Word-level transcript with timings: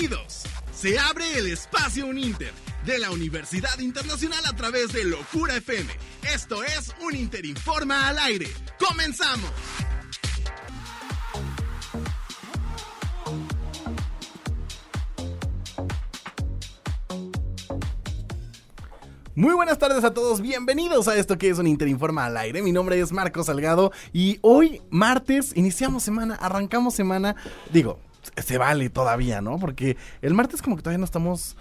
Bienvenidos. 0.00 0.44
Se 0.72 0.98
abre 0.98 1.38
el 1.38 1.46
espacio 1.48 2.06
Uninter 2.06 2.52
de 2.86 2.98
la 2.98 3.10
Universidad 3.10 3.78
Internacional 3.80 4.40
a 4.46 4.56
través 4.56 4.94
de 4.94 5.04
Locura 5.04 5.54
FM. 5.56 5.92
Esto 6.34 6.64
es 6.64 6.94
un 7.02 7.14
Interinforma 7.14 8.08
al 8.08 8.18
aire. 8.18 8.46
¡Comenzamos! 8.78 9.50
Muy 19.34 19.52
buenas 19.54 19.78
tardes 19.78 20.02
a 20.04 20.14
todos, 20.14 20.40
bienvenidos 20.40 21.08
a 21.08 21.16
esto 21.16 21.36
que 21.36 21.50
es 21.50 21.58
un 21.58 21.66
Interinforma 21.66 22.24
al 22.24 22.38
aire. 22.38 22.62
Mi 22.62 22.72
nombre 22.72 22.98
es 22.98 23.12
Marco 23.12 23.44
Salgado 23.44 23.92
y 24.14 24.38
hoy, 24.40 24.80
martes, 24.88 25.52
iniciamos 25.56 26.02
semana, 26.02 26.36
arrancamos 26.36 26.94
semana. 26.94 27.36
Digo, 27.70 27.98
se 28.36 28.58
vale 28.58 28.90
todavía, 28.90 29.40
¿no? 29.40 29.58
Porque 29.58 29.96
el 30.22 30.34
martes 30.34 30.62
como 30.62 30.76
que 30.76 30.82
todavía 30.82 30.98
no 30.98 31.04
estamos 31.04 31.56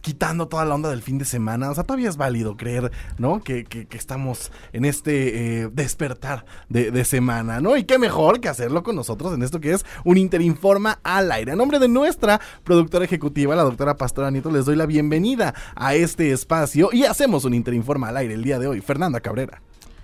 quitando 0.00 0.48
toda 0.48 0.64
la 0.64 0.74
onda 0.74 0.90
del 0.90 1.02
fin 1.02 1.18
de 1.18 1.24
semana. 1.24 1.70
O 1.70 1.74
sea, 1.74 1.84
todavía 1.84 2.08
es 2.08 2.16
válido 2.16 2.56
creer, 2.56 2.90
¿no? 3.18 3.42
Que, 3.42 3.66
estamos 3.92 4.50
en 4.72 4.84
este 4.84 5.62
eh, 5.62 5.68
despertar 5.72 6.44
de, 6.68 7.04
semana, 7.04 7.60
¿no? 7.60 7.76
Y 7.76 7.84
qué 7.84 7.98
mejor 7.98 8.40
que 8.40 8.48
hacerlo 8.48 8.82
con 8.82 8.96
nosotros 8.96 9.32
en 9.34 9.42
esto 9.42 9.60
que 9.60 9.72
es 9.72 9.84
un 10.04 10.16
Interinforma 10.16 11.00
al 11.02 11.32
aire. 11.32 11.52
A 11.52 11.56
nombre 11.56 11.78
de 11.78 11.88
nuestra 11.88 12.40
productora 12.64 13.04
ejecutiva, 13.04 13.56
la 13.56 13.62
doctora 13.62 13.96
Pastora 13.96 14.30
Nieto, 14.30 14.50
les 14.50 14.64
doy 14.64 14.76
la 14.76 14.86
bienvenida 14.86 15.54
a 15.74 15.94
este 15.94 16.32
espacio 16.32 16.90
y 16.92 17.04
hacemos 17.04 17.44
un 17.44 17.54
Interinforma 17.54 18.08
al 18.08 18.18
aire 18.18 18.34
el 18.34 18.44
día 18.44 18.58
de 18.58 18.66
hoy. 18.66 18.80
Fernanda 18.80 19.20
Cabrera. 19.20 19.62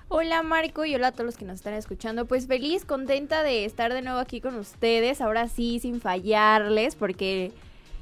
Hola 0.09 0.43
Marco 0.45 0.85
y 0.85 0.95
hola 0.95 1.09
a 1.09 1.13
todos 1.13 1.27
los 1.27 1.37
que 1.37 1.45
nos 1.45 1.57
están 1.57 1.75
escuchando. 1.75 2.27
Pues 2.27 2.47
feliz, 2.47 2.85
contenta 2.85 3.43
de 3.43 3.65
estar 3.65 3.93
de 3.93 4.03
nuevo 4.03 4.21
aquí 4.21 4.41
con 4.41 4.55
ustedes. 4.55 5.21
Ahora 5.21 5.49
sí, 5.49 5.81
sin 5.81 6.01
fallarles, 6.01 6.95
porque 6.95 7.51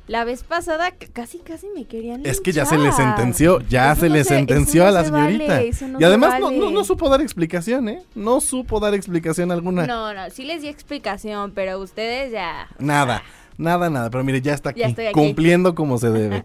la 0.07 0.25
vez 0.25 0.45
pasada 0.45 0.91
casi 1.15 1.39
casi 1.39 1.67
me 1.75 1.87
querían 1.87 2.21
Es 2.27 2.43
que 2.43 2.53
ya 2.53 2.67
se 2.67 2.77
le 2.77 2.93
sentenció, 2.93 3.61
ya 3.71 3.95
se 3.95 4.11
le 4.11 4.23
sentenció 4.25 4.87
a 4.87 4.91
la 4.91 5.03
señorita. 5.05 5.63
y 5.65 6.05
además 6.05 6.39
no, 6.41 6.51
no, 6.51 6.85
supo 6.85 7.09
dar 7.09 7.23
explicación, 7.23 7.89
¿eh? 7.89 8.03
No 8.15 8.43
supo 8.43 8.81
dar 8.81 8.93
explicación 8.93 9.51
alguna. 9.51 9.87
No, 9.87 10.13
no, 10.13 10.29
sí 10.29 10.45
les 10.45 10.61
di 10.61 10.69
explicación, 10.69 11.53
pero 11.55 11.79
ustedes 11.79 12.31
ya... 12.33 12.69
Nada. 12.79 13.23
Nada, 13.57 13.89
nada, 13.89 14.11
pero 14.11 14.25
mire, 14.25 14.43
ya 14.43 14.53
está 14.53 14.71
aquí, 14.71 14.83
cumpliendo 15.13 15.75
como 15.75 15.97
se 15.97 16.11
debe. 16.11 16.45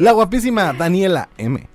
La 0.00 0.12
guapísima 0.12 0.72
Daniela 0.72 1.28
M. 1.38 1.66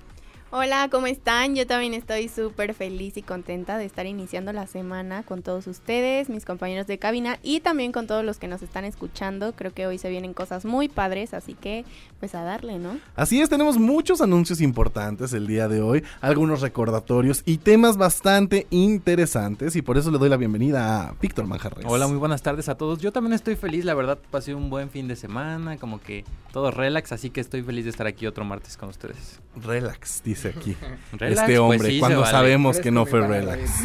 Hola, 0.56 0.88
¿cómo 0.88 1.08
están? 1.08 1.56
Yo 1.56 1.66
también 1.66 1.94
estoy 1.94 2.28
súper 2.28 2.74
feliz 2.74 3.16
y 3.16 3.22
contenta 3.22 3.76
de 3.76 3.86
estar 3.86 4.06
iniciando 4.06 4.52
la 4.52 4.68
semana 4.68 5.24
con 5.24 5.42
todos 5.42 5.66
ustedes, 5.66 6.28
mis 6.28 6.44
compañeros 6.44 6.86
de 6.86 6.96
cabina 6.96 7.40
y 7.42 7.58
también 7.58 7.90
con 7.90 8.06
todos 8.06 8.24
los 8.24 8.38
que 8.38 8.46
nos 8.46 8.62
están 8.62 8.84
escuchando. 8.84 9.54
Creo 9.56 9.74
que 9.74 9.88
hoy 9.88 9.98
se 9.98 10.08
vienen 10.10 10.32
cosas 10.32 10.64
muy 10.64 10.88
padres, 10.88 11.34
así 11.34 11.54
que 11.54 11.84
pues 12.20 12.36
a 12.36 12.44
darle, 12.44 12.78
¿no? 12.78 13.00
Así 13.16 13.40
es, 13.40 13.48
tenemos 13.48 13.78
muchos 13.78 14.20
anuncios 14.20 14.60
importantes 14.60 15.32
el 15.32 15.48
día 15.48 15.66
de 15.66 15.80
hoy, 15.80 16.04
algunos 16.20 16.60
recordatorios 16.60 17.42
y 17.44 17.56
temas 17.56 17.96
bastante 17.96 18.68
interesantes 18.70 19.74
y 19.74 19.82
por 19.82 19.98
eso 19.98 20.12
le 20.12 20.18
doy 20.18 20.28
la 20.28 20.36
bienvenida 20.36 21.08
a 21.08 21.14
Víctor 21.20 21.48
Manjarres. 21.48 21.84
Hola, 21.88 22.06
muy 22.06 22.18
buenas 22.18 22.42
tardes 22.42 22.68
a 22.68 22.76
todos. 22.76 23.00
Yo 23.00 23.10
también 23.10 23.32
estoy 23.32 23.56
feliz, 23.56 23.84
la 23.84 23.94
verdad, 23.94 24.20
pasé 24.30 24.54
un 24.54 24.70
buen 24.70 24.88
fin 24.88 25.08
de 25.08 25.16
semana, 25.16 25.78
como 25.78 26.00
que 26.00 26.24
todo 26.52 26.70
relax, 26.70 27.10
así 27.10 27.30
que 27.30 27.40
estoy 27.40 27.64
feliz 27.64 27.82
de 27.86 27.90
estar 27.90 28.06
aquí 28.06 28.28
otro 28.28 28.44
martes 28.44 28.76
con 28.76 28.88
ustedes. 28.88 29.40
Relax, 29.56 30.22
dice 30.22 30.43
aquí 30.48 30.76
este 31.20 31.34
pues 31.44 31.58
hombre 31.58 31.98
cuando 31.98 32.24
sabemos 32.26 32.78
que 32.78 32.90
no 32.90 33.06
fue 33.06 33.26
relax. 33.26 33.84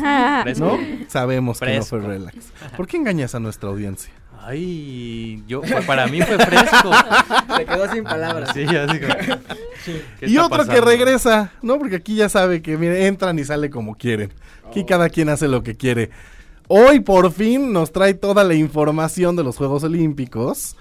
¿No? 0.60 0.78
Sabemos 1.08 1.60
que 1.60 1.78
no 1.78 1.84
fue 1.84 2.00
relax. 2.00 2.36
¿Por 2.76 2.88
qué 2.88 2.98
engañas 2.98 3.36
a 3.36 3.40
nuestra 3.40 3.70
audiencia? 3.70 4.14
Ay, 4.42 5.44
yo 5.48 5.62
para 5.86 6.08
mí 6.08 6.22
fue 6.22 6.38
fresco. 6.40 6.92
Se 7.58 7.66
quedó 7.66 7.92
sin 7.92 8.04
palabras. 8.04 8.52
Sí, 8.54 8.66
Y 10.22 10.38
otro 10.38 10.66
que 10.66 10.82
regresa, 10.82 11.52
¿no? 11.62 11.78
Porque 11.78 11.98
aquí 11.98 12.16
ya 12.16 12.30
sabe 12.30 12.62
que 12.62 12.78
mire, 12.78 13.08
entran 13.08 13.38
y 13.38 13.44
sale 13.44 13.70
como 13.70 13.96
quieren. 13.96 14.34
Aquí 14.68 14.86
cada 14.86 15.10
quien 15.10 15.30
hace 15.30 15.48
lo 15.48 15.62
que 15.62 15.76
quiere. 15.76 16.10
Hoy 16.68 17.00
por 17.00 17.32
fin 17.32 17.74
nos 17.74 17.92
trae 17.92 18.14
toda 18.14 18.44
la 18.44 18.54
información 18.54 19.36
de 19.36 19.44
los 19.44 19.58
Juegos 19.58 19.84
Olímpicos. 19.84 20.76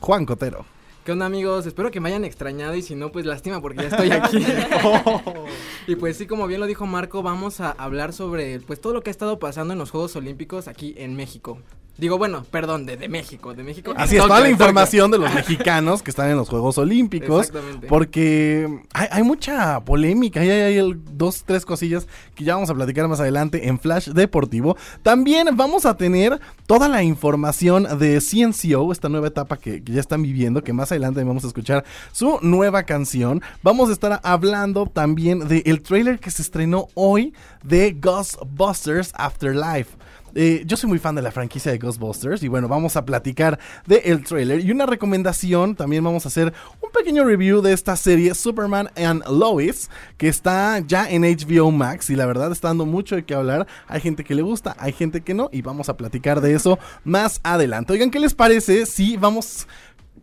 Juan 0.00 0.26
Cotero. 0.26 0.66
¿Qué 1.04 1.12
onda 1.12 1.26
amigos? 1.26 1.66
Espero 1.66 1.90
que 1.90 2.00
me 2.00 2.08
hayan 2.08 2.24
extrañado 2.24 2.74
y 2.74 2.80
si 2.80 2.94
no, 2.94 3.12
pues 3.12 3.26
lástima 3.26 3.60
porque 3.60 3.82
ya 3.82 3.88
estoy 3.88 4.10
aquí. 4.10 4.38
Y 5.86 5.96
pues 5.96 6.16
sí, 6.16 6.26
como 6.26 6.46
bien 6.46 6.60
lo 6.60 6.66
dijo 6.66 6.86
Marco, 6.86 7.22
vamos 7.22 7.60
a 7.60 7.72
hablar 7.72 8.14
sobre 8.14 8.58
pues 8.60 8.80
todo 8.80 8.94
lo 8.94 9.02
que 9.02 9.10
ha 9.10 9.12
estado 9.12 9.38
pasando 9.38 9.74
en 9.74 9.78
los 9.78 9.90
Juegos 9.90 10.16
Olímpicos 10.16 10.66
aquí 10.66 10.94
en 10.96 11.14
México. 11.14 11.58
Digo, 11.96 12.18
bueno, 12.18 12.44
perdón, 12.50 12.86
de, 12.86 12.96
de 12.96 13.08
México, 13.08 13.54
de 13.54 13.62
México. 13.62 13.94
Así 13.96 14.16
es, 14.16 14.22
toda 14.22 14.40
la 14.40 14.50
información 14.50 15.12
de 15.12 15.18
los 15.18 15.32
mexicanos 15.34 16.02
que 16.02 16.10
están 16.10 16.28
en 16.28 16.36
los 16.36 16.48
Juegos 16.48 16.76
Olímpicos. 16.76 17.46
Exactamente. 17.46 17.86
Porque 17.86 18.80
hay, 18.92 19.22
mucha 19.22 19.78
polémica, 19.84 20.40
hay, 20.40 20.50
hay, 20.50 20.92
dos, 21.12 21.44
tres 21.46 21.64
cosillas 21.64 22.08
que 22.34 22.42
ya 22.42 22.54
vamos 22.54 22.68
a 22.70 22.74
platicar 22.74 23.06
más 23.06 23.20
adelante 23.20 23.68
en 23.68 23.78
Flash 23.78 24.08
Deportivo. 24.08 24.76
También 25.04 25.48
vamos 25.56 25.86
a 25.86 25.96
tener 25.96 26.40
toda 26.66 26.88
la 26.88 27.04
información 27.04 27.86
de 27.98 28.20
CNCO, 28.20 28.90
esta 28.90 29.08
nueva 29.08 29.28
etapa 29.28 29.56
que, 29.56 29.84
que 29.84 29.92
ya 29.92 30.00
están 30.00 30.22
viviendo, 30.22 30.64
que 30.64 30.72
más 30.72 30.90
adelante 30.90 31.22
vamos 31.22 31.44
a 31.44 31.46
escuchar 31.46 31.84
su 32.10 32.40
nueva 32.42 32.82
canción. 32.82 33.40
Vamos 33.62 33.88
a 33.90 33.92
estar 33.92 34.20
hablando 34.24 34.86
también 34.86 35.46
del 35.46 35.80
trailer 35.82 36.18
que 36.18 36.32
se 36.32 36.42
estrenó 36.42 36.88
hoy 36.94 37.34
de 37.62 37.92
Ghostbusters 37.92 39.12
Afterlife. 39.14 39.96
Eh, 40.34 40.64
yo 40.66 40.76
soy 40.76 40.88
muy 40.88 40.98
fan 40.98 41.14
de 41.14 41.22
la 41.22 41.30
franquicia 41.30 41.70
de 41.70 41.78
Ghostbusters 41.78 42.42
y 42.42 42.48
bueno, 42.48 42.68
vamos 42.68 42.96
a 42.96 43.04
platicar 43.04 43.58
del 43.86 44.00
el 44.04 44.24
trailer 44.24 44.60
y 44.60 44.70
una 44.70 44.86
recomendación, 44.86 45.76
también 45.76 46.02
vamos 46.02 46.24
a 46.24 46.28
hacer 46.28 46.52
un 46.80 46.90
pequeño 46.90 47.24
review 47.24 47.62
de 47.62 47.72
esta 47.72 47.96
serie 47.96 48.34
Superman 48.34 48.90
and 48.96 49.24
Lois, 49.28 49.90
que 50.16 50.28
está 50.28 50.80
ya 50.80 51.08
en 51.08 51.22
HBO 51.22 51.70
Max 51.70 52.10
y 52.10 52.16
la 52.16 52.26
verdad 52.26 52.52
está 52.52 52.68
dando 52.68 52.86
mucho 52.86 53.16
de 53.16 53.24
qué 53.24 53.34
hablar. 53.34 53.66
Hay 53.86 54.00
gente 54.00 54.24
que 54.24 54.34
le 54.34 54.42
gusta, 54.42 54.76
hay 54.78 54.92
gente 54.92 55.22
que 55.22 55.34
no 55.34 55.48
y 55.52 55.62
vamos 55.62 55.88
a 55.88 55.96
platicar 55.96 56.40
de 56.40 56.54
eso 56.54 56.78
más 57.04 57.40
adelante. 57.42 57.92
Oigan, 57.92 58.10
¿qué 58.10 58.20
les 58.20 58.34
parece 58.34 58.86
si 58.86 59.16
vamos 59.16 59.66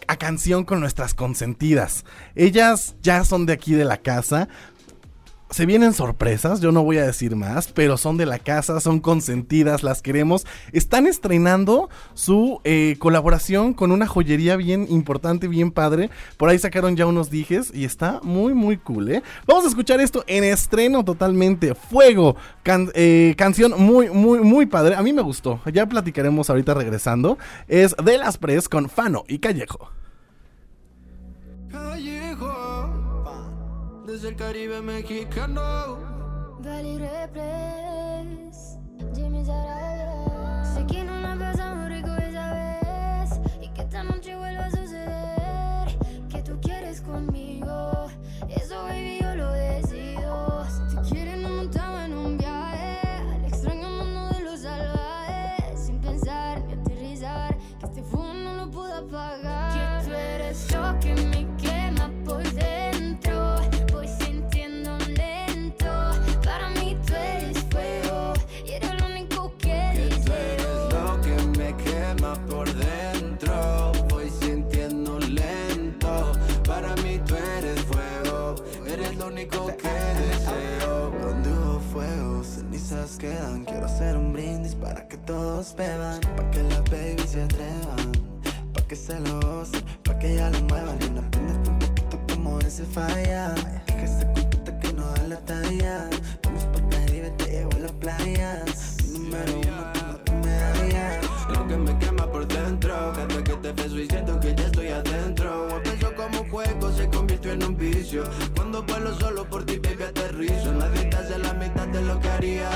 a 0.07 0.17
canción 0.17 0.63
con 0.63 0.79
nuestras 0.79 1.13
consentidas. 1.13 2.05
Ellas 2.35 2.95
ya 3.01 3.23
son 3.23 3.45
de 3.45 3.53
aquí 3.53 3.73
de 3.73 3.85
la 3.85 3.97
casa, 3.97 4.47
se 5.51 5.65
vienen 5.65 5.93
sorpresas, 5.93 6.61
yo 6.61 6.71
no 6.71 6.83
voy 6.83 6.97
a 6.97 7.05
decir 7.05 7.35
más, 7.35 7.67
pero 7.67 7.97
son 7.97 8.15
de 8.15 8.25
la 8.25 8.39
casa, 8.39 8.79
son 8.79 9.01
consentidas, 9.01 9.83
las 9.83 10.01
queremos. 10.01 10.47
Están 10.71 11.07
estrenando 11.07 11.89
su 12.13 12.61
eh, 12.63 12.95
colaboración 12.99 13.73
con 13.73 13.91
una 13.91 14.07
joyería 14.07 14.55
bien 14.55 14.87
importante, 14.89 15.49
bien 15.49 15.71
padre. 15.71 16.09
Por 16.37 16.49
ahí 16.49 16.57
sacaron 16.57 16.95
ya 16.95 17.05
unos 17.05 17.29
dijes 17.29 17.71
y 17.73 17.83
está 17.83 18.21
muy, 18.23 18.53
muy 18.53 18.77
cool, 18.77 19.11
¿eh? 19.11 19.23
Vamos 19.45 19.65
a 19.65 19.67
escuchar 19.67 19.99
esto 19.99 20.23
en 20.27 20.45
estreno 20.45 21.03
totalmente. 21.03 21.75
Fuego, 21.75 22.37
eh, 22.65 23.35
canción 23.37 23.73
muy, 23.77 24.09
muy, 24.09 24.39
muy 24.39 24.65
padre. 24.67 24.95
A 24.95 25.03
mí 25.03 25.11
me 25.11 25.21
gustó, 25.21 25.59
ya 25.71 25.85
platicaremos 25.85 26.49
ahorita 26.49 26.73
regresando. 26.73 27.37
Es 27.67 27.93
de 28.03 28.17
las 28.17 28.37
Pres 28.37 28.69
con 28.69 28.89
Fano 28.89 29.25
y 29.27 29.39
Callejo. 29.39 29.91
Desde 34.11 34.27
el 34.27 34.35
Caribe 34.35 34.81
mexicano. 34.81 35.61
Valley 36.59 36.97
Repres, 36.97 38.77
Jimmy 39.15 39.45
Sarabia. 39.45 40.65
Sé 40.65 40.85
que 40.85 41.01
no 41.05 41.17
la 41.21 41.37
pasamos 41.39 41.87
rico 41.87 42.13
esa 42.17 42.53
vez 42.53 43.39
y 43.61 43.69
que 43.69 43.81
esta 43.81 44.03
noche 44.03 44.35
vuelva 44.35 44.65
a 44.65 44.71
suceder. 44.71 45.97
Que 46.27 46.41
tú 46.43 46.59
quieres 46.59 46.99
conmigo, 47.01 48.09
eso 48.49 48.83
baby 48.83 49.19
yo 49.21 49.33
lo 49.35 49.49
decido. 49.53 50.65
Si 50.65 50.95
te 50.95 51.01
quieres 51.09 51.37
nos 51.37 51.51
montamos 51.51 52.01
en 52.01 52.13
un 52.13 52.37
viaje 52.37 52.99
al 53.33 53.45
extraño 53.45 53.89
mundo 53.89 54.29
de 54.35 54.43
los 54.43 54.59
salvajes, 54.59 55.79
sin 55.85 56.01
pensar 56.01 56.61
ni 56.65 56.73
aterrizar. 56.73 57.57
Que 57.79 57.85
este 57.85 58.03
fuego 58.03 58.33
no 58.33 58.53
lo 58.55 58.71
puedo 58.71 58.93
apagar. 58.93 60.01
Que 60.03 60.09
tú 60.09 60.13
eres 60.13 60.69
lo 60.73 60.99
que 60.99 61.15
me 61.15 61.30
Quiero 83.21 83.85
hacer 83.85 84.17
un 84.17 84.33
brindis 84.33 84.73
para 84.73 85.07
que 85.07 85.15
todos 85.15 85.75
beban. 85.75 86.19
Pa' 86.35 86.49
que 86.49 86.63
las 86.63 86.83
babies 86.85 87.29
se 87.29 87.43
atrevan. 87.43 88.11
Pa' 88.73 88.81
que 88.87 88.95
se 88.95 89.19
lo 89.19 89.39
gocen. 89.41 89.83
Pa' 90.03 90.17
que 90.17 90.37
ya 90.37 90.49
lo 90.49 90.59
muevan. 90.61 90.97
Y 91.03 91.09
no 91.11 91.21
aprendes 91.21 91.69
un 91.69 91.77
poquito 91.77 92.19
como 92.33 92.59
ese 92.61 92.83
falla. 92.83 93.53
Que 93.85 94.07
se 94.07 94.25
cuenta 94.25 94.79
que 94.79 94.93
no 94.93 95.05
da 95.05 95.27
la 95.27 95.37
talla. 95.41 96.09
Vamos 96.43 96.63
pa' 96.65 96.89
Caribe, 96.89 97.29
te 97.37 97.45
llevo 97.45 97.69
a 97.75 97.79
la 97.79 97.93
playa. 97.99 98.65
Número 99.13 99.53
uno, 99.53 99.91
tengo 99.93 100.17
tu 100.25 100.31
medalla. 100.43 101.21
Lo 101.53 101.67
que 101.67 101.77
me 101.77 101.99
quema 101.99 102.25
por 102.25 102.47
dentro. 102.47 103.13
Cada 103.13 103.43
que 103.43 103.53
te 103.53 103.71
beso 103.71 103.99
y 103.99 104.07
siento 104.07 104.39
que 104.39 104.55
ya 104.55 104.65
estoy 104.65 104.87
adentro 104.87 105.71
servicio. 107.81 108.23
Cuando 108.55 108.83
vuelo 108.83 109.13
solo 109.19 109.45
por 109.45 109.65
ti, 109.65 109.77
baby, 109.77 110.03
aterrizo. 110.03 110.73
Nadie 110.73 111.05
te 111.05 111.17
hace 111.17 111.37
la 111.39 111.53
mitad 111.53 111.87
de 111.87 112.01
lo 112.01 112.19
que 112.19 112.29
haría. 112.29 112.70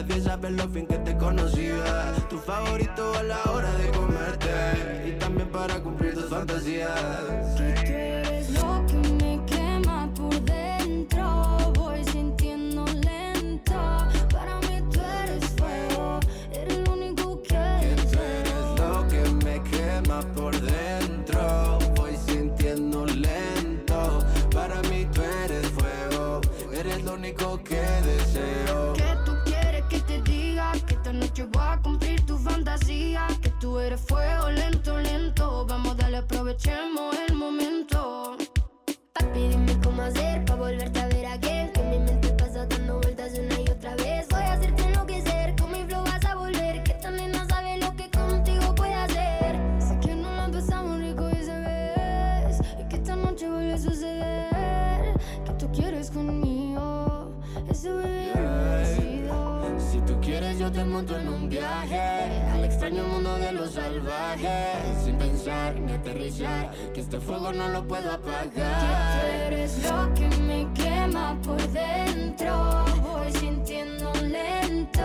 Nadie 0.00 0.22
sabe 0.22 0.50
lo 0.50 0.66
fin 0.70 0.86
que 0.86 0.96
te 0.96 1.14
conocía. 1.18 2.14
Tu 2.30 2.38
favorito 2.38 3.12
a 3.18 3.22
la 3.22 3.44
hora 3.52 3.70
de 3.74 3.90
comerte. 3.90 5.08
Y 5.08 5.18
también 5.18 5.48
para 5.48 5.78
cumplir 5.82 6.14
tus 6.14 6.30
fantasías. 6.30 8.19
Noche 31.40 31.50
voy 31.52 31.62
a 31.66 31.78
cumplir 31.82 32.26
tu 32.26 32.38
fantasía. 32.38 33.26
Que 33.42 33.50
tú 33.60 33.78
eres 33.78 34.00
fuego 34.00 34.50
lento, 34.50 34.98
lento. 34.98 35.66
Vamos, 35.66 35.96
dale, 35.96 36.18
aprovechemos 36.18 37.16
el 37.28 37.34
momento. 37.34 37.99
Aterrizar 66.00 66.70
Que 66.94 67.00
este 67.00 67.20
fuego 67.20 67.52
no 67.52 67.68
lo 67.68 67.86
puedo 67.86 68.10
Que 68.10 68.16
tú 68.18 68.30
apagar 68.30 69.24
eres 69.46 69.82
lo 69.84 70.14
que 70.14 70.28
me 70.42 70.68
quema 70.74 71.38
por 71.42 71.60
dentro. 71.68 72.84
Voy 73.02 73.32
sintiendo 73.32 74.12
lento. 74.22 75.00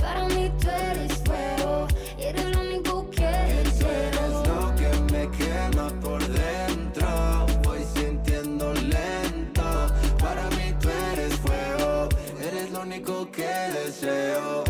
Para 0.00 0.24
mí 0.28 0.50
tú 0.60 0.68
eres 0.68 1.12
fuego. 1.24 1.86
Y 2.18 2.22
eres 2.22 2.44
lo 2.56 2.60
único 2.62 3.10
que 3.10 3.24
Eres 3.24 3.78
deseo. 3.78 4.42
lo 4.44 4.74
que 4.76 5.12
me 5.12 5.30
quema 5.30 5.88
por 6.00 6.22
dentro 6.28 7.46
Voy 7.64 7.80
sintiendo 7.94 8.72
lento 8.74 9.86
Para 10.18 10.44
mí 10.50 10.74
tú 10.80 10.88
eres 11.12 11.34
fuego 11.36 12.08
Eres 12.42 12.70
lo 12.72 12.80
único 12.82 13.30
que 13.30 13.48
deseo 13.74 14.69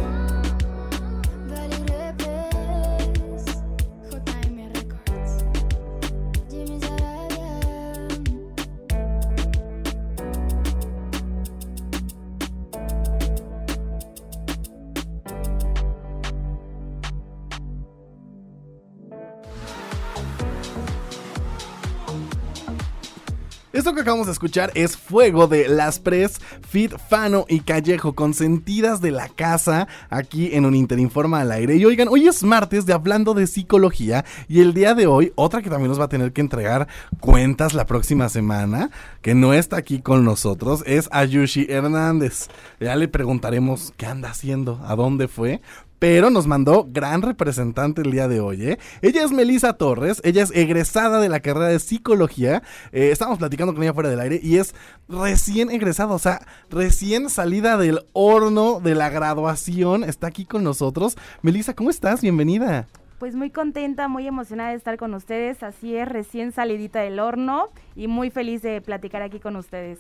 Esto 23.81 23.95
que 23.95 24.03
acabamos 24.03 24.27
de 24.27 24.33
escuchar 24.33 24.71
es 24.75 24.99
Fuego 24.99 25.47
de 25.47 25.67
Las 25.67 26.01
Pres, 26.01 26.39
Fit, 26.69 26.93
Fano 27.09 27.47
y 27.49 27.61
Callejo, 27.61 28.15
consentidas 28.15 29.01
de 29.01 29.11
la 29.11 29.31
casa, 29.31 29.89
aquí 30.11 30.51
en 30.53 30.67
un 30.67 30.75
Interinforma 30.75 31.41
al 31.41 31.51
aire. 31.51 31.77
Y 31.77 31.87
oigan, 31.87 32.09
hoy 32.09 32.29
es 32.29 32.43
martes 32.43 32.85
de 32.85 32.93
Hablando 32.93 33.33
de 33.33 33.47
Psicología 33.47 34.27
y 34.49 34.61
el 34.61 34.75
día 34.75 34.93
de 34.93 35.07
hoy, 35.07 35.33
otra 35.35 35.63
que 35.63 35.71
también 35.71 35.89
nos 35.89 35.99
va 35.99 36.05
a 36.05 36.09
tener 36.11 36.35
que 36.35 36.43
entregar 36.43 36.89
cuentas 37.21 37.73
la 37.73 37.87
próxima 37.87 38.29
semana, 38.29 38.91
que 39.23 39.35
no 39.35 39.55
está 39.55 39.79
aquí 39.79 40.03
con 40.03 40.27
nosotros, 40.27 40.83
es 40.85 41.09
Ayushi 41.11 41.67
Hernández. 41.71 42.49
Ya 42.81 42.97
le 42.97 43.09
preguntaremos 43.09 43.95
qué 43.97 44.05
anda 44.05 44.29
haciendo, 44.29 44.79
a 44.85 44.95
dónde 44.95 45.27
fue, 45.27 45.63
pero 46.01 46.31
nos 46.31 46.49
mandó 46.49 46.89
gran 46.91 47.23
representante 47.23 48.03
el 48.03 48.11
día 48.11 48.27
de 48.27 48.41
hoy. 48.41 48.65
¿eh? 48.65 48.79
Ella 49.03 49.23
es 49.23 49.31
Melisa 49.31 49.75
Torres, 49.75 50.21
ella 50.25 50.43
es 50.43 50.51
egresada 50.53 51.21
de 51.21 51.29
la 51.29 51.41
carrera 51.41 51.69
de 51.69 51.79
psicología. 51.79 52.63
Eh, 52.91 53.11
estábamos 53.13 53.39
platicando 53.39 53.75
con 53.75 53.83
ella 53.83 53.95
fuera 53.95 54.09
del 54.09 54.19
aire 54.19 54.41
y 54.43 54.57
es 54.57 54.75
recién 55.09 55.71
egresada, 55.71 56.15
o 56.15 56.19
sea, 56.19 56.41
recién 56.71 57.29
salida 57.29 57.77
del 57.77 58.01
horno 58.15 58.81
de 58.81 58.95
la 58.95 59.11
graduación. 59.11 60.03
Está 60.03 60.27
aquí 60.27 60.47
con 60.47 60.65
nosotros. 60.65 61.17
Melisa, 61.43 61.75
¿cómo 61.75 61.91
estás? 61.91 62.23
Bienvenida. 62.23 62.89
Pues 63.21 63.35
muy 63.35 63.51
contenta, 63.51 64.09
muy 64.09 64.27
emocionada 64.27 64.71
de 64.71 64.77
estar 64.77 64.97
con 64.97 65.13
ustedes. 65.13 65.63
Así 65.63 65.95
es, 65.95 66.09
recién 66.09 66.53
salidita 66.53 67.01
del 67.01 67.21
horno 67.21 67.69
y 67.95 68.09
muy 68.09 68.31
feliz 68.31 68.63
de 68.63 68.81
platicar 68.81 69.21
aquí 69.21 69.41
con 69.41 69.57
ustedes. 69.57 69.99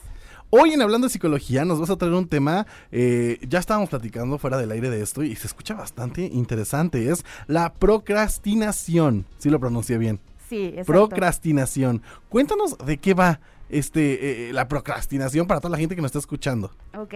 Hoy 0.48 0.72
en 0.72 0.80
Hablando 0.80 1.06
de 1.06 1.12
Psicología 1.12 1.66
nos 1.66 1.78
vas 1.78 1.90
a 1.90 1.96
traer 1.96 2.14
un 2.14 2.26
tema, 2.26 2.66
eh, 2.90 3.36
ya 3.46 3.58
estábamos 3.58 3.90
platicando 3.90 4.38
fuera 4.38 4.56
del 4.56 4.70
aire 4.70 4.88
de 4.88 5.02
esto 5.02 5.22
y 5.22 5.36
se 5.36 5.48
escucha 5.48 5.74
bastante 5.74 6.22
interesante, 6.22 7.10
es 7.10 7.26
la 7.46 7.74
procrastinación, 7.74 9.26
si 9.36 9.50
lo 9.50 9.60
pronuncié 9.60 9.98
bien. 9.98 10.18
Sí, 10.48 10.68
exacto. 10.68 10.90
Procrastinación. 10.90 12.00
Cuéntanos 12.30 12.78
de 12.78 12.96
qué 12.96 13.12
va 13.12 13.38
este 13.68 14.48
eh, 14.48 14.52
la 14.54 14.66
procrastinación 14.66 15.46
para 15.46 15.60
toda 15.60 15.72
la 15.72 15.78
gente 15.78 15.94
que 15.94 16.00
nos 16.00 16.08
está 16.08 16.20
escuchando. 16.20 16.70
Ok, 16.96 17.14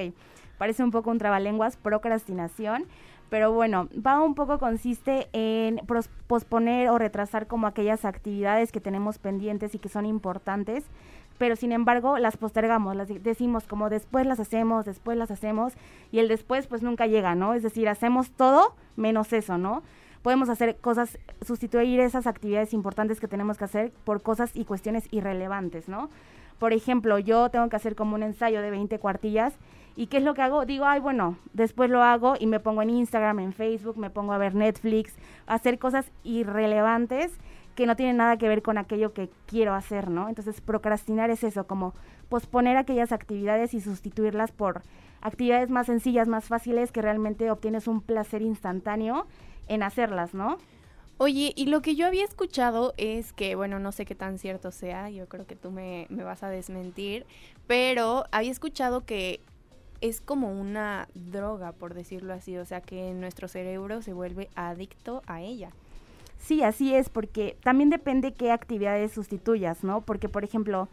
parece 0.58 0.84
un 0.84 0.90
poco 0.90 1.10
un 1.10 1.16
trabalenguas, 1.16 1.78
procrastinación, 1.78 2.84
pero 3.34 3.50
bueno, 3.50 3.88
va 3.94 4.20
un 4.20 4.36
poco 4.36 4.60
consiste 4.60 5.26
en 5.32 5.80
posponer 6.28 6.88
o 6.90 6.98
retrasar 6.98 7.48
como 7.48 7.66
aquellas 7.66 8.04
actividades 8.04 8.70
que 8.70 8.78
tenemos 8.80 9.18
pendientes 9.18 9.74
y 9.74 9.80
que 9.80 9.88
son 9.88 10.06
importantes, 10.06 10.84
pero 11.36 11.56
sin 11.56 11.72
embargo 11.72 12.16
las 12.18 12.36
postergamos, 12.36 12.94
las 12.94 13.08
de- 13.08 13.18
decimos 13.18 13.64
como 13.66 13.90
después 13.90 14.24
las 14.24 14.38
hacemos, 14.38 14.84
después 14.84 15.18
las 15.18 15.32
hacemos 15.32 15.72
y 16.12 16.20
el 16.20 16.28
después 16.28 16.68
pues 16.68 16.84
nunca 16.84 17.08
llega, 17.08 17.34
¿no? 17.34 17.54
Es 17.54 17.64
decir, 17.64 17.88
hacemos 17.88 18.30
todo 18.30 18.76
menos 18.94 19.32
eso, 19.32 19.58
¿no? 19.58 19.82
Podemos 20.22 20.48
hacer 20.48 20.76
cosas, 20.76 21.18
sustituir 21.44 21.98
esas 21.98 22.28
actividades 22.28 22.72
importantes 22.72 23.18
que 23.18 23.26
tenemos 23.26 23.58
que 23.58 23.64
hacer 23.64 23.90
por 24.04 24.22
cosas 24.22 24.52
y 24.54 24.64
cuestiones 24.64 25.08
irrelevantes, 25.10 25.88
¿no? 25.88 26.08
Por 26.60 26.72
ejemplo, 26.72 27.18
yo 27.18 27.48
tengo 27.48 27.68
que 27.68 27.74
hacer 27.74 27.96
como 27.96 28.14
un 28.14 28.22
ensayo 28.22 28.62
de 28.62 28.70
20 28.70 29.00
cuartillas 29.00 29.54
¿Y 29.96 30.08
qué 30.08 30.16
es 30.16 30.22
lo 30.24 30.34
que 30.34 30.42
hago? 30.42 30.66
Digo, 30.66 30.86
ay, 30.86 31.00
bueno, 31.00 31.38
después 31.52 31.88
lo 31.88 32.02
hago 32.02 32.34
y 32.38 32.46
me 32.46 32.60
pongo 32.60 32.82
en 32.82 32.90
Instagram, 32.90 33.38
en 33.38 33.52
Facebook, 33.52 33.96
me 33.96 34.10
pongo 34.10 34.32
a 34.32 34.38
ver 34.38 34.54
Netflix, 34.54 35.14
a 35.46 35.54
hacer 35.54 35.78
cosas 35.78 36.10
irrelevantes 36.24 37.32
que 37.74 37.86
no 37.86 37.96
tienen 37.96 38.16
nada 38.16 38.36
que 38.36 38.48
ver 38.48 38.62
con 38.62 38.78
aquello 38.78 39.12
que 39.12 39.30
quiero 39.46 39.74
hacer, 39.74 40.10
¿no? 40.10 40.28
Entonces, 40.28 40.60
procrastinar 40.60 41.30
es 41.30 41.44
eso, 41.44 41.66
como 41.66 41.94
posponer 42.28 42.76
aquellas 42.76 43.12
actividades 43.12 43.74
y 43.74 43.80
sustituirlas 43.80 44.52
por 44.52 44.82
actividades 45.20 45.70
más 45.70 45.86
sencillas, 45.86 46.28
más 46.28 46.44
fáciles, 46.46 46.92
que 46.92 47.02
realmente 47.02 47.50
obtienes 47.50 47.88
un 47.88 48.00
placer 48.00 48.42
instantáneo 48.42 49.26
en 49.68 49.82
hacerlas, 49.82 50.34
¿no? 50.34 50.58
Oye, 51.16 51.52
y 51.56 51.66
lo 51.66 51.80
que 51.80 51.94
yo 51.94 52.06
había 52.06 52.24
escuchado 52.24 52.92
es 52.96 53.32
que, 53.32 53.54
bueno, 53.54 53.78
no 53.78 53.92
sé 53.92 54.04
qué 54.04 54.16
tan 54.16 54.38
cierto 54.38 54.72
sea, 54.72 55.10
yo 55.10 55.28
creo 55.28 55.46
que 55.46 55.54
tú 55.54 55.70
me, 55.70 56.06
me 56.10 56.24
vas 56.24 56.42
a 56.42 56.48
desmentir, 56.48 57.24
pero 57.68 58.24
había 58.32 58.50
escuchado 58.50 59.04
que 59.04 59.40
es 60.04 60.20
como 60.20 60.52
una 60.52 61.08
droga, 61.14 61.72
por 61.72 61.94
decirlo 61.94 62.34
así, 62.34 62.58
o 62.58 62.66
sea 62.66 62.82
que 62.82 63.14
nuestro 63.14 63.48
cerebro 63.48 64.02
se 64.02 64.12
vuelve 64.12 64.50
adicto 64.54 65.22
a 65.26 65.40
ella. 65.40 65.70
Sí, 66.36 66.62
así 66.62 66.94
es, 66.94 67.08
porque 67.08 67.56
también 67.62 67.88
depende 67.88 68.34
qué 68.34 68.52
actividades 68.52 69.12
sustituyas, 69.12 69.82
¿no? 69.82 70.02
Porque, 70.02 70.28
por 70.28 70.44
ejemplo, 70.44 70.90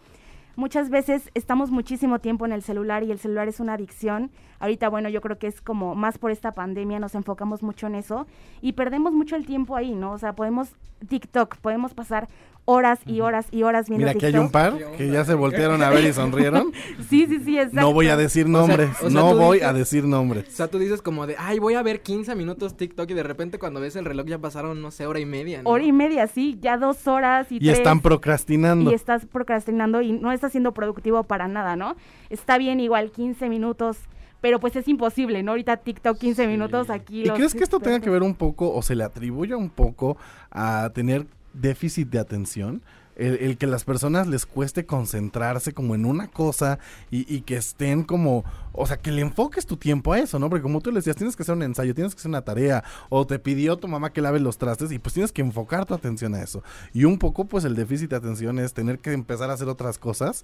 muchas 0.56 0.90
veces 0.90 1.30
estamos 1.34 1.72
muchísimo 1.72 2.20
tiempo 2.20 2.46
en 2.46 2.54
el 2.54 2.62
celular 2.62 3.04
y 3.04 3.12
el 3.12 3.20
celular 3.20 3.50
es 3.50 3.60
una 3.60 3.74
adicción. 3.74 4.32
Ahorita, 4.60 4.88
bueno, 4.88 5.10
yo 5.10 5.20
creo 5.20 5.38
que 5.38 5.48
es 5.48 5.60
como 5.60 5.94
más 5.94 6.18
por 6.18 6.32
esta 6.32 6.54
pandemia, 6.54 7.00
nos 7.00 7.14
enfocamos 7.14 7.64
mucho 7.64 7.88
en 7.88 7.96
eso 7.96 8.28
y 8.62 8.74
perdemos 8.74 9.12
mucho 9.12 9.36
el 9.36 9.46
tiempo 9.46 9.76
ahí, 9.76 9.94
¿no? 9.94 10.14
O 10.14 10.20
sea, 10.20 10.34
podemos 10.38 10.70
TikTok, 11.10 11.58
podemos 11.58 11.94
pasar 11.94 12.30
horas 12.66 13.00
y 13.06 13.22
horas 13.22 13.48
y 13.52 13.64
horas 13.64 13.88
viendo 13.90 14.06
Mira, 14.06 14.12
aquí 14.16 14.26
hay 14.28 14.38
un 14.38 14.52
par 14.52 14.78
que 14.98 15.10
ya 15.10 15.26
se 15.26 15.34
voltearon 15.34 15.82
a 15.84 15.90
ver 15.90 16.06
y 16.06 16.14
sonrieron. 16.14 16.72
Sí, 17.10 17.26
sí, 17.28 17.40
sí, 17.44 17.58
exacto. 17.58 17.82
No 17.82 17.92
voy 17.94 18.08
a 18.08 18.16
decir 18.16 18.48
nombres, 18.48 18.90
o 19.02 19.10
sea, 19.10 19.20
no 19.20 19.36
voy 19.36 19.58
dices- 19.58 19.70
a 19.70 19.74
decir 19.74 20.06
nombres. 20.06 20.48
O 20.48 20.52
sea, 20.52 20.68
tú 20.70 20.80
dices 20.80 21.02
como 21.02 21.28
de, 21.28 21.36
ay, 21.38 21.60
voy 21.60 21.74
a 21.74 21.82
ver 21.84 22.02
15 22.02 22.36
minutos 22.36 22.78
TikTok 22.78 23.10
y 23.10 23.14
de 23.14 23.24
repente 23.24 23.60
cuando 23.60 23.82
ves 23.82 23.96
el 23.98 24.06
reloj 24.06 24.28
ya 24.28 24.38
pasaron, 24.40 24.82
no 24.82 24.92
sé, 24.92 25.06
hora 25.08 25.20
y 25.20 25.26
media, 25.26 25.64
¿no? 25.64 25.70
Hora 25.70 25.84
y 25.84 25.92
media, 25.92 26.28
sí, 26.28 26.58
ya 26.62 26.78
dos 26.78 27.08
horas 27.08 27.52
y, 27.52 27.56
Y 27.56 27.60
tres. 27.60 27.80
están 27.80 28.00
procrastinando. 28.00 28.90
y 28.90 28.94
estás 28.94 29.26
procrastinando 29.26 30.02
y 30.02 30.14
no 30.14 30.32
estás 30.32 30.52
siendo 30.52 30.74
productivo 30.74 31.24
para 31.24 31.48
nada, 31.50 31.76
¿no? 31.76 31.96
Está 32.30 32.58
bien 32.58 32.80
igual 32.80 33.12
15 33.12 33.50
minutos, 33.50 33.98
pero 34.40 34.60
pues 34.60 34.76
es 34.78 34.88
imposible, 34.88 35.44
¿no? 35.44 35.52
Ahorita 35.52 35.78
TikTok 35.78 36.18
15 36.18 36.48
minutos 36.48 36.90
aquí. 36.90 37.24
¿Y 37.24 37.26
los 37.26 37.36
crees 37.38 37.54
que 37.54 37.64
esto 37.64 37.80
tenga 37.80 38.00
que 38.00 38.10
ver 38.10 38.24
un 38.24 38.36
poco 38.36 38.74
o 38.74 38.82
se 38.82 38.96
le 38.96 39.04
atribuye 39.04 39.54
un 39.56 39.70
poco 39.70 40.18
a 40.50 40.90
tener 40.94 41.26
déficit 41.54 42.10
de 42.10 42.20
atención? 42.20 42.82
el, 43.16 43.58
que 43.58 43.68
las 43.68 43.84
personas 43.84 44.28
les 44.28 44.46
cueste 44.46 44.86
concentrarse 44.86 45.74
como 45.74 45.96
en 45.96 46.06
una 46.06 46.28
cosa 46.28 46.80
y, 47.10 47.32
y, 47.34 47.42
que 47.42 47.56
estén 47.56 48.04
como, 48.04 48.44
o 48.72 48.88
sea, 48.88 48.98
que 48.98 49.12
le 49.12 49.22
enfoques 49.22 49.66
tu 49.66 49.78
tiempo 49.78 50.14
a 50.14 50.20
eso, 50.20 50.40
¿no? 50.40 50.50
Porque 50.50 50.64
como 50.64 50.82
tú 50.82 50.92
le 50.92 50.98
decías, 50.98 51.16
tienes 51.16 51.36
que 51.36 51.44
hacer 51.44 51.56
un 51.56 51.64
ensayo, 51.64 51.94
tienes 51.94 52.16
que 52.16 52.20
hacer 52.20 52.30
una 52.30 52.42
tarea, 52.42 52.84
o 53.10 53.28
te 53.28 53.38
pidió 53.38 53.78
tu 53.78 53.88
mamá 53.88 54.12
que 54.12 54.22
lave 54.22 54.40
los 54.40 54.58
trastes 54.58 54.92
y 54.92 55.00
pues 55.00 55.14
tienes 55.14 55.32
que 55.32 55.42
enfocar 55.42 55.86
tu 55.86 55.94
atención 55.94 56.34
a 56.36 56.42
eso. 56.42 56.64
Y 56.94 57.06
un 57.06 57.18
poco 57.20 57.46
pues 57.46 57.64
el 57.66 57.76
déficit 57.76 58.10
de 58.10 58.16
atención 58.16 58.60
es 58.60 58.74
tener 58.74 59.00
que 59.00 59.14
empezar 59.14 59.50
a 59.50 59.54
hacer 59.54 59.68
otras 59.68 59.98
cosas 59.98 60.44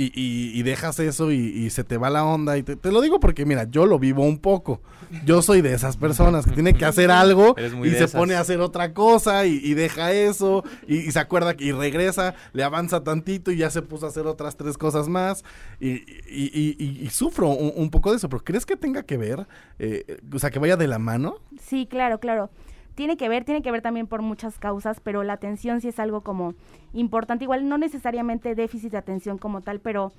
y, 0.00 0.12
y, 0.56 0.62
dejas 0.62 1.00
eso 1.00 1.32
y, 1.32 1.68
se 1.70 1.82
te 1.82 1.96
va 1.98 2.08
la 2.08 2.24
onda. 2.24 2.56
Y 2.56 2.62
te, 2.62 2.92
lo 2.92 3.00
digo 3.00 3.18
porque, 3.18 3.44
mira, 3.44 3.64
yo 3.64 3.84
lo 3.84 3.98
vivo 3.98 4.22
un 4.22 4.38
poco. 4.38 4.80
Yo 5.24 5.42
soy 5.42 5.60
de 5.60 5.74
esas 5.74 5.96
personas 5.96 6.46
que 6.46 6.52
tiene 6.52 6.72
que 6.74 6.84
hacer 6.84 7.10
algo 7.10 7.56
y 7.84 7.90
se 7.90 8.06
pone 8.06 8.36
a 8.36 8.40
hacer 8.40 8.60
otra 8.60 8.94
cosa 8.94 9.44
y, 9.46 9.74
deja 9.74 10.12
eso 10.12 10.62
y, 10.86 11.10
se 11.10 11.18
acuerda 11.18 11.56
y 11.58 11.72
regresa, 11.72 12.36
le 12.52 12.62
avanza 12.62 13.02
tantito 13.02 13.50
y 13.50 13.56
ya 13.56 13.70
se 13.70 13.82
puso 13.82 14.06
a 14.06 14.10
hacer 14.10 14.26
otras 14.28 14.56
tres 14.56 14.78
cosas 14.78 15.08
más 15.08 15.44
y, 15.80 17.08
sufro 17.10 17.48
un, 17.48 17.90
poco 17.90 18.12
de 18.12 18.18
eso. 18.18 18.28
Pero 18.28 18.44
¿crees 18.44 18.64
que 18.64 18.76
tenga 18.76 19.02
que 19.02 19.16
ver? 19.16 19.48
Eh, 19.80 20.18
o 20.32 20.38
sea, 20.38 20.50
que 20.50 20.60
vaya 20.60 20.76
de 20.76 20.86
la 20.86 21.00
mano. 21.00 21.40
Sí, 21.60 21.88
claro, 21.90 22.20
claro 22.20 22.50
tiene 22.98 23.16
que 23.16 23.28
ver, 23.28 23.44
tiene 23.44 23.62
que 23.62 23.70
ver 23.70 23.80
también 23.80 24.08
por 24.08 24.22
muchas 24.22 24.58
causas, 24.58 24.98
pero 24.98 25.22
la 25.22 25.34
atención 25.34 25.80
sí 25.80 25.86
es 25.86 26.00
algo 26.00 26.22
como 26.22 26.54
importante, 26.92 27.44
igual 27.44 27.68
no 27.68 27.78
necesariamente 27.78 28.54
déficit 28.54 28.92
de 28.92 28.98
atención 28.98 29.38
como 29.38 29.60
tal, 29.60 29.80
pero 29.80 30.12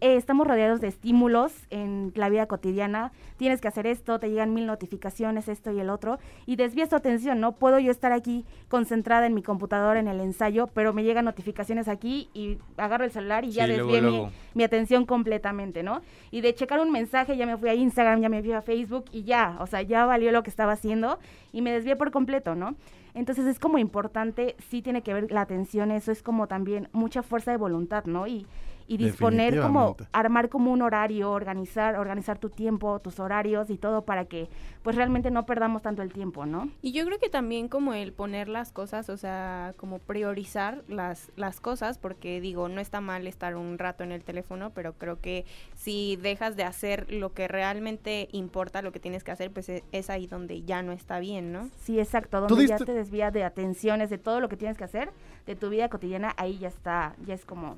eh, 0.00 0.16
estamos 0.16 0.46
rodeados 0.46 0.80
de 0.80 0.88
estímulos 0.88 1.52
en 1.70 2.12
la 2.14 2.28
vida 2.28 2.46
cotidiana. 2.46 3.12
Tienes 3.36 3.60
que 3.60 3.68
hacer 3.68 3.86
esto, 3.86 4.18
te 4.18 4.28
llegan 4.28 4.54
mil 4.54 4.66
notificaciones, 4.66 5.48
esto 5.48 5.72
y 5.72 5.80
el 5.80 5.90
otro, 5.90 6.18
y 6.46 6.56
desvías 6.56 6.88
tu 6.88 6.96
atención, 6.96 7.40
¿no? 7.40 7.52
Puedo 7.52 7.78
yo 7.78 7.90
estar 7.90 8.12
aquí 8.12 8.44
concentrada 8.68 9.26
en 9.26 9.34
mi 9.34 9.42
computadora 9.42 9.98
en 9.98 10.08
el 10.08 10.20
ensayo, 10.20 10.68
pero 10.68 10.92
me 10.92 11.02
llegan 11.02 11.24
notificaciones 11.24 11.88
aquí 11.88 12.28
y 12.32 12.58
agarro 12.76 13.04
el 13.04 13.10
celular 13.10 13.44
y 13.44 13.50
ya 13.50 13.66
desvié 13.66 14.30
Mi, 14.54 14.64
atención 14.64 15.04
completamente, 15.04 15.82
¿no? 15.82 16.00
Y 16.30 16.40
de 16.40 16.54
checar 16.54 16.80
un 16.80 16.92
mensaje 16.92 17.36
ya 17.36 17.46
me 17.46 17.56
fui 17.56 17.68
a 17.68 17.74
Instagram, 17.74 18.20
ya 18.20 18.28
me 18.28 18.42
fui 18.42 18.52
a 18.52 18.62
Facebook 18.62 19.06
y 19.12 19.24
ya, 19.24 19.56
o 19.60 19.66
sea, 19.66 19.82
ya 19.82 20.04
valió 20.06 20.30
lo 20.32 20.42
que 20.42 20.50
estaba 20.50 20.72
haciendo 20.72 21.18
y 21.52 21.62
me 21.62 21.72
desvié 21.72 21.96
por 21.96 22.10
completo, 22.10 22.54
¿no? 22.54 22.76
Entonces 23.14 23.46
es 23.46 23.58
como 23.58 23.78
importante, 23.78 24.56
sí 24.70 24.82
tiene 24.82 25.02
que 25.02 25.14
ver 25.14 25.30
la 25.30 25.42
atención, 25.42 25.90
eso 25.90 26.12
es 26.12 26.22
como 26.22 26.46
también 26.46 26.88
mucha 26.92 27.22
fuerza 27.22 27.50
de 27.50 27.56
voluntad, 27.56 28.04
¿no? 28.04 28.26
Y, 28.26 28.46
y 28.88 28.96
disponer 28.96 29.60
como 29.60 29.96
armar 30.12 30.48
como 30.48 30.72
un 30.72 30.82
horario, 30.82 31.30
organizar, 31.30 31.96
organizar 31.96 32.38
tu 32.38 32.48
tiempo, 32.48 32.98
tus 33.00 33.20
horarios 33.20 33.68
y 33.70 33.76
todo 33.76 34.02
para 34.02 34.24
que 34.24 34.48
pues 34.82 34.96
realmente 34.96 35.30
no 35.30 35.44
perdamos 35.44 35.82
tanto 35.82 36.02
el 36.02 36.12
tiempo, 36.12 36.46
¿no? 36.46 36.70
Y 36.80 36.92
yo 36.92 37.04
creo 37.04 37.18
que 37.18 37.28
también 37.28 37.68
como 37.68 37.92
el 37.92 38.12
poner 38.12 38.48
las 38.48 38.72
cosas, 38.72 39.10
o 39.10 39.18
sea, 39.18 39.74
como 39.76 39.98
priorizar 39.98 40.82
las 40.88 41.30
las 41.36 41.60
cosas 41.60 41.98
porque 41.98 42.40
digo, 42.40 42.68
no 42.68 42.80
está 42.80 43.00
mal 43.02 43.26
estar 43.26 43.54
un 43.56 43.78
rato 43.78 44.04
en 44.04 44.12
el 44.12 44.24
teléfono, 44.24 44.70
pero 44.70 44.94
creo 44.94 45.20
que 45.20 45.44
si 45.76 46.16
dejas 46.16 46.56
de 46.56 46.64
hacer 46.64 47.12
lo 47.12 47.34
que 47.34 47.46
realmente 47.46 48.28
importa, 48.32 48.80
lo 48.80 48.92
que 48.92 49.00
tienes 49.00 49.22
que 49.22 49.32
hacer, 49.32 49.50
pues 49.50 49.68
e, 49.68 49.84
es, 49.92 50.08
ahí 50.08 50.26
donde 50.26 50.62
ya 50.62 50.82
no 50.82 50.92
está 50.92 51.18
bien, 51.18 51.52
¿no? 51.52 51.68
Sí, 51.78 52.00
exacto, 52.00 52.40
donde 52.40 52.66
ya 52.66 52.78
te 52.78 52.94
desvía 52.94 53.30
de 53.30 53.44
atenciones, 53.44 54.08
de 54.08 54.18
todo 54.18 54.40
lo 54.40 54.48
que 54.48 54.56
tienes 54.56 54.78
que 54.78 54.84
hacer, 54.84 55.10
de 55.46 55.56
tu 55.56 55.68
vida 55.68 55.88
cotidiana, 55.88 56.32
ahí 56.38 56.58
ya 56.58 56.68
está, 56.68 57.14
ya 57.26 57.34
es 57.34 57.44
como 57.44 57.76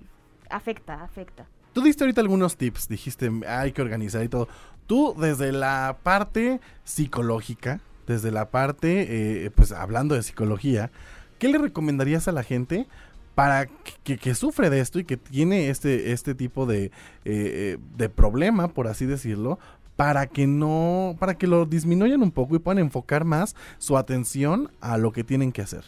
afecta, 0.50 1.02
afecta. 1.02 1.46
Tú 1.72 1.82
diste 1.82 2.04
ahorita 2.04 2.20
algunos 2.20 2.56
tips, 2.56 2.88
dijiste 2.88 3.30
hay 3.46 3.72
que 3.72 3.82
organizar 3.82 4.22
y 4.24 4.28
todo. 4.28 4.48
Tú 4.86 5.14
desde 5.18 5.52
la 5.52 5.98
parte 6.02 6.60
psicológica, 6.84 7.80
desde 8.06 8.32
la 8.32 8.50
parte, 8.50 9.44
eh, 9.44 9.50
pues 9.50 9.70
hablando 9.72 10.14
de 10.14 10.22
psicología, 10.22 10.90
¿qué 11.38 11.48
le 11.48 11.58
recomendarías 11.58 12.26
a 12.26 12.32
la 12.32 12.42
gente 12.42 12.88
para 13.34 13.68
que, 14.04 14.34
sufre 14.34 14.68
de 14.68 14.80
esto 14.80 14.98
y 14.98 15.04
que 15.04 15.16
tiene 15.16 15.70
este, 15.70 16.12
este 16.12 16.34
tipo 16.34 16.66
de, 16.66 16.86
eh, 16.86 16.90
eh, 17.24 17.78
de 17.96 18.08
problema, 18.08 18.68
por 18.68 18.88
así 18.88 19.06
decirlo, 19.06 19.58
para 19.96 20.26
que 20.26 20.46
no, 20.46 21.16
para 21.18 21.34
que 21.34 21.46
lo 21.46 21.66
disminuyan 21.66 22.22
un 22.22 22.32
poco 22.32 22.56
y 22.56 22.58
puedan 22.58 22.78
enfocar 22.80 23.24
más 23.24 23.54
su 23.78 23.96
atención 23.96 24.70
a 24.80 24.98
lo 24.98 25.12
que 25.12 25.24
tienen 25.24 25.52
que 25.52 25.62
hacer? 25.62 25.84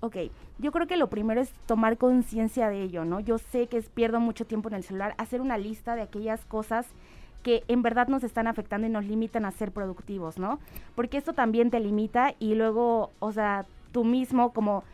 Ok, 0.00 0.16
yo 0.60 0.72
creo 0.72 0.86
que 0.86 0.96
lo 0.96 1.08
primero 1.08 1.40
es 1.40 1.50
tomar 1.66 1.96
conciencia 1.96 2.68
de 2.68 2.82
ello, 2.82 3.04
¿no? 3.04 3.20
Yo 3.20 3.38
sé 3.38 3.66
que 3.66 3.80
pierdo 3.82 4.20
mucho 4.20 4.44
tiempo 4.44 4.68
en 4.68 4.74
el 4.74 4.84
celular, 4.84 5.14
hacer 5.18 5.40
una 5.40 5.58
lista 5.58 5.96
de 5.96 6.02
aquellas 6.02 6.44
cosas 6.44 6.86
que 7.42 7.64
en 7.68 7.82
verdad 7.82 8.08
nos 8.08 8.22
están 8.22 8.46
afectando 8.46 8.86
y 8.86 8.90
nos 8.90 9.06
limitan 9.06 9.44
a 9.44 9.50
ser 9.50 9.72
productivos, 9.72 10.38
¿no? 10.38 10.58
Porque 10.94 11.16
esto 11.16 11.32
también 11.32 11.70
te 11.70 11.80
limita 11.80 12.34
y 12.38 12.54
luego, 12.54 13.10
o 13.18 13.32
sea, 13.32 13.64
tú 13.92 14.04
mismo 14.04 14.52
como 14.52 14.84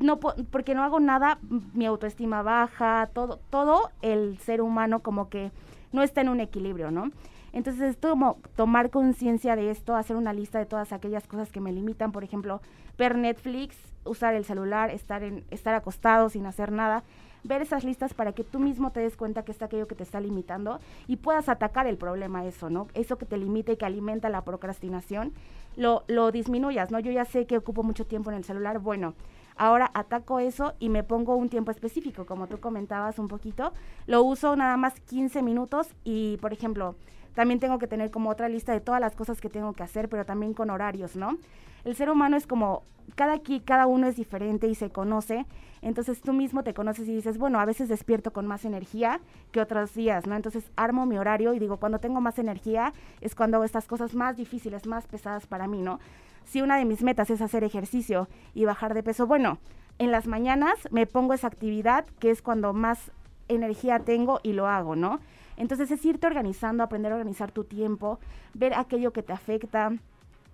no 0.00 0.18
porque 0.18 0.74
no 0.74 0.82
hago 0.82 1.00
nada, 1.00 1.38
mi 1.74 1.86
autoestima 1.86 2.42
baja, 2.42 3.10
todo 3.12 3.38
todo 3.50 3.90
el 4.00 4.38
ser 4.38 4.62
humano 4.62 5.00
como 5.00 5.28
que 5.28 5.52
no 5.92 6.02
está 6.02 6.22
en 6.22 6.30
un 6.30 6.40
equilibrio, 6.40 6.90
¿no? 6.90 7.10
Entonces 7.52 7.82
es 7.82 7.96
como 7.96 8.38
tomar 8.56 8.90
conciencia 8.90 9.56
de 9.56 9.70
esto, 9.70 9.94
hacer 9.94 10.16
una 10.16 10.32
lista 10.32 10.58
de 10.58 10.66
todas 10.66 10.92
aquellas 10.92 11.26
cosas 11.26 11.52
que 11.52 11.60
me 11.60 11.72
limitan, 11.72 12.12
por 12.12 12.24
ejemplo, 12.24 12.60
ver 12.96 13.16
Netflix, 13.16 13.76
usar 14.04 14.34
el 14.34 14.44
celular, 14.44 14.90
estar, 14.90 15.22
en, 15.22 15.44
estar 15.50 15.74
acostado 15.74 16.28
sin 16.28 16.46
hacer 16.46 16.72
nada, 16.72 17.04
ver 17.44 17.62
esas 17.62 17.84
listas 17.84 18.14
para 18.14 18.32
que 18.32 18.44
tú 18.44 18.58
mismo 18.58 18.92
te 18.92 19.00
des 19.00 19.16
cuenta 19.16 19.44
que 19.44 19.52
está 19.52 19.66
aquello 19.66 19.86
que 19.86 19.94
te 19.94 20.02
está 20.02 20.20
limitando 20.20 20.78
y 21.08 21.16
puedas 21.16 21.48
atacar 21.48 21.86
el 21.86 21.96
problema 21.96 22.46
eso, 22.46 22.70
¿no? 22.70 22.88
Eso 22.94 23.18
que 23.18 23.26
te 23.26 23.36
limita 23.36 23.72
y 23.72 23.76
que 23.76 23.84
alimenta 23.84 24.28
la 24.28 24.42
procrastinación, 24.42 25.32
lo, 25.76 26.04
lo 26.06 26.30
disminuyas, 26.30 26.90
¿no? 26.90 27.00
Yo 27.00 27.10
ya 27.10 27.24
sé 27.24 27.46
que 27.46 27.56
ocupo 27.56 27.82
mucho 27.82 28.06
tiempo 28.06 28.30
en 28.30 28.36
el 28.36 28.44
celular, 28.44 28.78
bueno, 28.78 29.14
ahora 29.56 29.90
ataco 29.94 30.38
eso 30.38 30.74
y 30.78 30.88
me 30.88 31.02
pongo 31.02 31.34
un 31.36 31.48
tiempo 31.48 31.70
específico, 31.70 32.26
como 32.26 32.46
tú 32.46 32.60
comentabas 32.60 33.18
un 33.18 33.28
poquito, 33.28 33.72
lo 34.06 34.22
uso 34.22 34.54
nada 34.56 34.76
más 34.76 34.98
15 35.00 35.42
minutos 35.42 35.88
y, 36.04 36.36
por 36.38 36.52
ejemplo, 36.52 36.94
también 37.34 37.60
tengo 37.60 37.78
que 37.78 37.86
tener 37.86 38.10
como 38.10 38.30
otra 38.30 38.48
lista 38.48 38.72
de 38.72 38.80
todas 38.80 39.00
las 39.00 39.16
cosas 39.16 39.40
que 39.40 39.48
tengo 39.48 39.72
que 39.72 39.82
hacer, 39.82 40.08
pero 40.08 40.24
también 40.24 40.54
con 40.54 40.70
horarios, 40.70 41.16
¿no? 41.16 41.38
El 41.84 41.96
ser 41.96 42.10
humano 42.10 42.36
es 42.36 42.46
como, 42.46 42.82
cada 43.14 43.34
aquí, 43.34 43.60
cada 43.60 43.86
uno 43.86 44.06
es 44.06 44.16
diferente 44.16 44.66
y 44.68 44.74
se 44.74 44.90
conoce, 44.90 45.46
entonces 45.80 46.20
tú 46.20 46.32
mismo 46.32 46.62
te 46.62 46.74
conoces 46.74 47.08
y 47.08 47.14
dices, 47.14 47.38
bueno, 47.38 47.58
a 47.58 47.64
veces 47.64 47.88
despierto 47.88 48.32
con 48.32 48.46
más 48.46 48.64
energía 48.64 49.20
que 49.50 49.60
otros 49.60 49.94
días, 49.94 50.26
¿no? 50.26 50.36
Entonces 50.36 50.70
armo 50.76 51.06
mi 51.06 51.18
horario 51.18 51.54
y 51.54 51.58
digo, 51.58 51.78
cuando 51.78 51.98
tengo 51.98 52.20
más 52.20 52.38
energía 52.38 52.92
es 53.20 53.34
cuando 53.34 53.56
hago 53.56 53.64
estas 53.64 53.86
cosas 53.86 54.14
más 54.14 54.36
difíciles, 54.36 54.86
más 54.86 55.06
pesadas 55.06 55.46
para 55.46 55.66
mí, 55.66 55.82
¿no? 55.82 55.98
Si 56.44 56.62
una 56.62 56.76
de 56.76 56.84
mis 56.84 57.02
metas 57.02 57.30
es 57.30 57.40
hacer 57.40 57.64
ejercicio 57.64 58.28
y 58.54 58.64
bajar 58.64 58.94
de 58.94 59.02
peso, 59.02 59.26
bueno, 59.26 59.58
en 59.98 60.10
las 60.10 60.26
mañanas 60.26 60.74
me 60.90 61.06
pongo 61.06 61.34
esa 61.34 61.48
actividad 61.48 62.06
que 62.18 62.30
es 62.30 62.42
cuando 62.42 62.72
más 62.72 63.10
energía 63.48 63.98
tengo 64.00 64.40
y 64.42 64.52
lo 64.52 64.66
hago, 64.68 64.96
¿no? 64.96 65.20
Entonces 65.56 65.90
es 65.90 66.04
irte 66.04 66.26
organizando, 66.26 66.82
aprender 66.82 67.12
a 67.12 67.16
organizar 67.16 67.52
tu 67.52 67.64
tiempo, 67.64 68.18
ver 68.54 68.74
aquello 68.74 69.12
que 69.12 69.22
te 69.22 69.32
afecta, 69.32 69.92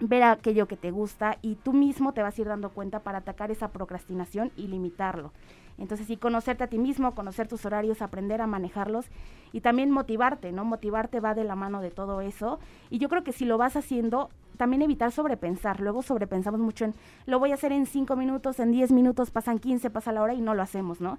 ver 0.01 0.23
aquello 0.23 0.69
que 0.69 0.77
te 0.77 0.91
gusta 0.91 1.39
y 1.43 1.57
tú 1.57 1.73
mismo 1.73 2.13
te 2.13 2.23
vas 2.23 2.39
a 2.39 2.41
ir 2.41 2.49
dando 2.49 2.71
cuenta 2.71 3.01
para 3.01 3.19
atacar 3.19 3.51
esa 3.51 3.69
procrastinación 3.69 4.53
y 4.57 4.69
limitarlo. 4.69 5.33
Entonces, 5.77 6.09
sí, 6.09 6.17
conocerte 6.17 6.65
a 6.65 6.67
ti 6.67 6.79
mismo, 6.79 7.15
conocer 7.15 7.47
tus 7.47 7.65
horarios, 7.65 8.03
aprender 8.03 8.41
a 8.41 8.49
manejarlos 8.49 9.07
y 9.53 9.61
también 9.61 9.93
motivarte, 9.93 10.51
¿no? 10.51 10.65
Motivarte 10.65 11.21
va 11.21 11.35
de 11.35 11.45
la 11.45 11.55
mano 11.55 11.81
de 11.81 11.91
todo 11.91 12.21
eso. 12.21 12.59
Y 12.91 12.99
yo 12.99 13.09
creo 13.09 13.23
que 13.23 13.33
si 13.33 13.45
lo 13.45 13.59
vas 13.59 13.77
haciendo, 13.77 14.29
también 14.57 14.83
evitar 14.83 15.13
sobrepensar. 15.13 15.81
Luego 15.81 16.03
sobrepensamos 16.03 16.61
mucho 16.61 16.85
en, 16.85 16.95
lo 17.27 17.39
voy 17.39 17.53
a 17.53 17.55
hacer 17.55 17.71
en 17.71 17.87
cinco 17.87 18.17
minutos, 18.17 18.59
en 18.59 18.73
diez 18.73 18.91
minutos, 18.91 19.31
pasan 19.31 19.61
15, 19.61 19.89
pasa 19.91 20.11
la 20.11 20.23
hora 20.23 20.35
y 20.35 20.41
no 20.41 20.55
lo 20.55 20.63
hacemos, 20.63 21.01
¿no? 21.01 21.19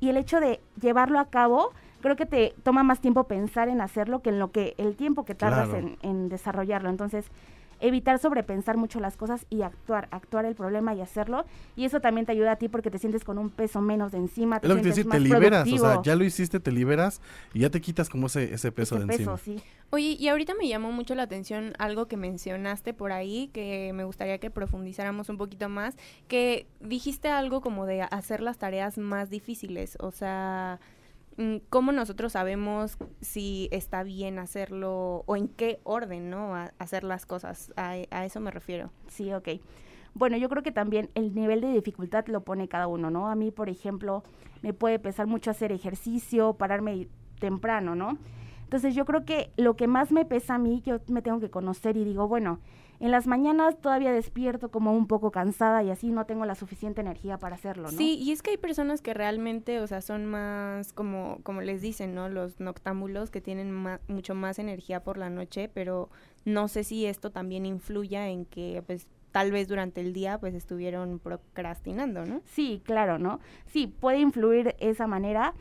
Y 0.00 0.08
el 0.08 0.16
hecho 0.16 0.40
de 0.40 0.60
llevarlo 0.80 1.18
a 1.18 1.26
cabo, 1.26 1.72
creo 2.00 2.16
que 2.16 2.26
te 2.26 2.54
toma 2.62 2.82
más 2.82 3.00
tiempo 3.00 3.24
pensar 3.24 3.68
en 3.68 3.80
hacerlo 3.80 4.20
que 4.20 4.30
en 4.30 4.38
lo 4.38 4.50
que 4.50 4.74
el 4.78 4.96
tiempo 4.96 5.24
que 5.24 5.34
tardas 5.34 5.68
en, 6.02 6.28
desarrollarlo. 6.28 6.90
Entonces, 6.90 7.26
evitar 7.80 8.18
sobrepensar 8.18 8.76
mucho 8.76 9.00
las 9.00 9.16
cosas 9.16 9.46
y 9.50 9.62
actuar, 9.62 10.08
actuar 10.10 10.44
el 10.44 10.54
problema 10.54 10.94
y 10.94 11.00
hacerlo. 11.00 11.44
Y 11.76 11.84
eso 11.84 12.00
también 12.00 12.26
te 12.26 12.32
ayuda 12.32 12.52
a 12.52 12.56
ti 12.56 12.68
porque 12.68 12.90
te 12.90 12.98
sientes 12.98 13.24
con 13.24 13.38
un 13.38 13.50
peso 13.50 13.80
menos 13.80 14.12
de 14.12 14.18
encima. 14.18 14.60
Te 14.60 14.66
es 14.66 14.74
lo 14.74 14.82
que 14.82 14.90
te, 14.90 15.04
te 15.04 15.20
liberas, 15.20 15.68
o 15.72 15.78
sea, 15.78 16.02
ya 16.02 16.16
lo 16.16 16.24
hiciste, 16.24 16.60
te 16.60 16.72
liberas 16.72 17.20
y 17.54 17.60
ya 17.60 17.70
te 17.70 17.80
quitas 17.80 18.08
como 18.08 18.26
ese, 18.26 18.52
ese 18.52 18.72
peso 18.72 18.96
de 18.96 19.04
encima. 19.04 19.36
Sí. 19.38 19.62
Oye, 19.90 20.16
y 20.18 20.28
ahorita 20.28 20.54
me 20.54 20.68
llamó 20.68 20.92
mucho 20.92 21.14
la 21.14 21.22
atención 21.22 21.72
algo 21.78 22.08
que 22.08 22.16
mencionaste 22.16 22.92
por 22.94 23.12
ahí, 23.12 23.48
que 23.54 23.92
me 23.94 24.04
gustaría 24.04 24.38
que 24.38 24.50
profundizáramos 24.50 25.28
un 25.28 25.38
poquito 25.38 25.68
más, 25.68 25.96
que 26.26 26.66
dijiste 26.80 27.28
algo 27.28 27.60
como 27.60 27.86
de 27.86 28.02
hacer 28.02 28.40
las 28.42 28.58
tareas 28.58 28.98
más 28.98 29.30
difíciles, 29.30 29.96
o 30.00 30.10
sea, 30.10 30.78
¿cómo 31.68 31.92
nosotros 31.92 32.32
sabemos 32.32 32.98
si 33.20 33.68
está 33.70 34.02
bien 34.02 34.38
hacerlo 34.38 35.22
o 35.26 35.36
en 35.36 35.48
qué 35.48 35.80
orden, 35.84 36.30
¿no? 36.30 36.54
hacer 36.78 37.04
las 37.04 37.26
cosas. 37.26 37.72
A, 37.76 37.96
eso 38.24 38.40
me 38.40 38.50
refiero. 38.50 38.90
Sí, 39.08 39.32
ok. 39.32 39.48
Bueno, 40.14 40.36
yo 40.36 40.48
creo 40.48 40.62
que 40.62 40.72
también 40.72 41.10
el 41.14 41.34
nivel 41.34 41.60
de 41.60 41.72
dificultad 41.72 42.26
lo 42.26 42.42
pone 42.42 42.68
cada 42.68 42.88
uno, 42.88 43.10
¿no? 43.10 43.28
A 43.28 43.34
mí, 43.34 43.50
por 43.50 43.68
ejemplo, 43.68 44.24
me 44.62 44.72
puede 44.72 44.98
pesar 44.98 45.26
mucho 45.26 45.50
hacer 45.50 45.70
ejercicio, 45.70 46.54
pararme 46.54 47.08
temprano, 47.38 47.94
¿no? 47.94 48.18
Entonces 48.64 48.94
yo 48.94 49.04
creo 49.04 49.24
que 49.24 49.52
lo 49.56 49.76
que 49.76 49.86
más 49.86 50.10
me 50.10 50.24
pesa 50.24 50.56
a 50.56 50.58
mí, 50.58 50.82
yo 50.84 50.98
me 51.06 51.22
tengo 51.22 51.40
que 51.40 51.50
conocer 51.50 51.96
y 51.96 52.04
digo, 52.04 52.26
bueno, 52.26 52.58
En 53.00 53.12
las 53.12 53.26
mañanas 53.26 53.80
todavía 53.80 54.12
despierto 54.12 54.70
como 54.70 54.92
un 54.92 55.06
poco 55.06 55.30
cansada 55.30 55.82
y 55.84 55.90
así 55.90 56.10
no 56.10 56.26
tengo 56.26 56.44
la 56.46 56.56
suficiente 56.56 57.00
energía 57.00 57.38
para 57.38 57.54
hacerlo, 57.54 57.84
¿no? 57.84 57.96
Sí, 57.96 58.16
y 58.20 58.32
es 58.32 58.42
que 58.42 58.50
hay 58.50 58.56
personas 58.56 59.02
que 59.02 59.14
realmente, 59.14 59.80
o 59.80 59.86
sea, 59.86 60.00
son 60.00 60.26
más 60.26 60.92
como, 60.92 61.38
como 61.44 61.60
les 61.60 61.80
dicen, 61.80 62.14
¿no? 62.14 62.28
Los 62.28 62.58
noctámbulos 62.58 63.30
que 63.30 63.40
tienen 63.40 63.72
mucho 64.08 64.34
más 64.34 64.58
energía 64.58 65.04
por 65.04 65.16
la 65.16 65.30
noche, 65.30 65.70
pero 65.72 66.10
no 66.44 66.66
sé 66.66 66.82
si 66.82 67.06
esto 67.06 67.30
también 67.30 67.66
influya 67.66 68.28
en 68.28 68.44
que, 68.44 68.82
pues, 68.84 69.06
tal 69.30 69.52
vez 69.52 69.68
durante 69.68 70.00
el 70.00 70.12
día, 70.12 70.38
pues, 70.38 70.54
estuvieron 70.54 71.20
procrastinando, 71.20 72.26
¿no? 72.26 72.42
Sí, 72.46 72.82
claro, 72.84 73.18
¿no? 73.18 73.38
Sí, 73.66 73.86
puede 73.86 74.18
influir 74.18 74.74
esa 74.80 75.06
manera 75.06 75.54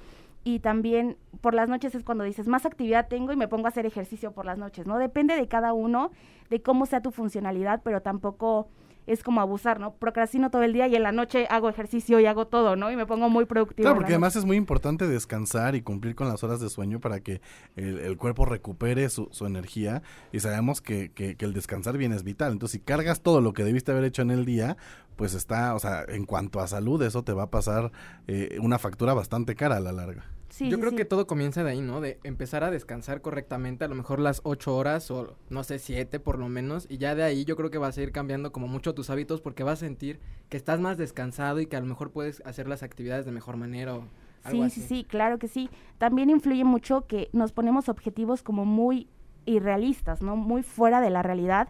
y 0.48 0.60
también 0.60 1.18
por 1.42 1.54
las 1.54 1.68
noches 1.68 1.94
es 1.94 2.06
cuando 2.06 2.24
dices, 2.24 2.48
más 2.48 2.66
actividad 2.66 3.10
tengo 3.10 3.34
y 3.34 3.36
me 3.36 3.50
pongo 3.50 3.66
a 3.66 3.70
hacer 3.70 3.86
ejercicio 3.86 4.32
por 4.32 4.46
las 4.46 4.58
noches, 4.58 4.88
¿no? 4.88 4.98
Depende 4.98 5.36
de 5.36 5.48
cada 5.50 5.74
uno, 5.74 6.12
de 6.50 6.62
cómo 6.62 6.86
sea 6.86 7.02
tu 7.02 7.12
funcionalidad, 7.12 7.82
pero 7.84 8.02
tampoco 8.02 8.70
es 9.08 9.24
como 9.24 9.40
abusar, 9.40 9.80
¿no? 9.80 9.94
Procrastino 9.94 10.52
todo 10.52 10.64
el 10.64 10.74
día 10.74 10.88
y 10.88 10.96
en 10.96 11.04
la 11.04 11.14
noche 11.14 11.48
hago 11.50 11.70
ejercicio 11.70 12.20
y 12.20 12.26
hago 12.26 12.48
todo, 12.48 12.76
¿no? 12.76 12.92
Y 12.92 12.98
me 12.98 13.06
pongo 13.06 13.30
muy 13.30 13.46
productivo. 13.46 13.86
Claro, 13.86 13.96
porque 13.96 14.12
además 14.12 14.36
es 14.36 14.44
muy 14.44 14.58
importante 14.58 15.08
descansar 15.08 15.76
y 15.76 15.82
cumplir 15.82 16.14
con 16.14 16.28
las 16.28 16.44
horas 16.44 16.60
de 16.60 16.70
sueño 16.70 17.00
para 17.00 17.22
que 17.22 17.42
el, 17.78 18.18
cuerpo 18.18 18.46
recupere 18.46 19.08
su, 19.10 19.30
energía 19.46 20.02
y 20.34 20.42
sabemos 20.42 20.82
que, 20.82 21.12
que, 21.14 21.38
el 21.40 21.54
descansar 21.54 21.98
bien 21.98 22.12
es 22.12 22.24
vital. 22.24 22.52
Entonces, 22.52 22.74
si 22.74 22.86
cargas 22.86 23.22
todo 23.22 23.40
lo 23.40 23.54
que 23.54 23.64
debiste 23.64 23.94
haber 23.94 24.04
hecho 24.04 24.24
en 24.24 24.32
el 24.32 24.44
día, 24.44 24.76
pues 25.16 25.34
está, 25.34 25.74
o 25.74 25.80
sea, 25.80 26.04
en 26.08 26.26
cuanto 26.26 26.60
a 26.60 26.68
salud, 26.68 27.02
eso 27.02 27.24
te 27.24 27.32
va 27.32 27.44
a 27.44 27.50
pasar 27.50 27.94
eh, 28.28 28.58
una 28.62 28.78
factura 28.78 29.14
bastante 29.14 29.56
cara 29.56 29.78
a 29.78 29.80
la 29.80 29.94
larga. 29.94 30.26
Yo 30.60 30.80
creo 30.80 30.96
que 30.96 31.06
todo 31.06 31.28
comienza 31.28 31.64
de 31.64 31.72
ahí, 31.72 31.82
¿no? 31.82 32.02
De 32.02 32.20
empezar 32.24 32.64
a 32.64 32.72
descansar 32.72 33.22
correctamente, 33.22 33.86
a 33.86 33.88
lo 33.88 33.96
mejor 33.96 34.20
las 34.20 34.42
ocho 34.44 34.76
horas 34.76 35.12
o 35.12 35.36
no 35.50 35.64
sé, 35.64 35.80
siete 35.80 36.20
por 36.20 36.40
lo 36.40 36.50
menos, 36.50 36.88
y 36.90 36.98
ya 36.98 37.16
de 37.16 37.24
ahí 37.24 37.46
yo 37.46 37.56
creo 37.56 37.70
que 37.70 37.78
vas 37.78 37.98
a 37.98 38.02
ir 38.02 38.12
cambiando 38.12 38.52
como 38.52 38.68
mucho 38.68 38.94
tus 38.94 39.10
hábitos 39.10 39.42
porque 39.42 39.64
vas 39.64 39.84
a 39.84 39.86
sentir 39.86 40.20
que 40.50 40.58
estás 40.58 40.80
más 40.80 40.98
descansado 40.98 41.60
y 41.60 41.68
que 41.68 41.76
a 41.76 41.80
lo 41.80 41.86
mejor 41.86 42.12
puedes 42.12 42.42
hacer 42.46 42.68
las 42.68 42.84
actividades 42.84 43.26
de 43.26 43.32
mejor 43.32 43.58
manera 43.58 43.96
o 43.96 44.04
algo 44.44 44.64
sí, 44.66 44.70
Sí, 44.70 44.82
sí, 44.82 45.04
claro 45.04 45.38
que 45.40 45.48
sí. 45.48 45.70
También 45.98 46.30
influye 46.30 46.64
mucho 46.64 47.06
que 47.08 47.30
nos 47.34 47.52
ponemos 47.52 47.90
objetivos 47.90 48.44
como 48.44 48.66
muy 48.66 49.08
irrealistas, 49.46 50.22
¿no? 50.22 50.36
Muy 50.36 50.64
fuera 50.64 51.02
de 51.02 51.10
la 51.10 51.24
realidad 51.24 51.70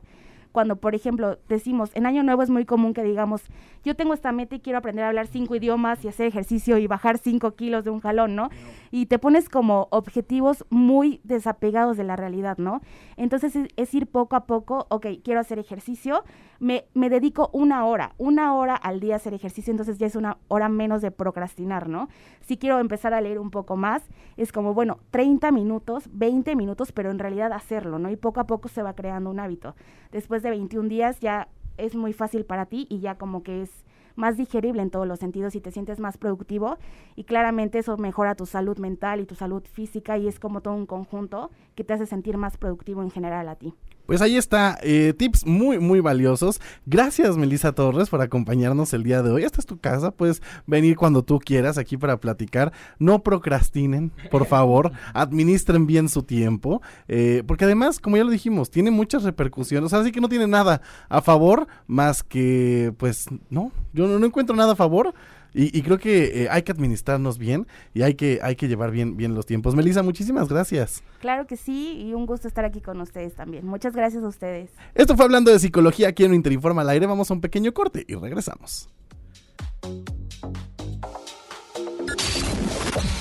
cuando, 0.57 0.77
por 0.77 0.95
ejemplo, 0.95 1.37
decimos, 1.47 1.91
en 1.93 2.07
Año 2.07 2.23
Nuevo 2.23 2.41
es 2.41 2.49
muy 2.49 2.65
común 2.65 2.95
que 2.95 3.03
digamos, 3.03 3.43
yo 3.85 3.95
tengo 3.95 4.15
esta 4.15 4.31
meta 4.31 4.55
y 4.55 4.59
quiero 4.59 4.79
aprender 4.79 5.05
a 5.05 5.09
hablar 5.09 5.27
cinco 5.27 5.55
idiomas 5.55 6.03
y 6.03 6.07
hacer 6.07 6.25
ejercicio 6.25 6.79
y 6.79 6.87
bajar 6.87 7.19
cinco 7.19 7.55
kilos 7.55 7.83
de 7.83 7.91
un 7.91 7.99
jalón, 7.99 8.35
¿no? 8.35 8.49
Y 8.89 9.05
te 9.05 9.19
pones 9.19 9.49
como 9.49 9.87
objetivos 9.91 10.65
muy 10.71 11.21
desapegados 11.23 11.95
de 11.95 12.05
la 12.05 12.15
realidad, 12.15 12.57
¿no? 12.57 12.81
Entonces 13.17 13.55
es, 13.75 13.93
ir 13.93 14.07
poco 14.07 14.35
a 14.35 14.47
poco, 14.47 14.87
ok, 14.89 15.05
quiero 15.23 15.39
hacer 15.39 15.59
ejercicio, 15.59 16.23
me, 16.59 16.85
me 16.95 17.11
dedico 17.11 17.51
una 17.53 17.85
hora, 17.85 18.15
una 18.17 18.55
hora 18.55 18.73
al 18.75 18.99
día 18.99 19.13
a 19.13 19.17
hacer 19.17 19.35
ejercicio, 19.35 19.69
entonces 19.69 19.99
ya 19.99 20.07
es 20.07 20.15
una 20.15 20.39
hora 20.47 20.69
menos 20.69 21.03
de 21.03 21.11
procrastinar, 21.11 21.87
¿no? 21.87 22.09
Si 22.41 22.57
quiero 22.57 22.79
empezar 22.79 23.13
a 23.13 23.21
leer 23.21 23.37
un 23.37 23.51
poco 23.51 23.77
más, 23.77 24.01
es 24.37 24.51
como, 24.51 24.73
bueno, 24.73 24.97
30 25.11 25.51
minutos, 25.51 26.09
20 26.13 26.55
minutos, 26.55 26.91
pero 26.91 27.11
en 27.11 27.19
realidad 27.19 27.53
hacerlo, 27.53 27.99
¿no? 27.99 28.09
Y 28.09 28.15
poco 28.15 28.39
a 28.39 28.47
poco 28.47 28.69
se 28.69 28.81
va 28.81 28.95
creando 28.95 29.29
un 29.29 29.39
hábito. 29.39 29.75
Después 30.11 30.41
de 30.41 30.46
21 30.49 30.89
días 30.89 31.19
ya 31.19 31.47
es 31.77 31.95
muy 31.95 32.13
fácil 32.13 32.45
para 32.45 32.65
ti 32.65 32.87
y 32.89 32.99
ya 32.99 33.17
como 33.17 33.43
que 33.43 33.61
es 33.61 33.85
más 34.15 34.35
digerible 34.35 34.81
en 34.81 34.89
todos 34.89 35.07
los 35.07 35.19
sentidos 35.19 35.55
y 35.55 35.61
te 35.61 35.71
sientes 35.71 35.99
más 35.99 36.17
productivo 36.17 36.77
y 37.15 37.23
claramente 37.23 37.79
eso 37.79 37.97
mejora 37.97 38.35
tu 38.35 38.45
salud 38.45 38.77
mental 38.79 39.21
y 39.21 39.25
tu 39.25 39.35
salud 39.35 39.63
física 39.63 40.17
y 40.17 40.27
es 40.27 40.39
como 40.39 40.61
todo 40.61 40.73
un 40.73 40.87
conjunto 40.87 41.51
que 41.75 41.83
te 41.83 41.93
hace 41.93 42.07
sentir 42.07 42.37
más 42.37 42.57
productivo 42.57 43.03
en 43.03 43.11
general 43.11 43.47
a 43.47 43.55
ti. 43.55 43.75
Pues 44.07 44.21
ahí 44.21 44.37
está, 44.37 44.77
eh, 44.81 45.13
tips 45.15 45.45
muy, 45.45 45.79
muy 45.79 45.99
valiosos. 45.99 46.61
Gracias, 46.85 47.35
Melissa 47.35 47.73
Torres, 47.73 48.09
por 48.09 48.21
acompañarnos 48.21 48.93
el 48.93 49.03
día 49.03 49.21
de 49.21 49.31
hoy. 49.31 49.43
Esta 49.43 49.59
es 49.59 49.65
tu 49.65 49.77
casa, 49.79 50.11
puedes 50.11 50.41
venir 50.65 50.95
cuando 50.95 51.23
tú 51.23 51.39
quieras 51.39 51.77
aquí 51.77 51.97
para 51.97 52.17
platicar. 52.17 52.71
No 52.99 53.21
procrastinen, 53.21 54.13
por 54.31 54.45
favor, 54.45 54.93
administren 55.13 55.85
bien 55.87 56.07
su 56.07 56.23
tiempo, 56.23 56.81
eh, 57.09 57.43
porque 57.45 57.65
además, 57.65 57.99
como 57.99 58.15
ya 58.15 58.23
lo 58.23 58.31
dijimos, 58.31 58.71
tiene 58.71 58.91
muchas 58.91 59.23
repercusiones. 59.23 59.91
Así 59.91 60.13
que 60.13 60.21
no 60.21 60.29
tiene 60.29 60.47
nada 60.47 60.81
a 61.09 61.21
favor, 61.21 61.67
más 61.85 62.23
que, 62.23 62.93
pues, 62.97 63.25
no, 63.49 63.73
yo 63.91 64.07
no 64.07 64.25
encuentro 64.25 64.55
nada 64.55 64.71
a 64.71 64.77
favor 64.77 65.13
y, 65.53 65.81
creo 65.81 65.97
que 65.97 66.43
eh, 66.43 66.47
hay 66.51 66.63
que 66.63 66.71
administrarnos 66.71 67.37
bien 67.37 67.67
y 67.93 68.03
hay 68.03 68.15
que, 68.15 68.39
hay 68.41 68.55
que 68.55 68.67
llevar 68.67 68.91
bien, 68.91 69.17
bien 69.17 69.33
los 69.33 69.45
tiempos. 69.45 69.75
Melissa, 69.75 70.03
muchísimas 70.03 70.47
gracias. 70.47 71.03
Claro 71.19 71.47
que 71.47 71.57
sí, 71.57 71.93
y 72.01 72.13
un 72.13 72.25
gusto 72.25 72.47
estar 72.47 72.65
aquí 72.65 72.81
con 72.81 73.01
ustedes 73.01 73.33
también. 73.33 73.65
Muchas 73.65 73.95
gracias 73.95 74.23
a 74.23 74.27
ustedes. 74.27 74.71
Esto 74.93 75.15
fue 75.15 75.25
hablando 75.25 75.51
de 75.51 75.59
psicología 75.59 76.09
aquí 76.09 76.25
en 76.25 76.33
Interinforma 76.33 76.81
al 76.81 76.89
aire. 76.89 77.07
Vamos 77.07 77.31
a 77.31 77.33
un 77.33 77.41
pequeño 77.41 77.73
corte 77.73 78.05
y 78.07 78.15
regresamos. 78.15 78.89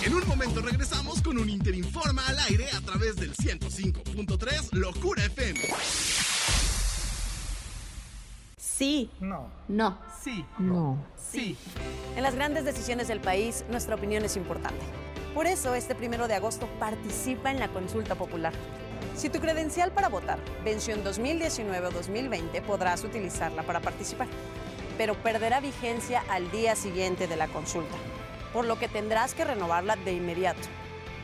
En 0.05 0.15
un 0.15 0.29
momento 0.29 0.61
regresamos 0.63 1.23
con 1.23 1.39
un 1.39 1.49
Interinforma 1.49 2.23
al 2.27 2.39
aire 2.51 2.67
a 2.77 2.81
través 2.81 3.17
del 3.17 3.35
105.3 3.35 4.73
Locura 4.73 5.25
FM. 5.25 5.61
Sí. 8.57 9.11
No. 9.21 9.49
No. 9.69 9.99
Sí. 10.23 10.45
No. 10.59 11.03
Sí. 11.31 11.57
En 12.17 12.23
las 12.23 12.35
grandes 12.35 12.65
decisiones 12.65 13.09
del 13.09 13.21
país, 13.21 13.65
nuestra 13.71 13.95
opinión 13.95 14.25
es 14.25 14.37
importante. 14.37 14.85
Por 15.35 15.47
eso, 15.47 15.75
este 15.75 15.95
primero 15.95 16.29
de 16.29 16.35
agosto 16.35 16.67
participa 16.79 17.51
en 17.51 17.59
la 17.59 17.69
consulta 17.69 18.15
popular. 18.15 18.53
Si 19.15 19.29
tu 19.29 19.41
credencial 19.41 19.93
para 19.93 20.09
votar 20.09 20.39
venció 20.65 20.95
en 20.95 21.05
2019 21.05 21.87
o 21.87 21.91
2020, 21.91 22.63
podrás 22.63 23.05
utilizarla 23.05 23.63
para 23.63 23.81
participar, 23.81 24.29
pero 24.97 25.15
perderá 25.15 25.61
vigencia 25.61 26.23
al 26.31 26.51
día 26.51 26.77
siguiente 26.77 27.27
de 27.27 27.37
la 27.37 27.49
consulta, 27.49 27.97
por 28.53 28.65
lo 28.65 28.79
que 28.79 28.89
tendrás 28.89 29.35
que 29.35 29.45
renovarla 29.45 29.97
de 29.97 30.13
inmediato. 30.13 30.69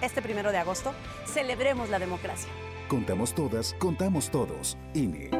Este 0.03 0.21
primero 0.21 0.53
de 0.53 0.59
agosto, 0.59 0.93
celebremos 1.27 1.89
la 1.89 1.99
democracia. 1.99 2.51
Contamos 2.89 3.35
todas, 3.35 3.75
contamos 3.79 4.31
todos. 4.31 4.77
INE. 4.95 5.31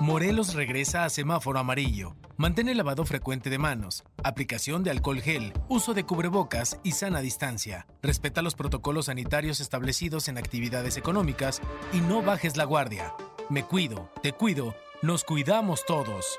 Morelos 0.00 0.54
regresa 0.54 1.04
a 1.04 1.10
semáforo 1.10 1.58
amarillo. 1.58 2.16
Mantén 2.38 2.70
el 2.70 2.78
lavado 2.78 3.04
frecuente 3.04 3.50
de 3.50 3.58
manos, 3.58 4.02
aplicación 4.24 4.82
de 4.82 4.90
alcohol 4.90 5.20
gel, 5.20 5.52
uso 5.68 5.92
de 5.92 6.04
cubrebocas 6.04 6.80
y 6.82 6.92
sana 6.92 7.20
distancia. 7.20 7.86
Respeta 8.00 8.40
los 8.40 8.54
protocolos 8.54 9.06
sanitarios 9.06 9.60
establecidos 9.60 10.28
en 10.28 10.38
actividades 10.38 10.96
económicas 10.96 11.60
y 11.92 12.00
no 12.00 12.22
bajes 12.22 12.56
la 12.56 12.64
guardia. 12.64 13.12
Me 13.50 13.64
cuido, 13.64 14.10
te 14.22 14.32
cuido, 14.32 14.74
nos 15.02 15.22
cuidamos 15.22 15.84
todos. 15.84 16.38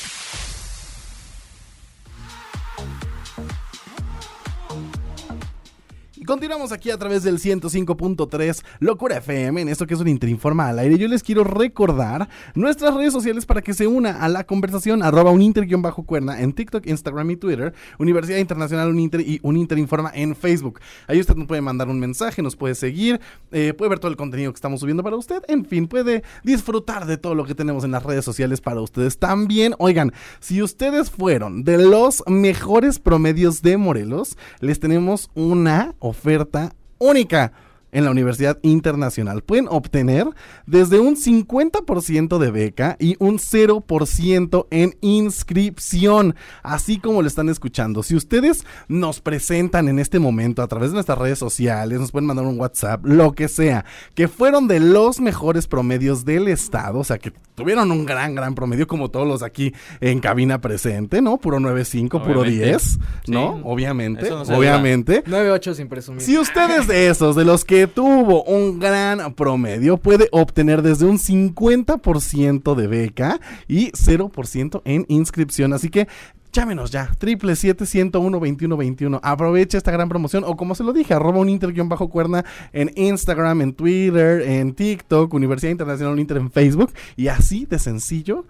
continuamos 6.31 6.71
aquí 6.71 6.91
a 6.91 6.97
través 6.97 7.23
del 7.23 7.39
105.3 7.39 8.63
Locura 8.79 9.17
FM, 9.17 9.63
en 9.63 9.67
esto 9.67 9.85
que 9.85 9.95
es 9.95 9.99
un 9.99 10.07
Interinforma 10.07 10.69
al 10.69 10.79
aire. 10.79 10.97
Yo 10.97 11.09
les 11.09 11.23
quiero 11.23 11.43
recordar 11.43 12.29
nuestras 12.55 12.95
redes 12.95 13.11
sociales 13.11 13.45
para 13.45 13.61
que 13.61 13.73
se 13.73 13.85
una 13.85 14.23
a 14.23 14.29
la 14.29 14.45
conversación, 14.45 15.03
arroba 15.03 15.31
un 15.31 15.51
bajo 15.81 16.03
cuerna 16.03 16.39
en 16.39 16.53
TikTok, 16.53 16.87
Instagram 16.87 17.31
y 17.31 17.35
Twitter, 17.35 17.73
Universidad 17.99 18.37
Internacional 18.37 18.87
Uninter 18.87 19.19
y 19.19 19.41
un 19.43 19.57
Interinforma 19.57 20.09
en 20.15 20.33
Facebook. 20.33 20.79
Ahí 21.05 21.19
usted 21.19 21.35
nos 21.35 21.47
puede 21.47 21.59
mandar 21.59 21.89
un 21.89 21.99
mensaje, 21.99 22.41
nos 22.41 22.55
puede 22.55 22.75
seguir, 22.75 23.19
eh, 23.51 23.73
puede 23.73 23.89
ver 23.89 23.99
todo 23.99 24.09
el 24.09 24.15
contenido 24.15 24.53
que 24.53 24.57
estamos 24.57 24.79
subiendo 24.79 25.03
para 25.03 25.17
usted, 25.17 25.43
en 25.49 25.65
fin, 25.65 25.89
puede 25.89 26.23
disfrutar 26.45 27.07
de 27.07 27.17
todo 27.17 27.35
lo 27.35 27.43
que 27.43 27.55
tenemos 27.55 27.83
en 27.83 27.91
las 27.91 28.03
redes 28.03 28.23
sociales 28.23 28.61
para 28.61 28.79
ustedes. 28.79 29.17
También, 29.17 29.75
oigan, 29.79 30.13
si 30.39 30.61
ustedes 30.61 31.11
fueron 31.11 31.65
de 31.65 31.77
los 31.77 32.23
mejores 32.25 32.99
promedios 32.99 33.61
de 33.61 33.75
Morelos, 33.75 34.37
les 34.61 34.79
tenemos 34.79 35.29
una 35.35 35.93
oferta 36.21 36.71
única. 36.99 37.51
En 37.91 38.05
la 38.05 38.11
Universidad 38.11 38.59
Internacional. 38.61 39.43
Pueden 39.43 39.67
obtener 39.69 40.27
desde 40.65 40.99
un 40.99 41.15
50% 41.15 42.37
de 42.37 42.51
beca 42.51 42.97
y 42.99 43.15
un 43.19 43.37
0% 43.37 44.67
en 44.71 44.95
inscripción, 45.01 46.35
así 46.63 46.99
como 46.99 47.21
lo 47.21 47.27
están 47.27 47.49
escuchando. 47.49 48.03
Si 48.03 48.15
ustedes 48.15 48.65
nos 48.87 49.21
presentan 49.21 49.87
en 49.87 49.99
este 49.99 50.19
momento 50.19 50.61
a 50.61 50.67
través 50.67 50.89
de 50.89 50.95
nuestras 50.95 51.17
redes 51.17 51.39
sociales, 51.39 51.99
nos 51.99 52.11
pueden 52.11 52.27
mandar 52.27 52.45
un 52.45 52.59
WhatsApp, 52.59 53.05
lo 53.05 53.33
que 53.33 53.47
sea, 53.47 53.85
que 54.15 54.27
fueron 54.27 54.67
de 54.67 54.79
los 54.79 55.19
mejores 55.19 55.67
promedios 55.67 56.25
del 56.25 56.47
estado, 56.47 56.99
o 56.99 57.03
sea, 57.03 57.17
que 57.17 57.31
tuvieron 57.55 57.91
un 57.91 58.05
gran, 58.05 58.35
gran 58.35 58.55
promedio 58.55 58.87
como 58.87 59.09
todos 59.09 59.27
los 59.27 59.43
aquí 59.43 59.73
en 59.99 60.19
cabina 60.19 60.61
presente, 60.61 61.21
¿no? 61.21 61.37
Puro 61.37 61.59
9.5, 61.59 62.23
puro 62.23 62.43
10, 62.43 62.99
¿no? 63.27 63.55
Sí. 63.55 63.61
Obviamente, 63.63 64.29
no 64.29 64.41
obviamente. 64.41 65.23
9-8 65.25 65.73
sin 65.75 65.87
presumir. 65.87 66.21
Si 66.21 66.37
ustedes 66.37 66.87
de 66.87 67.09
esos, 67.09 67.35
de 67.35 67.45
los 67.45 67.65
que 67.65 67.80
tuvo 67.87 68.43
un 68.43 68.79
gran 68.79 69.33
promedio, 69.33 69.97
puede 69.97 70.27
obtener 70.31 70.81
desde 70.81 71.05
un 71.05 71.17
50% 71.17 72.75
de 72.75 72.87
beca 72.87 73.39
y 73.67 73.91
0% 73.91 74.81
en 74.85 75.05
inscripción. 75.07 75.73
Así 75.73 75.89
que 75.89 76.07
Llámenos 76.53 76.91
ya, 76.91 77.09
triple 77.17 77.55
siete 77.55 77.85
ciento 77.85 78.19
uno 78.19 78.37
veintiuno 78.37 78.75
veintiuno. 78.75 79.21
Aprovecha 79.23 79.77
esta 79.77 79.91
gran 79.91 80.09
promoción 80.09 80.43
o 80.45 80.57
como 80.57 80.75
se 80.75 80.83
lo 80.83 80.91
dije, 80.91 81.13
arroba 81.13 81.39
un 81.39 81.47
inter 81.47 81.71
guion 81.71 81.87
bajo 81.87 82.09
cuerna 82.09 82.43
en 82.73 82.91
Instagram, 82.97 83.61
en 83.61 83.73
Twitter, 83.73 84.41
en 84.41 84.73
TikTok, 84.73 85.33
Universidad 85.33 85.71
Internacional 85.71 86.19
Inter 86.19 86.35
en 86.35 86.51
Facebook 86.51 86.91
y 87.15 87.29
así 87.29 87.65
de 87.65 87.79
sencillo 87.79 88.45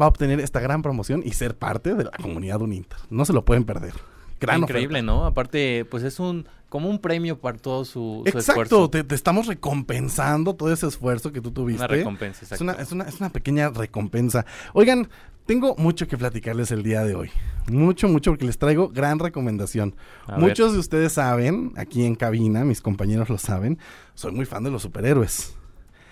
va 0.00 0.06
a 0.06 0.08
obtener 0.08 0.40
esta 0.40 0.58
gran 0.58 0.82
promoción 0.82 1.22
y 1.24 1.30
ser 1.34 1.56
parte 1.56 1.94
de 1.94 2.02
la 2.02 2.10
comunidad 2.10 2.60
Uninter. 2.60 2.98
No 3.08 3.24
se 3.24 3.32
lo 3.32 3.44
pueden 3.44 3.62
perder. 3.62 3.92
Gran 4.40 4.60
Increíble, 4.62 4.98
oferta. 5.00 5.12
¿no? 5.12 5.24
Aparte, 5.26 5.84
pues 5.90 6.02
es 6.02 6.18
un 6.20 6.46
como 6.68 6.90
un 6.90 6.98
premio 6.98 7.38
para 7.38 7.56
todo 7.56 7.84
su, 7.84 8.22
su 8.24 8.28
Exacto, 8.28 8.38
esfuerzo. 8.62 8.90
te, 8.90 9.04
te 9.04 9.14
estamos 9.14 9.46
recompensando 9.46 10.54
todo 10.54 10.72
ese 10.72 10.88
esfuerzo 10.88 11.30
que 11.32 11.40
tú 11.40 11.52
tuviste. 11.52 11.80
Una 11.84 11.86
recompensa, 11.88 12.38
Es 12.44 12.52
exacto. 12.52 12.64
una, 12.64 12.72
es, 12.74 12.90
una, 12.90 13.04
es 13.04 13.20
una 13.20 13.30
pequeña 13.30 13.70
recompensa. 13.70 14.44
Oigan, 14.72 15.08
tengo 15.46 15.76
mucho 15.78 16.08
que 16.08 16.18
platicarles 16.18 16.72
el 16.72 16.82
día 16.82 17.04
de 17.04 17.14
hoy. 17.14 17.30
Mucho, 17.70 18.08
mucho, 18.08 18.32
porque 18.32 18.46
les 18.46 18.58
traigo 18.58 18.88
gran 18.88 19.20
recomendación. 19.20 19.94
A 20.26 20.36
Muchos 20.38 20.68
ver. 20.68 20.72
de 20.74 20.78
ustedes 20.80 21.12
saben, 21.12 21.72
aquí 21.76 22.04
en 22.04 22.16
cabina, 22.16 22.64
mis 22.64 22.80
compañeros 22.80 23.28
lo 23.28 23.38
saben, 23.38 23.78
soy 24.14 24.32
muy 24.32 24.44
fan 24.44 24.64
de 24.64 24.70
los 24.72 24.82
superhéroes. 24.82 25.54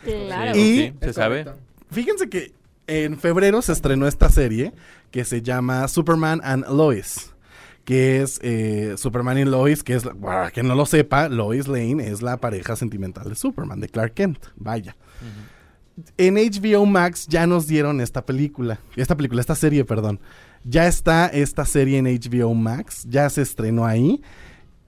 Claro. 0.04 0.56
Y 0.56 0.76
Sí, 0.76 0.94
se 1.00 1.12
sabe. 1.12 1.44
fíjense 1.90 2.28
que 2.28 2.52
en 2.87 3.18
febrero 3.18 3.62
se 3.62 3.72
estrenó 3.72 4.06
esta 4.06 4.28
serie 4.28 4.72
que 5.11 5.24
se 5.24 5.42
llama 5.42 5.88
Superman 5.88 6.40
and 6.44 6.68
Lois. 6.68 7.32
Que 7.85 8.23
es 8.23 8.38
eh, 8.42 8.95
Superman 8.97 9.38
y 9.38 9.45
Lois, 9.45 9.83
que 9.83 9.95
es, 9.95 10.05
para 10.05 10.51
quien 10.51 10.68
no 10.68 10.75
lo 10.75 10.87
sepa, 10.87 11.29
Lois 11.29 11.66
Lane 11.66 12.09
es 12.09 12.23
la 12.23 12.37
pareja 12.37 12.77
sentimental 12.77 13.29
de 13.29 13.35
Superman, 13.35 13.81
de 13.81 13.88
Clark 13.88 14.14
Kent. 14.14 14.38
Vaya. 14.57 14.97
En 16.16 16.37
HBO 16.37 16.87
Max 16.87 17.27
ya 17.29 17.47
nos 17.47 17.66
dieron 17.66 18.01
esta 18.01 18.25
película, 18.25 18.81
esta 18.97 19.16
película, 19.16 19.40
esta 19.40 19.55
serie, 19.55 19.85
perdón. 19.85 20.21
Ya 20.64 20.87
está 20.87 21.27
esta 21.27 21.64
serie 21.64 21.99
en 21.99 22.07
HBO 22.07 22.55
Max, 22.55 23.05
ya 23.09 23.29
se 23.29 23.42
estrenó 23.42 23.85
ahí. 23.85 24.23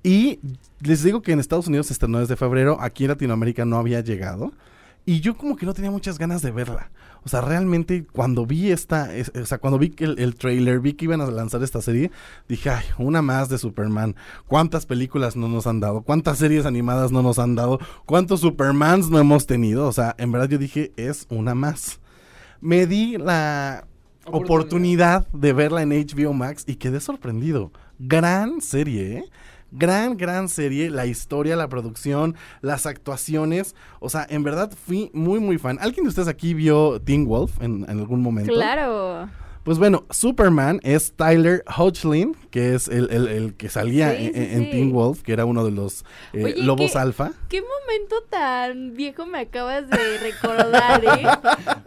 Y 0.02 0.38
les 0.80 1.02
digo 1.02 1.22
que 1.22 1.32
en 1.32 1.40
Estados 1.40 1.66
Unidos 1.66 1.86
se 1.86 1.94
estrenó 1.94 2.20
desde 2.20 2.36
febrero, 2.36 2.78
aquí 2.80 3.04
en 3.04 3.10
Latinoamérica 3.10 3.64
no 3.64 3.78
había 3.78 4.00
llegado. 4.00 4.52
Y 5.06 5.20
yo 5.20 5.36
como 5.36 5.56
que 5.56 5.66
no 5.66 5.74
tenía 5.74 5.90
muchas 5.90 6.18
ganas 6.18 6.40
de 6.40 6.50
verla. 6.50 6.90
O 7.24 7.28
sea, 7.28 7.40
realmente 7.42 8.06
cuando 8.10 8.46
vi 8.46 8.70
esta, 8.70 9.14
es- 9.14 9.30
o 9.34 9.44
sea, 9.46 9.58
cuando 9.58 9.78
vi 9.78 9.90
que 9.90 10.04
el, 10.04 10.18
el 10.18 10.34
trailer, 10.34 10.80
vi 10.80 10.94
que 10.94 11.04
iban 11.06 11.20
a 11.20 11.26
lanzar 11.26 11.62
esta 11.62 11.82
serie, 11.82 12.10
dije, 12.48 12.70
ay, 12.70 12.84
una 12.98 13.20
más 13.22 13.48
de 13.48 13.58
Superman. 13.58 14.14
¿Cuántas 14.46 14.86
películas 14.86 15.36
no 15.36 15.48
nos 15.48 15.66
han 15.66 15.80
dado? 15.80 16.02
¿Cuántas 16.02 16.38
series 16.38 16.64
animadas 16.66 17.12
no 17.12 17.22
nos 17.22 17.38
han 17.38 17.54
dado? 17.54 17.78
¿Cuántos 18.06 18.40
Supermans 18.40 19.10
no 19.10 19.18
hemos 19.18 19.46
tenido? 19.46 19.86
O 19.88 19.92
sea, 19.92 20.14
en 20.18 20.32
verdad 20.32 20.48
yo 20.48 20.58
dije, 20.58 20.92
es 20.96 21.26
una 21.30 21.54
más. 21.54 22.00
Me 22.60 22.86
di 22.86 23.18
la 23.18 23.86
oportunidad 24.26 25.26
de 25.32 25.52
verla 25.52 25.82
en 25.82 25.90
HBO 25.90 26.32
Max 26.32 26.64
y 26.66 26.76
quedé 26.76 27.00
sorprendido. 27.00 27.72
Gran 27.98 28.60
serie, 28.60 29.18
¿eh? 29.18 29.24
Gran, 29.76 30.16
gran 30.16 30.48
serie, 30.48 30.88
la 30.90 31.06
historia, 31.06 31.56
la 31.56 31.68
producción, 31.68 32.36
las 32.60 32.86
actuaciones. 32.86 33.74
O 34.00 34.08
sea, 34.08 34.26
en 34.30 34.42
verdad 34.42 34.70
fui 34.86 35.10
muy, 35.12 35.40
muy 35.40 35.58
fan. 35.58 35.78
¿Alguien 35.80 36.04
de 36.04 36.08
ustedes 36.10 36.28
aquí 36.28 36.54
vio 36.54 37.00
Teen 37.00 37.26
Wolf 37.26 37.60
en, 37.60 37.84
en 37.88 37.98
algún 37.98 38.22
momento? 38.22 38.52
Claro. 38.52 39.28
Pues 39.64 39.78
bueno, 39.78 40.04
Superman 40.10 40.78
es 40.82 41.14
Tyler 41.16 41.64
Hoechlin, 41.74 42.36
que 42.50 42.74
es 42.74 42.86
el, 42.86 43.08
el- 43.10 43.28
el 43.28 43.54
que 43.54 43.70
salía 43.70 44.10
Sí, 44.14 44.26
en, 44.26 44.34
sí, 44.34 44.40
en 44.52 44.64
sí. 44.66 44.70
Teen 44.72 44.92
Wolf, 44.92 45.22
que 45.22 45.32
era 45.32 45.46
uno 45.46 45.64
de 45.64 45.70
los 45.70 46.04
eh, 46.34 46.44
Oye, 46.44 46.62
lobos 46.62 46.92
¿qué- 46.92 46.98
alfa. 46.98 47.32
¿Qué 47.48 47.62
momento 47.62 48.16
tan 48.28 48.92
viejo 48.94 49.24
me 49.24 49.38
acabas 49.40 49.88
de 49.88 50.18
recordar, 50.18 51.02
eh? 51.04 51.26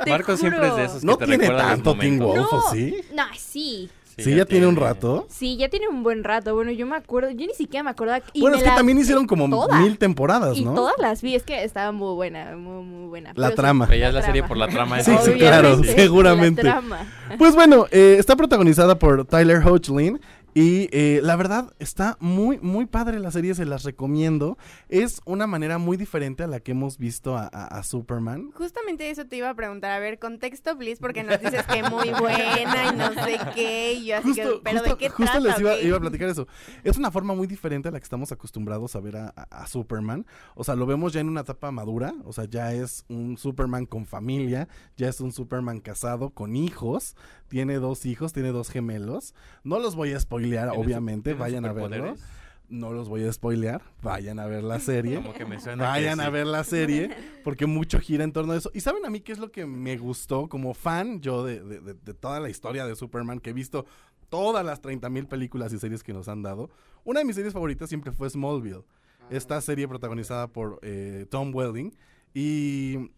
Marco 0.10 0.36
siempre 0.38 0.62
es 0.68 0.76
de 0.76 0.82
juro. 0.82 0.84
esos 0.86 1.02
que 1.02 1.06
No 1.06 1.18
te 1.18 1.26
tiene 1.28 1.48
tanto 1.50 1.96
Teen. 1.96 2.18
Wolf, 2.18 2.52
¿o 2.52 2.72
sí? 2.74 2.96
No, 3.14 3.24
sí. 3.38 3.92
Sí, 4.18 4.34
ya 4.36 4.46
tiene 4.46 4.66
un 4.68 4.76
rato. 4.76 5.28
Sí, 5.30 5.58
ya 5.58 5.70
tiene 5.70 5.88
un 5.88 6.02
buen 6.04 6.24
rato. 6.24 6.56
Bueno, 6.56 6.72
yo 6.72 6.86
me 6.88 6.96
acuerdo, 6.96 7.30
yo 7.30 7.46
ni 7.46 7.54
siquiera 7.54 7.84
me 7.84 7.92
acordaba. 7.92 8.24
y 8.34 8.42
bueno, 8.42 8.56
me 8.56 8.58
es 8.60 8.64
que 8.64 8.70
la- 8.72 8.76
también 8.76 8.98
hicieron 8.98 9.28
como 9.28 9.50
toda. 9.50 9.80
mil 9.80 9.98
temporadas, 9.98 10.58
Y 10.58 10.66
¿no? 10.66 10.74
todas 10.74 10.96
las 10.98 11.22
vi, 11.22 11.36
es 11.36 11.44
que 11.44 11.64
estaba 11.64 11.92
muy 11.92 12.16
buena, 12.16 12.56
muy, 12.58 12.84
muy 12.84 13.08
buena. 13.10 13.30
La 13.30 13.34
Pero 13.36 13.50
sí, 13.50 13.56
trama. 13.56 13.86
Veías 13.86 14.14
la 14.14 14.22
serie 14.24 14.44
por 14.44 14.58
la 14.58 14.68
trama. 14.68 15.00
Sí, 15.02 15.12
sí, 15.24 15.34
claro, 15.34 15.84
seguramente. 15.84 16.64
la 16.64 16.72
trama. 16.72 17.00
Pues 17.38 17.54
bueno, 17.56 17.86
eh, 17.92 18.16
está 18.20 18.36
protagonizada 18.36 18.98
por 18.98 19.24
Tyler 19.26 19.62
Hoechlin 19.66 20.20
y 20.60 20.90
eh, 20.92 21.20
la 21.22 21.36
verdad 21.36 21.72
está 21.78 22.18
muy, 22.20 22.58
muy 22.60 22.88
padre 22.88 23.20
la 23.20 23.30
serie, 23.30 23.54
se 23.54 23.66
las 23.66 23.84
recomiendo. 23.84 24.58
Es 24.90 25.22
una 25.26 25.46
manera 25.46 25.78
muy 25.78 25.98
diferente 25.98 26.42
a 26.44 26.48
la 26.48 26.60
que 26.62 26.72
hemos 26.72 26.98
visto 26.98 27.38
a, 27.38 27.44
a- 27.52 27.68
a 27.68 27.84
Superman. 27.84 28.50
Justamente 28.56 29.10
eso 29.12 29.26
te 29.28 29.36
iba 29.36 29.50
a 29.52 29.54
preguntar, 29.54 29.92
a 29.92 30.00
ver, 30.00 30.18
contexto, 30.18 30.76
please, 30.76 31.00
porque 31.00 31.22
nos 31.24 31.40
dices 31.40 31.64
que 31.68 31.84
muy 31.84 32.10
buena 32.10 32.92
y 32.92 32.96
no 32.96 33.14
sé 33.24 33.38
qué, 33.54 33.94
y 33.94 34.06
yo 34.08 34.18
así 34.18 34.34
que, 34.34 34.44
Justo, 34.46 34.62
pero 34.64 34.80
justo- 34.80 34.96
¿de 34.96 34.98
qué 34.98 35.10
justo 35.10 35.32
trata? 35.32 35.40
les 35.48 35.60
iba, 35.60 35.80
iba 35.80 35.98
a 35.98 36.00
platicar 36.00 36.30
eso. 36.30 36.48
Es 36.84 36.98
una 36.98 37.12
forma 37.12 37.36
muy 37.36 37.46
diferente 37.46 37.90
a 37.90 37.92
la 37.92 38.00
que 38.00 38.04
estamos 38.06 38.32
acostumbrados 38.32 38.96
a 38.96 39.00
ver 39.00 39.18
a- 39.18 39.28
a 39.30 39.68
Superman. 39.68 40.26
O 40.56 40.64
sea, 40.64 40.76
lo 40.76 40.88
vemos 40.88 41.14
ya 41.14 41.20
en 41.22 41.30
una 41.30 41.42
etapa 41.42 41.72
madura. 41.72 42.16
O 42.26 42.34
sea, 42.34 42.46
ya 42.46 42.74
es 42.74 43.06
un 43.10 43.38
Superman 43.38 43.86
con 43.86 44.06
familia, 44.08 44.68
ya 44.96 45.08
es 45.10 45.22
un 45.22 45.32
Superman 45.32 45.82
casado, 45.82 46.32
con 46.32 46.56
hijos. 46.56 47.16
Tiene 47.48 47.76
dos 47.76 48.06
hijos, 48.06 48.34
tiene 48.34 48.50
dos 48.52 48.70
gemelos. 48.70 49.34
No 49.64 49.80
los 49.80 49.96
voy 49.96 50.14
a 50.14 50.20
spoilear, 50.20 50.70
¿Tiene 50.70 50.76
su- 50.84 50.88
obviamente. 50.88 51.34
Vayan 51.34 51.66
a 51.66 51.72
verlo. 51.74 51.88
superpoderes? 51.96 52.26
No 52.70 52.92
los 52.92 53.08
voy 53.08 53.24
a 53.24 53.32
spoilear. 53.32 53.82
Vayan 54.02 54.40
a 54.40 54.46
ver 54.46 54.62
la 54.64 54.80
serie. 54.82 55.16
Como 55.16 55.34
que 55.34 55.46
me 55.46 55.58
suena 55.60 55.86
que 55.86 55.90
Vayan 55.90 56.20
a 56.20 56.30
ver 56.30 56.46
la 56.48 56.66
serie. 56.66 57.10
Porque 57.46 57.66
mucho 57.66 58.00
gira 58.00 58.26
en 58.26 58.34
torno 58.34 58.52
a 58.52 58.58
eso. 58.58 58.70
Y 58.74 58.82
saben 58.82 59.06
a 59.06 59.10
mí 59.10 59.22
qué 59.22 59.32
es 59.32 59.40
lo 59.40 59.52
que 59.52 59.66
me 59.66 59.98
gustó 59.98 60.50
como 60.50 60.74
fan 60.74 61.22
yo 61.22 61.46
de, 61.46 61.62
de- 61.64 61.80
de- 61.80 61.94
de 61.94 62.14
toda 62.14 62.42
la 62.42 62.50
historia 62.50 62.86
de 62.86 62.96
Superman 62.98 63.40
que 63.40 63.52
he 63.52 63.54
visto 63.54 63.86
todas 64.30 64.66
las 64.66 64.82
30 64.82 65.10
mil 65.10 65.28
películas 65.28 65.72
y 65.72 65.80
series 65.80 66.04
que 66.04 66.12
nos 66.12 66.28
han 66.28 66.42
dado. 66.44 66.70
Una 67.06 67.22
de 67.22 67.26
mis 67.26 67.38
series 67.38 67.54
favoritas 67.54 67.88
siempre 67.88 68.12
fue 68.12 68.30
Smallville. 68.30 68.84
Esta 69.30 69.62
serie 69.62 69.88
protagonizada 69.88 70.48
por 70.48 70.80
eh, 70.82 71.26
Tom 71.30 71.56
Welling. 71.56 71.94
Y 72.34 73.12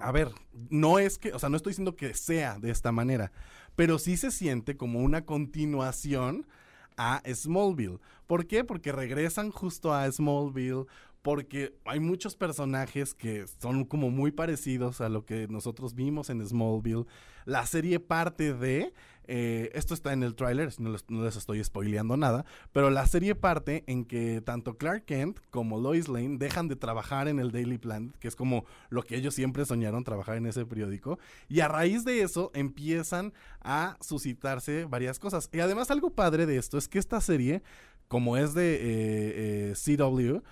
a 0.00 0.12
ver, 0.12 0.30
no 0.70 0.98
es 0.98 1.18
que, 1.18 1.32
o 1.32 1.38
sea, 1.38 1.48
no 1.48 1.56
estoy 1.56 1.70
diciendo 1.70 1.96
que 1.96 2.14
sea 2.14 2.58
de 2.58 2.70
esta 2.70 2.92
manera, 2.92 3.32
pero 3.76 3.98
sí 3.98 4.16
se 4.16 4.30
siente 4.30 4.76
como 4.76 5.00
una 5.00 5.24
continuación 5.24 6.46
a 6.96 7.22
Smallville. 7.32 7.98
¿Por 8.26 8.46
qué? 8.46 8.64
Porque 8.64 8.92
regresan 8.92 9.50
justo 9.50 9.94
a 9.94 10.10
Smallville, 10.10 10.86
porque 11.22 11.74
hay 11.84 12.00
muchos 12.00 12.34
personajes 12.34 13.14
que 13.14 13.46
son 13.60 13.84
como 13.84 14.10
muy 14.10 14.30
parecidos 14.30 15.00
a 15.00 15.08
lo 15.08 15.24
que 15.24 15.48
nosotros 15.48 15.94
vimos 15.94 16.30
en 16.30 16.46
Smallville. 16.46 17.06
La 17.44 17.66
serie 17.66 18.00
parte 18.00 18.54
de, 18.54 18.92
eh, 19.30 19.70
esto 19.74 19.94
está 19.94 20.12
en 20.12 20.22
el 20.24 20.34
tráiler, 20.34 20.70
no, 20.78 20.90
les- 20.90 21.36
estoy 21.36 21.62
spoileando 21.62 22.16
nada, 22.16 22.44
pero 22.72 22.90
la 22.90 23.06
serie 23.06 23.34
parte 23.34 23.84
en 23.86 24.04
que 24.04 24.40
tanto 24.40 24.76
Clark 24.76 25.04
Kent 25.04 25.38
como 25.50 25.78
Lois 25.80 26.08
Lane 26.08 26.36
dejan 26.38 26.66
de 26.68 26.74
trabajar 26.76 27.28
en 27.28 27.38
el 27.38 27.52
Daily 27.52 27.78
Planet, 27.78 28.16
que 28.18 28.28
es 28.28 28.34
como 28.36 28.64
lo 28.88 29.02
que 29.02 29.16
ellos 29.16 29.34
siempre 29.34 29.64
soñaron, 29.64 30.02
trabajar 30.04 30.36
en 30.36 30.46
ese 30.46 30.66
periódico, 30.66 31.18
y 31.48 31.60
a 31.60 31.68
raíz 31.68 32.04
de 32.04 32.22
eso 32.22 32.50
empiezan 32.54 33.32
a 33.62 33.96
suscitarse 34.00 34.84
varias 34.84 35.18
cosas. 35.18 35.48
Y 35.52 35.60
además 35.60 35.90
algo 35.90 36.10
padre 36.10 36.46
de 36.46 36.56
esto 36.56 36.76
es 36.76 36.88
que 36.88 36.98
esta 36.98 37.20
serie, 37.20 37.62
como 38.08 38.36
es 38.36 38.54
de 38.54 38.74
eh, 38.74 39.72
eh, 39.72 39.96
CW, 39.96 40.42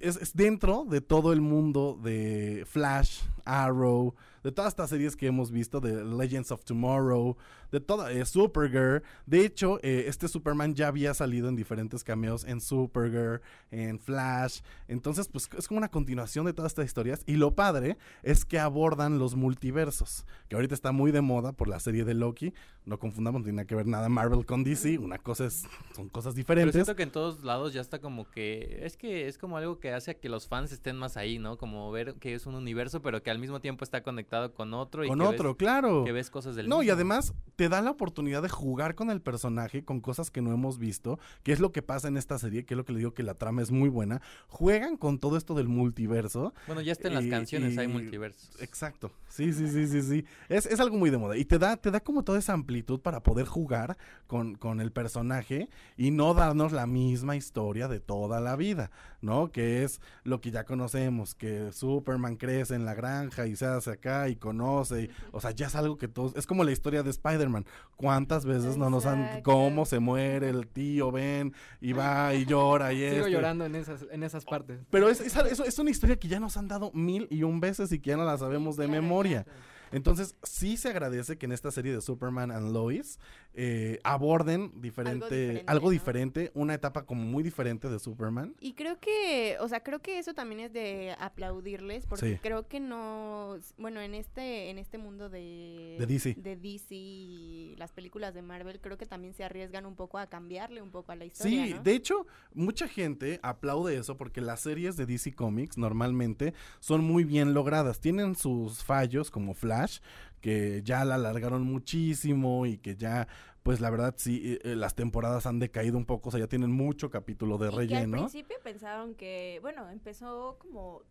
es 0.00 0.32
dentro 0.34 0.86
de 0.88 1.02
todo 1.02 1.34
el 1.34 1.42
mundo 1.42 1.98
de 2.02 2.64
Flash, 2.66 3.20
Arrow, 3.44 4.14
de 4.46 4.52
todas 4.52 4.68
estas 4.68 4.90
series 4.90 5.16
que 5.16 5.26
hemos 5.26 5.50
visto, 5.50 5.80
de 5.80 6.04
Legends 6.04 6.52
of 6.52 6.64
Tomorrow, 6.64 7.36
de 7.72 7.80
toda, 7.80 8.12
eh, 8.12 8.24
Supergirl. 8.24 9.02
De 9.26 9.44
hecho, 9.44 9.80
eh, 9.82 10.04
este 10.06 10.28
Superman 10.28 10.72
ya 10.76 10.86
había 10.86 11.14
salido 11.14 11.48
en 11.48 11.56
diferentes 11.56 12.04
cameos 12.04 12.44
en 12.44 12.60
Supergirl, 12.60 13.40
en 13.72 13.98
Flash. 13.98 14.60
Entonces, 14.86 15.26
pues 15.26 15.50
es 15.58 15.66
como 15.66 15.78
una 15.78 15.88
continuación 15.88 16.46
de 16.46 16.52
todas 16.52 16.70
estas 16.70 16.86
historias. 16.86 17.24
Y 17.26 17.34
lo 17.34 17.56
padre 17.56 17.98
es 18.22 18.44
que 18.44 18.60
abordan 18.60 19.18
los 19.18 19.34
multiversos, 19.34 20.24
que 20.48 20.54
ahorita 20.54 20.74
está 20.76 20.92
muy 20.92 21.10
de 21.10 21.22
moda 21.22 21.52
por 21.52 21.66
la 21.66 21.80
serie 21.80 22.04
de 22.04 22.14
Loki. 22.14 22.54
No 22.84 23.00
confundamos, 23.00 23.40
no 23.40 23.46
tiene 23.46 23.66
que 23.66 23.74
ver 23.74 23.88
nada 23.88 24.08
Marvel 24.08 24.46
con 24.46 24.62
DC. 24.62 24.98
Una 24.98 25.18
cosa 25.18 25.46
es, 25.46 25.64
son 25.96 26.08
cosas 26.08 26.34
Pero 26.34 26.36
diferentes. 26.36 26.74
siento 26.74 26.94
que 26.94 27.02
en 27.02 27.10
todos 27.10 27.42
lados 27.42 27.72
ya 27.72 27.80
está 27.80 27.98
como 27.98 28.30
que... 28.30 28.78
Es 28.84 28.96
que 28.96 29.26
es 29.26 29.38
como 29.38 29.56
algo 29.56 29.80
que 29.80 29.92
hace 29.92 30.12
a 30.12 30.14
que 30.14 30.28
los 30.28 30.46
fans 30.46 30.70
estén 30.70 30.96
más 30.96 31.16
ahí, 31.16 31.40
¿no? 31.40 31.58
Como 31.58 31.90
ver 31.90 32.14
que 32.14 32.34
es 32.34 32.46
un 32.46 32.54
universo, 32.54 33.02
pero 33.02 33.24
que 33.24 33.32
al 33.32 33.40
mismo 33.40 33.60
tiempo 33.60 33.82
está 33.82 34.04
conectado 34.04 34.35
con 34.54 34.74
otro. 34.74 35.04
Y 35.04 35.08
con 35.08 35.18
que 35.18 35.24
otro, 35.26 35.50
ves- 35.50 35.56
claro. 35.58 36.04
Que 36.04 36.12
ves 36.12 36.30
cosas 36.30 36.56
del 36.56 36.68
No, 36.68 36.82
y 36.82 36.90
además 36.90 37.34
te 37.56 37.68
da 37.68 37.80
la 37.80 37.90
oportunidad 37.90 38.42
de 38.42 38.48
jugar 38.48 38.94
con 38.94 39.10
el 39.10 39.20
personaje, 39.22 39.84
con 39.84 40.00
cosas 40.00 40.30
que 40.30 40.42
no 40.42 40.52
hemos 40.52 40.78
visto, 40.78 41.18
que 41.42 41.52
es 41.52 41.60
lo 41.60 41.72
que 41.72 41.82
pasa 41.82 42.08
en 42.08 42.16
esta 42.16 42.38
serie, 42.38 42.64
que 42.64 42.74
es 42.74 42.76
lo 42.78 42.84
que 42.84 42.92
le 42.92 42.98
digo 42.98 43.14
que 43.14 43.22
la 43.22 43.34
trama 43.34 43.62
es 43.62 43.70
muy 43.70 43.88
buena. 43.88 44.20
Juegan 44.48 44.96
con 44.96 45.18
todo 45.18 45.36
esto 45.36 45.54
del 45.54 45.68
multiverso. 45.68 46.52
Bueno, 46.66 46.80
ya 46.82 46.92
está 46.92 47.08
en 47.08 47.14
las 47.14 47.24
y- 47.24 47.30
canciones, 47.30 47.78
hay 47.78 47.88
multiversos. 47.88 48.50
Exacto. 48.60 49.10
Sí, 49.28 49.52
sí, 49.52 49.68
sí, 49.68 49.86
sí, 49.86 50.02
sí. 50.02 50.24
Es, 50.48 50.66
es 50.66 50.80
algo 50.80 50.96
muy 50.96 51.10
de 51.10 51.18
moda. 51.18 51.36
Y 51.36 51.44
te 51.44 51.58
da, 51.58 51.76
te 51.76 51.90
da 51.90 52.00
como 52.00 52.22
toda 52.24 52.38
esa 52.38 52.52
amplitud 52.52 53.00
para 53.00 53.22
poder 53.22 53.46
jugar 53.46 53.96
con, 54.26 54.54
con 54.56 54.80
el 54.80 54.92
personaje 54.92 55.68
y 55.96 56.10
no 56.10 56.34
darnos 56.34 56.72
la 56.72 56.86
misma 56.86 57.36
historia 57.36 57.88
de 57.88 58.00
toda 58.00 58.40
la 58.40 58.56
vida, 58.56 58.90
¿no? 59.26 59.52
Que 59.52 59.84
es 59.84 60.00
lo 60.24 60.40
que 60.40 60.50
ya 60.50 60.64
conocemos, 60.64 61.34
que 61.34 61.70
Superman 61.72 62.36
crece 62.36 62.74
en 62.74 62.86
la 62.86 62.94
granja 62.94 63.46
y 63.46 63.56
se 63.56 63.66
hace 63.66 63.90
acá 63.90 64.30
y 64.30 64.36
conoce. 64.36 65.02
y- 65.02 65.10
o 65.32 65.40
sea, 65.42 65.50
ya 65.50 65.66
es 65.66 65.74
algo 65.76 65.98
que 65.98 66.08
todos... 66.08 66.34
Es 66.36 66.46
como 66.46 66.64
la 66.64 66.72
historia 66.72 67.02
de 67.02 67.10
Spider-Man. 67.10 67.66
¿Cuántas 67.96 68.46
veces 68.46 68.78
no 68.78 68.88
nos 68.88 69.04
han... 69.04 69.42
Cómo 69.42 69.84
se 69.84 69.98
muere 69.98 70.48
el 70.48 70.66
tío 70.68 71.10
Ben 71.12 71.52
y 71.80 71.92
va 71.92 72.32
y 72.34 72.46
llora 72.46 72.92
y 72.94 72.98
Sigo 73.00 73.12
esto. 73.16 73.28
llorando 73.28 73.66
en 73.66 73.74
esas, 73.74 74.06
en 74.10 74.22
esas 74.22 74.44
partes. 74.46 74.78
Pero 74.90 75.10
es, 75.10 75.20
es, 75.20 75.36
es- 75.36 75.60
es 75.60 75.78
una 75.78 75.90
historia 75.90 76.16
que 76.18 76.28
ya 76.28 76.40
nos 76.40 76.56
han 76.56 76.68
dado 76.68 76.90
mil 76.94 77.26
y 77.30 77.42
un 77.42 77.60
veces 77.60 77.92
y 77.92 77.98
que 77.98 78.10
ya 78.10 78.16
no 78.16 78.24
la 78.24 78.38
sabemos 78.38 78.76
de 78.76 78.88
memoria. 78.88 79.44
Entonces, 79.92 80.34
sí 80.42 80.76
se 80.76 80.88
agradece 80.88 81.38
que 81.38 81.46
en 81.46 81.52
esta 81.52 81.70
serie 81.70 81.92
de 81.94 82.00
Superman 82.00 82.50
and 82.50 82.72
Lois 82.72 83.18
eh, 83.58 83.98
aborden 84.04 84.70
diferente, 84.82 85.64
algo 85.66 85.88
diferente, 85.90 86.50
una 86.54 86.74
etapa 86.74 87.06
como 87.06 87.22
muy 87.24 87.42
diferente 87.42 87.88
de 87.88 87.98
Superman. 87.98 88.54
Y 88.60 88.74
creo 88.74 89.00
que, 89.00 89.56
o 89.60 89.68
sea, 89.68 89.80
creo 89.82 90.00
que 90.00 90.18
eso 90.18 90.34
también 90.34 90.60
es 90.60 90.72
de 90.74 91.16
aplaudirles, 91.18 92.06
porque 92.06 92.34
Sí. 92.34 92.38
creo 92.42 92.68
que 92.68 92.80
no, 92.80 93.56
bueno, 93.78 94.00
en 94.02 94.14
este, 94.14 94.68
en 94.68 94.76
este 94.78 94.98
mundo 94.98 95.30
de, 95.30 95.96
De 95.98 96.06
DC. 96.06 96.34
de 96.38 96.56
DC 96.56 96.94
y 96.94 97.74
las 97.78 97.92
películas 97.92 98.34
de 98.34 98.42
Marvel, 98.42 98.78
creo 98.80 98.98
que 98.98 99.06
también 99.06 99.32
se 99.32 99.42
arriesgan 99.42 99.86
un 99.86 99.96
poco 99.96 100.18
a 100.18 100.26
cambiarle 100.26 100.82
un 100.82 100.90
poco 100.90 101.12
a 101.12 101.16
la 101.16 101.24
historia. 101.24 101.64
Sí, 101.66 101.72
¿no? 101.74 101.82
de 101.82 101.94
hecho, 101.94 102.26
mucha 102.52 102.88
gente 102.88 103.40
aplaude 103.42 103.96
eso 103.96 104.18
porque 104.18 104.42
las 104.42 104.60
series 104.60 104.96
de 104.98 105.06
DC 105.06 105.32
Comics 105.34 105.78
normalmente 105.78 106.52
son 106.80 107.02
muy 107.04 107.24
bien 107.24 107.54
logradas. 107.54 108.00
Tienen 108.00 108.34
sus 108.36 108.84
fallos 108.84 109.30
como 109.30 109.54
Flash, 109.54 110.00
que 110.46 110.80
ya 110.84 111.04
la 111.04 111.16
alargaron 111.16 111.62
muchísimo 111.64 112.66
y 112.66 112.78
que 112.78 112.94
ya, 112.94 113.26
pues 113.64 113.80
la 113.80 113.90
verdad 113.90 114.14
sí, 114.16 114.40
eh, 114.44 114.60
eh, 114.62 114.76
las 114.76 114.94
temporadas 114.94 115.44
han 115.44 115.58
decaído 115.58 115.98
un 115.98 116.04
poco, 116.04 116.28
o 116.28 116.30
sea, 116.30 116.38
ya 116.38 116.46
tienen 116.46 116.70
mucho 116.70 117.10
capítulo 117.10 117.58
de 117.58 117.66
Y 117.66 117.70
que 117.70 117.74
al 117.74 117.78
relleno. 117.78 118.18
principio 118.18 118.56
pensaron 118.62 119.16
que, 119.16 119.58
bueno, 119.60 119.90
empezó 119.90 120.56
como... 120.60 121.02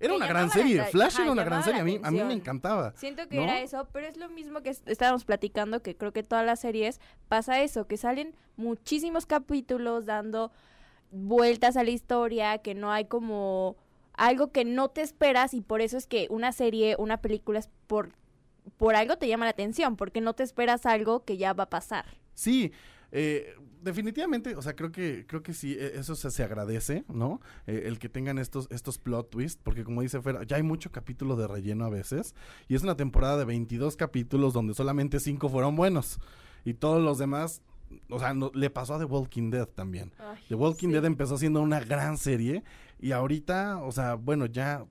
Era 0.00 0.14
una 0.14 0.26
gran 0.26 0.46
la 0.46 0.54
serie, 0.54 0.82
Flash 0.84 1.12
ajá, 1.16 1.22
era 1.24 1.32
una 1.32 1.44
gran 1.44 1.62
serie, 1.62 1.82
a 1.82 1.84
mí, 1.84 2.00
a 2.02 2.10
mí 2.10 2.24
me 2.24 2.32
encantaba. 2.32 2.94
Siento 2.96 3.28
que 3.28 3.36
¿no? 3.36 3.42
era 3.42 3.60
eso, 3.60 3.86
pero 3.92 4.06
es 4.06 4.16
lo 4.16 4.30
mismo 4.30 4.62
que 4.62 4.70
est- 4.70 4.88
estábamos 4.88 5.26
platicando, 5.26 5.82
que 5.82 5.94
creo 5.94 6.14
que 6.14 6.22
todas 6.22 6.46
las 6.46 6.60
series 6.60 6.98
pasa 7.28 7.60
eso, 7.60 7.86
que 7.86 7.98
salen 7.98 8.34
muchísimos 8.56 9.26
capítulos 9.26 10.06
dando 10.06 10.50
vueltas 11.10 11.76
a 11.76 11.84
la 11.84 11.90
historia, 11.90 12.56
que 12.56 12.74
no 12.74 12.90
hay 12.90 13.04
como 13.04 13.76
algo 14.14 14.50
que 14.50 14.64
no 14.64 14.88
te 14.88 15.02
esperas 15.02 15.52
y 15.52 15.60
por 15.60 15.82
eso 15.82 15.98
es 15.98 16.06
que 16.06 16.26
una 16.30 16.52
serie, 16.52 16.96
una 16.98 17.18
película 17.20 17.58
es 17.58 17.68
por 17.86 18.12
por 18.76 18.94
algo 18.96 19.16
te 19.16 19.28
llama 19.28 19.44
la 19.46 19.50
atención, 19.52 19.96
porque 19.96 20.20
no 20.20 20.34
te 20.34 20.42
esperas 20.42 20.86
algo 20.86 21.24
que 21.24 21.36
ya 21.36 21.52
va 21.52 21.64
a 21.64 21.70
pasar. 21.70 22.04
Sí, 22.34 22.72
eh, 23.12 23.54
definitivamente, 23.82 24.56
o 24.56 24.62
sea, 24.62 24.74
creo 24.74 24.90
que 24.92 25.24
creo 25.26 25.42
que 25.42 25.54
sí, 25.54 25.74
eh, 25.78 25.92
eso 25.94 26.14
se, 26.16 26.30
se 26.30 26.42
agradece, 26.42 27.04
¿no? 27.08 27.40
Eh, 27.66 27.84
el 27.86 27.98
que 27.98 28.08
tengan 28.08 28.38
estos 28.38 28.66
estos 28.70 28.98
plot 28.98 29.30
twists, 29.30 29.60
porque 29.62 29.84
como 29.84 30.02
dice 30.02 30.20
Fer, 30.20 30.46
ya 30.46 30.56
hay 30.56 30.62
mucho 30.62 30.90
capítulo 30.92 31.36
de 31.36 31.46
relleno 31.46 31.84
a 31.84 31.88
veces, 31.90 32.34
y 32.68 32.74
es 32.74 32.82
una 32.82 32.96
temporada 32.96 33.36
de 33.38 33.44
22 33.44 33.96
capítulos 33.96 34.52
donde 34.52 34.74
solamente 34.74 35.20
5 35.20 35.48
fueron 35.48 35.76
buenos, 35.76 36.18
y 36.64 36.74
todos 36.74 37.02
los 37.02 37.18
demás... 37.18 37.62
O 38.10 38.18
sea, 38.18 38.34
no- 38.34 38.50
le 38.52 38.68
pasó 38.68 38.94
a 38.94 38.98
The 38.98 39.04
Walking 39.04 39.50
Dead 39.50 39.68
también. 39.68 40.12
Ay, 40.18 40.42
The 40.48 40.56
Walking 40.56 40.88
Dead 40.88 41.04
empezó 41.04 41.38
siendo 41.38 41.60
una 41.60 41.78
gran 41.78 42.18
serie 42.18 42.64
y 42.98 43.12
ahorita, 43.12 43.78
o 43.84 43.92
sea, 43.92 44.14
bueno, 44.16 44.46
ya 44.46 44.84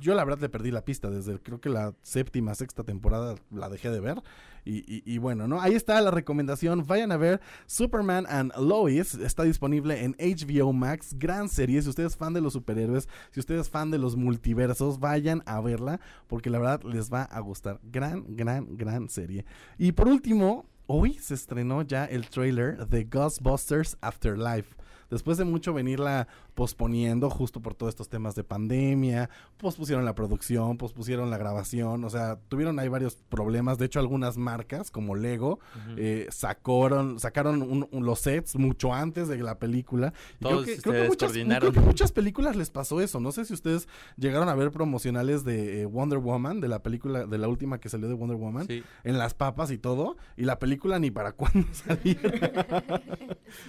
yo 0.00 0.14
la 0.14 0.24
verdad 0.24 0.40
le 0.40 0.48
perdí 0.48 0.70
la 0.70 0.84
pista 0.84 1.10
desde 1.10 1.38
creo 1.40 1.60
que 1.60 1.68
la 1.68 1.94
séptima, 2.02 2.54
sexta 2.54 2.84
temporada 2.84 3.36
la 3.50 3.68
dejé 3.68 3.90
de 3.90 4.00
ver. 4.00 4.22
Y, 4.68 5.18
bueno, 5.18 5.46
¿no? 5.46 5.60
Ahí 5.60 5.74
está 5.74 6.00
la 6.00 6.10
recomendación. 6.10 6.84
Vayan 6.88 7.12
a 7.12 7.16
ver 7.16 7.40
Superman 7.66 8.26
and 8.28 8.52
Lois. 8.58 9.14
Está 9.14 9.44
disponible 9.44 10.02
en 10.02 10.16
HBO 10.18 10.72
Max. 10.72 11.14
Gran 11.16 11.48
serie. 11.48 11.80
Si 11.82 11.88
usted 11.88 12.04
es 12.04 12.16
fan 12.16 12.32
de 12.32 12.40
los 12.40 12.54
superhéroes, 12.54 13.08
si 13.30 13.38
usted 13.38 13.54
es 13.60 13.70
fan 13.70 13.92
de 13.92 13.98
los 13.98 14.16
multiversos, 14.16 14.98
vayan 14.98 15.44
a 15.46 15.60
verla 15.60 16.00
porque 16.26 16.50
la 16.50 16.58
verdad 16.58 16.82
les 16.82 17.12
va 17.12 17.22
a 17.22 17.38
gustar. 17.38 17.78
Gran, 17.84 18.24
gran, 18.34 18.76
gran 18.76 19.08
serie. 19.08 19.44
Y 19.78 19.92
por 19.92 20.08
último, 20.08 20.66
hoy 20.86 21.14
se 21.14 21.34
estrenó 21.34 21.82
ya 21.82 22.04
el 22.04 22.28
trailer 22.28 22.86
de 22.88 23.04
Ghostbusters 23.04 23.96
Afterlife. 24.00 24.74
Después 25.08 25.38
de 25.38 25.44
mucho 25.44 25.72
venirla 25.72 26.26
posponiendo, 26.54 27.30
justo 27.30 27.60
por 27.62 27.74
todos 27.74 27.90
estos 27.90 28.08
temas 28.08 28.34
de 28.34 28.42
pandemia, 28.42 29.30
pospusieron 29.56 30.04
la 30.04 30.14
producción, 30.16 30.78
pospusieron 30.78 31.30
la 31.30 31.38
grabación, 31.38 32.02
o 32.02 32.10
sea, 32.10 32.40
tuvieron 32.48 32.78
ahí 32.80 32.88
varios 32.88 33.14
problemas. 33.28 33.78
De 33.78 33.84
hecho, 33.86 34.00
algunas 34.00 34.36
marcas, 34.36 34.90
como 34.90 35.14
Lego, 35.14 35.60
eh, 35.96 36.26
sacaron, 36.30 37.20
sacaron 37.20 37.62
un- 37.62 37.86
un- 37.92 38.04
los 38.04 38.18
sets 38.20 38.56
mucho 38.56 38.92
antes 38.94 39.28
de 39.28 39.36
la 39.38 39.58
película. 39.60 40.12
Y 40.40 40.42
Todos 40.42 40.64
creo, 40.64 40.64
que, 40.64 40.76
se 40.76 40.82
creo, 40.82 40.92
que 40.94 41.08
muchas, 41.08 41.18
descoordinaron. 41.32 41.70
creo 41.70 41.82
que 41.82 41.86
muchas 41.88 42.10
películas 42.10 42.56
les 42.56 42.70
pasó 42.70 43.00
eso. 43.00 43.20
No 43.20 43.30
sé 43.30 43.44
si 43.44 43.52
ustedes 43.54 43.86
llegaron 44.16 44.48
a 44.48 44.54
ver 44.56 44.72
promocionales 44.72 45.44
de 45.44 45.82
eh, 45.82 45.86
Wonder 45.86 46.18
Woman, 46.18 46.60
de 46.60 46.68
la 46.68 46.82
película, 46.82 47.26
de 47.26 47.38
la 47.38 47.46
última 47.48 47.78
que 47.78 47.88
salió 47.90 48.08
de 48.08 48.14
Wonder 48.14 48.38
Woman, 48.38 48.66
Sí. 48.66 48.82
en 49.04 49.18
las 49.18 49.34
papas 49.34 49.70
y 49.70 49.78
todo, 49.78 50.16
y 50.36 50.44
la 50.46 50.58
película 50.58 50.75
ni 51.00 51.10
para 51.10 51.32
cuándo 51.36 51.66
saliera. 51.72 52.84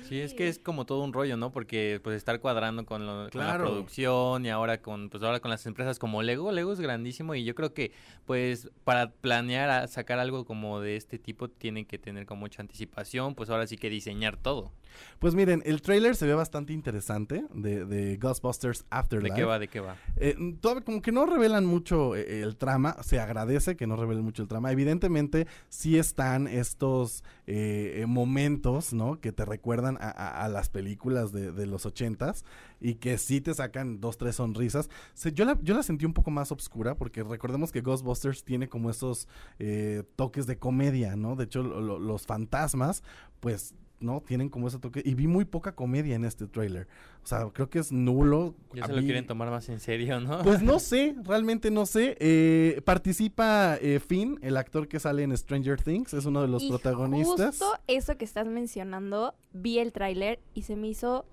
Sí, 0.07 0.19
es 0.19 0.33
que 0.33 0.47
es 0.47 0.57
como 0.57 0.85
todo 0.85 1.03
un 1.03 1.13
rollo, 1.13 1.37
¿no? 1.37 1.51
Porque 1.51 1.99
pues 2.03 2.15
estar 2.17 2.39
cuadrando 2.39 2.85
con, 2.85 3.05
lo- 3.05 3.29
con 3.29 3.41
la 3.41 3.53
producción 3.57 4.45
y 4.45 4.49
ahora 4.49 4.81
con 4.81 5.09
pues 5.09 5.21
ahora 5.21 5.39
con 5.39 5.51
las 5.51 5.65
empresas 5.65 5.99
como 5.99 6.23
Lego, 6.23 6.51
Lego 6.51 6.73
es 6.73 6.79
grandísimo 6.79 7.35
y 7.35 7.43
yo 7.43 7.53
creo 7.55 7.73
que 7.73 7.91
pues 8.25 8.69
para 8.83 9.11
planear 9.11 9.69
a 9.69 9.87
sacar 9.87 10.17
algo 10.19 10.45
como 10.45 10.79
de 10.79 10.95
este 10.95 11.19
tipo 11.19 11.49
tiene 11.49 11.85
que 11.85 11.97
tener 11.99 12.25
con 12.25 12.39
mucha 12.39 12.61
anticipación, 12.61 13.35
pues 13.35 13.49
ahora 13.49 13.67
sí 13.67 13.77
que 13.77 13.89
diseñar 13.89 14.37
todo. 14.37 14.71
Pues 15.19 15.33
miren, 15.35 15.63
el 15.65 15.81
trailer 15.81 16.15
se 16.15 16.25
ve 16.27 16.33
bastante 16.35 16.73
interesante 16.73 17.45
de, 17.53 17.85
de 17.85 18.17
Ghostbusters 18.17 18.85
Afterlife. 18.89 19.33
¿De 19.33 19.39
qué 19.39 19.45
va? 19.45 19.59
¿De 19.59 19.67
qué 19.67 19.79
va? 19.79 19.95
Eh, 20.17 20.35
todavía 20.61 20.83
como 20.83 21.01
que 21.01 21.11
no 21.11 21.25
revelan 21.25 21.65
mucho 21.65 22.15
eh, 22.15 22.41
el 22.41 22.55
trama, 22.55 22.95
se 23.01 23.19
agradece 23.19 23.75
que 23.75 23.87
no 23.87 23.95
revelen 23.95 24.23
mucho 24.23 24.43
el 24.43 24.47
trama. 24.47 24.71
Evidentemente 24.71 25.47
sí 25.69 25.97
están 25.97 26.47
estos 26.47 27.23
eh, 27.47 28.05
momentos, 28.07 28.93
¿no? 28.93 29.19
Que 29.19 29.31
te 29.31 29.43
recuerdan 29.45 29.97
a, 29.99 30.09
a- 30.09 30.45
a 30.45 30.49
las 30.49 30.69
películas 30.69 31.31
de, 31.31 31.51
de 31.51 31.65
los 31.65 31.85
ochentas 31.85 32.45
y 32.79 32.95
que 32.95 33.17
sí 33.17 33.41
te 33.41 33.53
sacan 33.53 33.99
dos, 33.99 34.17
tres 34.17 34.35
sonrisas. 34.35 34.89
Se- 35.15 35.31
yo, 35.33 35.45
la, 35.45 35.57
yo 35.63 35.73
la 35.75 35.81
sentí 35.83 36.05
un 36.05 36.13
poco 36.13 36.29
más 36.29 36.51
oscura 36.51 36.95
porque 36.95 37.23
recordemos 37.23 37.71
que 37.71 37.81
Ghostbusters 37.81 38.43
tiene 38.43 38.69
como 38.69 38.89
esos 38.91 39.27
eh, 39.59 40.03
toques 40.15 40.45
de 40.45 40.57
comedia, 40.59 41.15
¿no? 41.15 41.35
De 41.35 41.45
hecho, 41.45 41.63
lo- 41.63 41.81
lo- 41.81 41.99
los 41.99 42.25
fantasmas, 42.27 43.01
pues... 43.39 43.73
¿no? 43.99 44.21
Tienen 44.21 44.49
como 44.49 44.67
ese 44.67 44.79
toque. 44.79 45.01
Y 45.03 45.15
vi 45.15 45.27
muy 45.27 45.45
poca 45.45 45.73
comedia 45.75 46.15
en 46.15 46.25
este 46.25 46.47
trailer. 46.47 46.87
O 47.23 47.27
sea, 47.27 47.47
creo 47.51 47.69
que 47.69 47.79
es 47.79 47.91
nulo. 47.91 48.55
Ya 48.73 48.83
A 48.83 48.87
se 48.87 48.93
lo 48.93 49.01
quieren 49.01 49.25
tomar 49.25 49.49
más 49.49 49.67
en 49.69 49.79
serio, 49.79 50.19
¿no? 50.19 50.43
pues 50.43 50.61
no 50.61 50.79
sé, 50.79 51.15
realmente 51.23 51.71
no 51.71 51.85
sé. 51.85 52.15
Eh, 52.19 52.81
participa 52.85 53.77
eh, 53.81 53.99
Finn, 53.99 54.39
el 54.41 54.57
actor 54.57 54.87
que 54.87 54.99
sale 54.99 55.23
en 55.23 55.35
Stranger 55.35 55.81
Things, 55.81 56.13
es 56.13 56.25
uno 56.25 56.41
de 56.41 56.47
los 56.47 56.63
Y 56.63 56.69
protagonistas. 56.69 57.57
Justo 57.57 57.79
eso 57.87 58.17
que 58.17 58.25
estás 58.25 58.47
mencionando, 58.47 59.35
vi 59.51 59.79
el 59.79 59.91
tráiler 59.91 60.39
y 60.53 60.63
se 60.63 60.75
me 60.75 60.87
hizo 60.87 61.25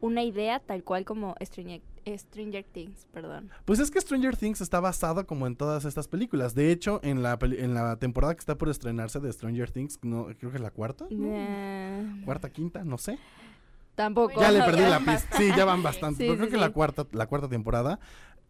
una 0.00 0.22
idea 0.22 0.60
tal 0.60 0.84
cual 0.84 1.04
como 1.04 1.34
Stranger, 1.42 1.82
Stranger 2.16 2.64
Things, 2.64 3.06
perdón. 3.12 3.50
Pues 3.64 3.78
es 3.80 3.90
que 3.90 4.00
Stranger 4.00 4.36
Things 4.36 4.60
está 4.60 4.78
basado 4.80 5.26
como 5.26 5.46
en 5.46 5.56
todas 5.56 5.84
estas 5.84 6.06
películas. 6.08 6.54
De 6.54 6.70
hecho, 6.70 7.00
en 7.02 7.22
la, 7.22 7.38
peli- 7.38 7.58
en 7.58 7.74
la 7.74 7.96
temporada 7.96 8.34
que 8.34 8.40
está 8.40 8.56
por 8.56 8.68
estrenarse 8.68 9.20
de 9.20 9.32
Stranger 9.32 9.70
Things, 9.70 9.98
no, 10.02 10.26
creo 10.38 10.50
que 10.50 10.56
es 10.56 10.62
la 10.62 10.70
cuarta. 10.70 11.06
Nah, 11.10 12.24
Cuarta, 12.24 12.50
quinta, 12.50 12.84
no 12.84 12.98
sé. 12.98 13.18
tampoco. 13.94 14.40
Ya 14.40 14.52
le 14.52 14.60
perdí 14.60 14.82
la 14.88 14.98
pista. 15.00 15.36
Sí, 15.36 15.48
ya 15.56 15.64
van 15.64 15.82
bastante. 15.82 16.18
Sí, 16.18 16.22
pero 16.24 16.32
sí, 16.34 16.38
creo 16.38 16.50
que 16.50 16.56
sí. 16.56 16.60
la 16.60 16.70
cuarta, 16.70 17.06
la 17.12 17.26
cuarta 17.26 17.48
temporada. 17.48 17.98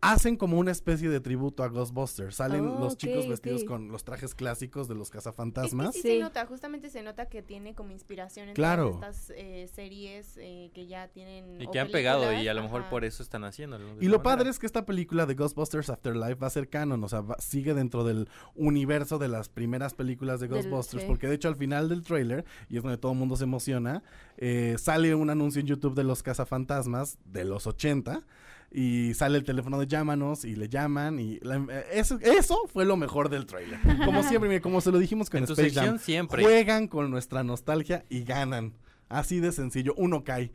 Hacen 0.00 0.36
como 0.36 0.58
una 0.58 0.70
especie 0.70 1.08
de 1.08 1.18
tributo 1.20 1.64
a 1.64 1.68
Ghostbusters. 1.68 2.36
Salen 2.36 2.66
Oh, 2.68 2.78
los 2.78 2.96
chicos 2.96 3.26
vestidos 3.28 3.64
con 3.64 3.88
los 3.88 4.04
trajes 4.04 4.34
clásicos 4.34 4.86
de 4.86 4.94
los 4.94 5.08
Es 5.08 5.10
que 5.12 5.18
cazafantasmas. 5.18 5.94
sí, 5.94 6.02
se 6.02 6.18
nota, 6.20 6.46
justamente 6.46 6.88
se 6.88 7.02
nota 7.02 7.26
que 7.26 7.42
tiene 7.42 7.74
como 7.74 7.90
inspiración 7.90 8.48
en 8.50 8.54
Claro. 8.54 8.90
todas 8.92 9.16
estas 9.30 9.36
eh, 9.36 9.68
series 9.74 10.36
eh, 10.36 10.70
que 10.72 10.86
ya 10.86 11.08
tienen. 11.08 11.60
Y 11.60 11.66
que 11.68 11.80
han 11.80 11.90
pegado 11.90 12.32
y 12.32 12.46
a 12.46 12.54
lo 12.54 12.62
mejor 12.62 12.82
ajá. 12.82 12.90
por 12.90 13.04
eso 13.04 13.22
están 13.24 13.42
haciéndolo. 13.44 13.84
Y 14.00 14.06
lo 14.06 14.18
manera. 14.18 14.22
padre 14.22 14.50
es 14.50 14.58
que 14.60 14.66
esta 14.66 14.86
película 14.86 15.26
de 15.26 15.34
Ghostbusters 15.34 15.90
Afterlife 15.90 16.36
va 16.36 16.46
a 16.46 16.50
ser 16.50 16.68
canon, 16.68 17.02
o 17.02 17.08
sea, 17.08 17.22
va- 17.22 17.36
sigue 17.40 17.74
dentro 17.74 18.04
del 18.04 18.28
universo 18.54 19.18
de 19.18 19.26
las 19.28 19.48
primeras 19.48 19.94
películas 19.94 20.38
de 20.38 20.46
Ghostbusters, 20.46 21.04
porque 21.04 21.26
de 21.26 21.34
hecho 21.34 21.48
al 21.48 21.56
final 21.56 21.88
del 21.88 22.02
trailer, 22.04 22.44
y 22.68 22.76
es 22.76 22.82
donde 22.84 22.98
todo 22.98 23.12
el 23.12 23.18
mundo 23.18 23.36
se 23.36 23.44
emociona, 23.44 24.02
eh, 24.36 24.76
sale 24.78 25.14
un 25.16 25.30
anuncio 25.30 25.60
en 25.60 25.66
YouTube 25.66 25.94
de 25.96 26.04
los 26.04 26.22
cazafantasmas 26.22 27.18
de 27.24 27.44
los 27.44 27.66
80. 27.66 28.22
Y 28.70 29.14
sale 29.14 29.38
el 29.38 29.44
teléfono 29.44 29.78
de 29.80 29.86
llámanos 29.86 30.44
y 30.44 30.54
le 30.54 30.68
llaman 30.68 31.18
y 31.18 31.38
la- 31.40 31.56
eh, 31.70 31.84
eso, 31.92 32.18
eso 32.20 32.66
fue 32.70 32.84
lo 32.84 32.96
mejor 32.96 33.30
del 33.30 33.46
trailer. 33.46 33.78
Como 34.04 34.22
siempre, 34.28 34.60
como 34.60 34.80
se 34.82 34.92
lo 34.92 34.98
dijimos 34.98 35.30
con 35.30 35.38
En 35.38 35.44
Space 35.44 35.70
Jam, 35.70 35.98
siempre. 35.98 36.42
juegan 36.42 36.86
con 36.86 37.10
nuestra 37.10 37.42
nostalgia 37.42 38.04
y 38.10 38.24
ganan. 38.24 38.74
Así 39.08 39.40
de 39.40 39.52
sencillo, 39.52 39.94
uno 39.96 40.22
cae. 40.22 40.52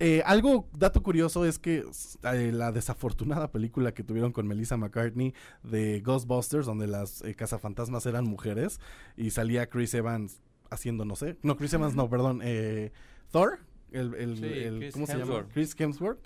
Eh, 0.00 0.22
algo, 0.24 0.68
dato 0.76 1.02
curioso 1.02 1.44
es 1.44 1.58
que 1.58 1.84
eh, 2.32 2.50
la 2.52 2.72
desafortunada 2.72 3.52
película 3.52 3.92
que 3.92 4.02
tuvieron 4.02 4.32
con 4.32 4.48
Melissa 4.48 4.76
McCartney 4.76 5.34
de 5.62 6.00
Ghostbusters, 6.00 6.66
donde 6.66 6.86
las 6.86 7.22
eh, 7.22 7.34
cazafantasmas 7.34 8.06
eran 8.06 8.24
mujeres 8.24 8.80
y 9.16 9.30
salía 9.30 9.68
Chris 9.68 9.92
Evans 9.94 10.40
haciendo, 10.70 11.04
no 11.04 11.14
sé, 11.14 11.36
no, 11.42 11.56
Chris 11.56 11.74
Evans 11.74 11.94
no, 11.94 12.08
perdón, 12.10 12.40
eh, 12.42 12.90
Thor, 13.30 13.60
el, 13.92 14.14
el- 14.14 14.36
Sí, 14.38 14.44
el- 14.46 14.78
Chris 14.78 14.92
¿cómo 14.94 15.06
se 15.06 15.16
llama? 15.18 15.46
Chris 15.52 15.76
Hemsworth. 15.78 16.18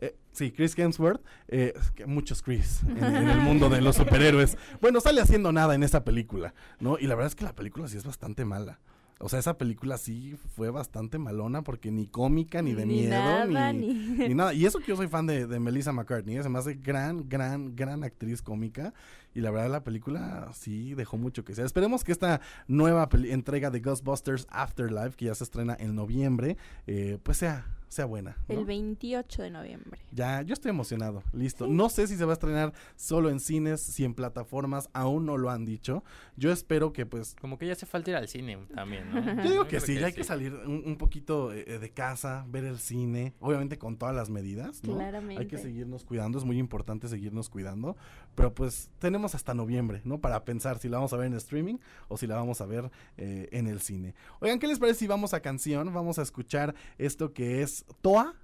Eh, 0.00 0.16
sí, 0.32 0.52
Chris 0.52 0.78
Hemsworth, 0.78 1.20
eh, 1.48 1.72
es 1.76 1.90
que 1.90 2.06
muchos 2.06 2.40
Chris 2.42 2.80
en, 2.84 3.04
en 3.04 3.28
el 3.28 3.40
mundo 3.42 3.68
de 3.68 3.80
los 3.80 3.96
superhéroes. 3.96 4.56
Bueno, 4.80 5.00
sale 5.00 5.20
haciendo 5.20 5.52
nada 5.52 5.74
en 5.74 5.82
esa 5.82 6.04
película, 6.04 6.54
¿no? 6.80 6.98
Y 6.98 7.06
la 7.06 7.14
verdad 7.16 7.28
es 7.28 7.34
que 7.34 7.44
la 7.44 7.54
película 7.54 7.88
sí 7.88 7.96
es 7.96 8.04
bastante 8.04 8.44
mala. 8.44 8.78
O 9.20 9.28
sea, 9.28 9.40
esa 9.40 9.58
película 9.58 9.98
sí 9.98 10.36
fue 10.54 10.70
bastante 10.70 11.18
malona 11.18 11.62
porque 11.62 11.90
ni 11.90 12.06
cómica, 12.06 12.62
ni 12.62 12.74
de 12.74 12.86
Ni 12.86 12.94
miedo, 13.00 13.10
nada, 13.10 13.72
ni, 13.72 13.88
ni- 13.88 13.94
ni 14.28 14.34
nada. 14.36 14.54
Y 14.54 14.64
eso 14.64 14.78
que 14.78 14.86
yo 14.86 14.96
soy 14.96 15.08
fan 15.08 15.26
de, 15.26 15.48
de 15.48 15.58
Melissa 15.58 15.90
McCartney, 15.92 16.40
se 16.40 16.48
me 16.48 16.60
hace 16.60 16.74
gran, 16.74 17.28
gran, 17.28 17.74
gran 17.74 18.04
actriz 18.04 18.40
cómica. 18.42 18.94
Y 19.34 19.40
la 19.40 19.50
verdad 19.50 19.70
la 19.72 19.82
película 19.82 20.48
sí 20.54 20.94
dejó 20.94 21.16
mucho 21.16 21.44
que 21.44 21.56
sea. 21.56 21.64
Esperemos 21.64 22.04
que 22.04 22.12
esta 22.12 22.40
nueva 22.68 23.08
entrega 23.24 23.70
de 23.70 23.80
Ghostbusters 23.80 24.46
Afterlife, 24.50 25.16
que 25.16 25.24
ya 25.24 25.34
se 25.34 25.42
estrena 25.42 25.76
en 25.80 25.96
noviembre, 25.96 26.56
eh, 26.86 27.18
pues 27.20 27.38
sea, 27.38 27.66
sea 27.88 28.04
buena. 28.04 28.36
¿no? 28.48 28.58
El 28.58 28.64
28 28.64 29.42
de 29.42 29.50
noviembre. 29.50 30.00
Ya, 30.12 30.42
yo 30.42 30.54
estoy 30.54 30.70
emocionado. 30.70 31.22
Listo. 31.32 31.66
No 31.66 31.88
sé 31.88 32.06
si 32.06 32.16
se 32.16 32.24
va 32.24 32.32
a 32.32 32.34
estrenar 32.34 32.72
solo 32.96 33.30
en 33.30 33.40
cines, 33.40 33.80
si 33.80 34.04
en 34.04 34.14
plataformas, 34.14 34.88
aún 34.92 35.26
no 35.26 35.36
lo 35.36 35.50
han 35.50 35.64
dicho. 35.64 36.04
Yo 36.36 36.52
espero 36.52 36.92
que 36.92 37.06
pues... 37.06 37.36
Como 37.40 37.58
que 37.58 37.66
ya 37.66 37.72
hace 37.72 37.86
falta 37.86 38.10
ir 38.10 38.16
al 38.16 38.28
cine 38.28 38.58
también, 38.74 39.10
¿no? 39.10 39.42
Yo 39.42 39.50
digo 39.50 39.68
que 39.68 39.80
sí, 39.80 39.98
ya 39.98 40.06
hay 40.06 40.12
sí. 40.12 40.18
que 40.18 40.24
salir 40.24 40.52
un, 40.54 40.82
un 40.86 40.96
poquito 40.96 41.52
eh, 41.52 41.78
de 41.78 41.90
casa, 41.90 42.44
ver 42.48 42.64
el 42.64 42.78
cine, 42.78 43.34
obviamente 43.40 43.78
con 43.78 43.96
todas 43.96 44.14
las 44.14 44.30
medidas, 44.30 44.82
¿no? 44.84 44.92
Hay 44.92 45.06
que 45.06 45.10
Claramente. 45.10 45.58
seguirnos 45.58 46.04
cuidando, 46.04 46.38
es 46.38 46.44
muy 46.44 46.58
importante 46.58 47.08
seguirnos 47.08 47.48
cuidando, 47.48 47.96
pero 48.34 48.54
pues 48.54 48.90
tenemos 48.98 49.34
hasta 49.34 49.54
noviembre, 49.54 50.00
¿no? 50.04 50.20
Para 50.20 50.44
pensar 50.44 50.78
si 50.78 50.88
la 50.88 50.98
vamos 50.98 51.12
a 51.12 51.16
ver 51.16 51.26
en 51.26 51.34
streaming 51.34 51.76
o 52.08 52.16
si 52.16 52.26
la 52.26 52.36
vamos 52.36 52.60
a 52.60 52.66
ver 52.66 52.90
eh, 53.16 53.48
en 53.52 53.66
el 53.66 53.80
cine. 53.80 54.14
Oigan, 54.40 54.58
¿qué 54.58 54.66
les 54.66 54.78
parece 54.78 55.00
si 55.00 55.06
vamos 55.06 55.34
a 55.34 55.40
canción? 55.40 55.92
Vamos 55.92 56.18
a 56.18 56.22
escuchar 56.22 56.74
esto 56.98 57.32
que 57.32 57.62
es 57.62 57.77
Toa, 58.00 58.34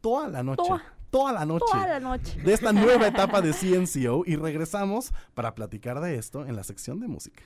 Toa 0.00 0.28
la 0.28 0.42
noche. 0.42 0.62
Toa. 0.66 0.82
Toda 1.12 1.32
la 1.32 1.44
noche. 1.44 1.66
Toda 1.70 1.86
la 1.86 2.00
noche. 2.00 2.40
De 2.40 2.54
esta 2.54 2.72
nueva 2.72 3.06
etapa 3.06 3.42
de 3.42 3.52
CNCO 3.52 4.22
y 4.24 4.36
regresamos 4.36 5.12
para 5.34 5.54
platicar 5.54 6.00
de 6.00 6.16
esto 6.16 6.46
en 6.46 6.56
la 6.56 6.64
sección 6.64 7.00
de 7.00 7.08
música. 7.08 7.42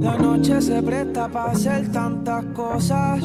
La 0.00 0.16
noche 0.16 0.62
se 0.62 0.82
presta 0.82 1.28
para 1.28 1.52
hacer 1.52 1.92
tantas 1.92 2.44
cosas. 2.46 3.22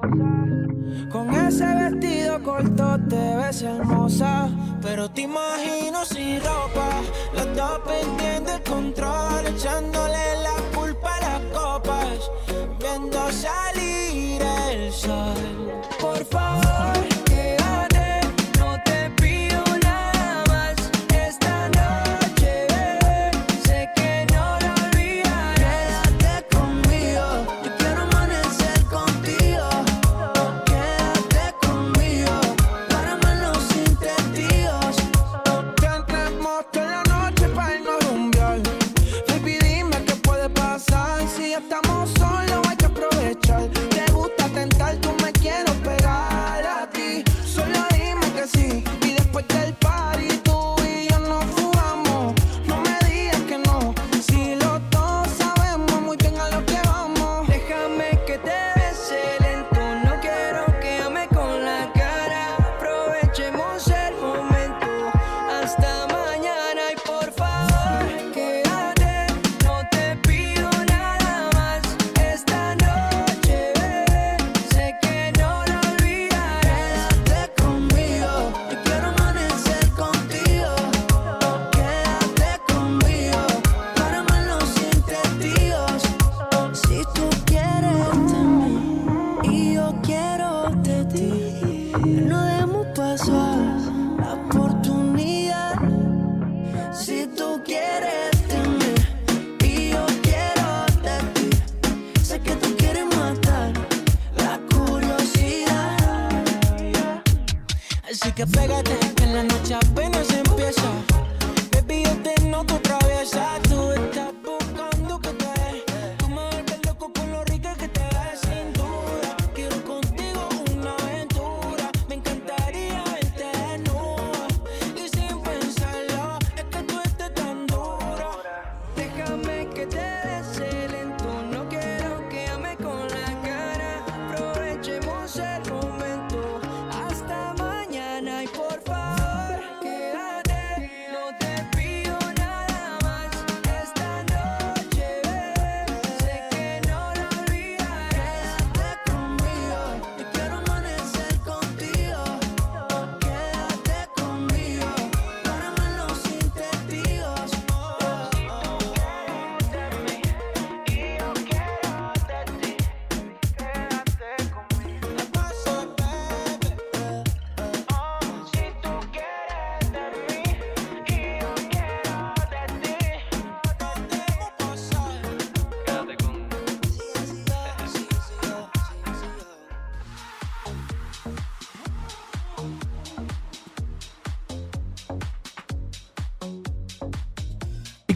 Con 0.00 1.34
ese 1.34 1.66
vestido 1.66 2.42
corto 2.42 2.98
te 3.08 3.36
ves 3.36 3.62
hermosa. 3.62 4.48
Pero 4.80 5.10
te 5.10 5.22
imagino 5.22 6.04
sin 6.04 6.40
ropa. 6.40 6.88
Los 7.34 7.56
dos 7.56 7.80
perdiendo 7.80 8.54
el 8.54 8.62
control. 8.62 9.46
Echándole 9.46 10.42
la 10.42 10.56
culpa 10.74 11.16
a 11.16 11.20
las 11.20 11.40
copas. 11.52 12.30
Viendo 12.78 13.30
salir 13.30 14.42
el 14.70 14.92
sol. 14.92 15.34
Por 16.00 16.24
favor, 16.24 16.69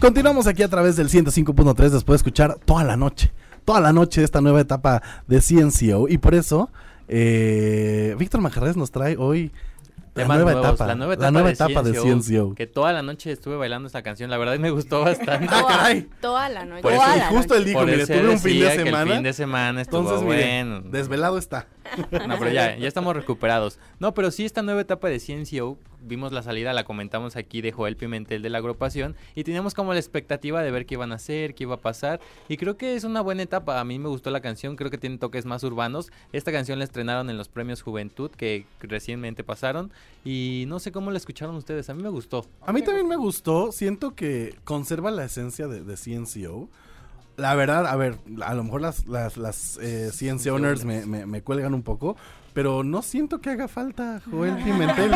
continuamos 0.05 0.47
aquí 0.47 0.63
a 0.63 0.69
través 0.69 0.97
del 0.97 1.09
105.3 1.09 1.75
después 1.89 2.05
de 2.05 2.17
escuchar 2.17 2.59
toda 2.67 2.85
la 2.85 2.95
noche, 2.95 3.33
toda 3.65 3.81
la 3.81 3.91
noche 3.91 4.23
esta 4.23 4.43
nueva 4.43 4.61
etapa 4.61 5.03
de 5.27 5.41
CNCO. 5.41 6.09
Y 6.11 6.19
por 6.19 6.35
eso, 6.35 6.69
eh, 7.09 8.15
Víctor 8.19 8.43
Majarres 8.43 8.77
nos 8.77 8.91
trae 8.91 9.17
hoy 9.17 9.51
la 10.15 10.27
nueva, 10.27 10.53
etapa, 10.53 10.87
la 10.89 10.95
nueva 10.95 11.15
etapa, 11.15 11.25
la 11.25 11.31
nueva 11.31 11.51
etapa 11.51 11.83
de, 11.83 11.95
CNCO, 11.95 12.55
Que 12.55 12.67
toda 12.67 12.93
la 12.93 13.01
noche 13.01 13.33
estuve 13.33 13.57
bailando 13.57 13.87
esta 13.87 14.03
canción. 14.03 14.29
La 14.29 14.37
verdad 14.37 14.59
me 14.59 14.71
gustó 14.71 15.01
bastante. 15.01 15.49
ah, 15.51 15.65
caray. 15.67 16.07
Toda 16.21 16.51
la 16.51 16.67
noche. 16.67 16.83
Por 16.83 16.93
eso, 16.93 17.03
y 17.17 17.35
justo 17.35 17.55
él 17.55 17.65
dijo, 17.65 17.83
mire, 17.87 18.07
tuve 18.07 18.29
un 18.29 18.39
fin 18.39 18.61
de 18.61 18.75
semana. 18.75 19.03
el 19.03 19.17
fin 19.17 19.23
de 19.23 19.33
semana 19.33 19.81
estuvo 19.81 20.01
Entonces, 20.03 20.27
bueno. 20.27 20.81
Mire, 20.81 20.91
desvelado 20.91 21.39
está. 21.39 21.67
No, 22.29 22.39
pero 22.39 22.51
ya, 22.51 22.77
ya 22.77 22.87
estamos 22.87 23.17
recuperados. 23.17 23.79
No, 23.99 24.13
pero 24.13 24.31
sí 24.31 24.45
esta 24.45 24.61
nueva 24.61 24.83
etapa 24.83 25.09
de 25.09 25.19
CNCO, 25.19 25.79
vimos 26.05 26.33
la 26.33 26.43
salida, 26.43 26.73
la 26.73 26.85
comentamos 26.85 27.37
aquí 27.37 27.61
de 27.61 27.73
Joel 27.73 27.97
Pimentel 27.97 28.43
de 28.43 28.51
la 28.51 28.59
agrupación 28.59 29.17
y 29.35 29.45
teníamos 29.45 29.75
como 29.75 29.93
la 29.93 29.99
expectativa 29.99 30.63
de 30.63 30.71
ver 30.71 30.87
qué 30.87 30.95
iban 30.95 31.13
a 31.13 31.17
hacer, 31.17 31.55
qué 31.55 31.65
iba 31.65 31.77
a 31.77 31.81
pasar 31.81 32.21
y 32.49 32.57
creo 32.57 32.77
que 32.77 32.95
es 32.95 33.05
una 33.05 33.21
buena 33.21 33.43
etapa. 33.43 33.81
A 33.81 33.85
mí 33.85 33.99
me 33.99 34.09
gustó 34.09 34.31
la 34.31 34.41
canción, 34.41 34.77
creo 34.77 34.91
que 34.91 34.99
tiene 34.99 35.19
toques 35.19 35.45
más 35.47 35.63
urbanos. 35.65 36.11
Esta 36.33 36.53
canción 36.53 36.79
la 36.79 36.85
estrenaron 36.85 37.31
en 37.31 37.37
los 37.37 37.49
premios 37.49 37.83
Juventud 37.83 38.31
que 38.31 38.67
recientemente 38.81 39.45
pasaron 39.45 39.93
y 40.25 40.65
no 40.69 40.79
sé 40.81 40.93
cómo 40.93 41.11
la 41.11 41.19
escucharon 41.19 41.55
ustedes, 41.57 41.89
a 41.91 41.95
mí 41.95 42.03
me 42.03 42.09
gustó. 42.09 42.47
A 42.63 42.73
mí 42.73 42.83
también 42.83 43.09
me 43.09 43.17
gustó, 43.17 43.73
siento 43.73 44.15
que 44.15 44.57
conserva 44.65 45.11
la 45.11 45.25
esencia 45.25 45.69
de, 45.69 45.83
de 45.83 45.97
CNCO. 45.97 46.69
La 47.37 47.55
verdad, 47.57 47.87
a 47.87 47.97
ver, 47.97 48.17
a 48.43 48.55
lo 48.55 48.63
mejor 48.63 48.81
las, 48.81 49.07
las, 49.07 49.37
las 49.37 49.79
eh, 49.83 50.11
owners 50.51 50.85
me, 50.85 51.05
me, 51.05 51.27
me, 51.27 51.43
cuelgan 51.43 51.75
un 51.75 51.83
poco, 51.83 52.17
pero 52.55 52.85
no 52.85 53.03
siento 53.03 53.41
que 53.41 53.51
haga 53.51 53.69
falta 53.69 54.23
Joel 54.31 54.57
Pimentel. 54.63 55.11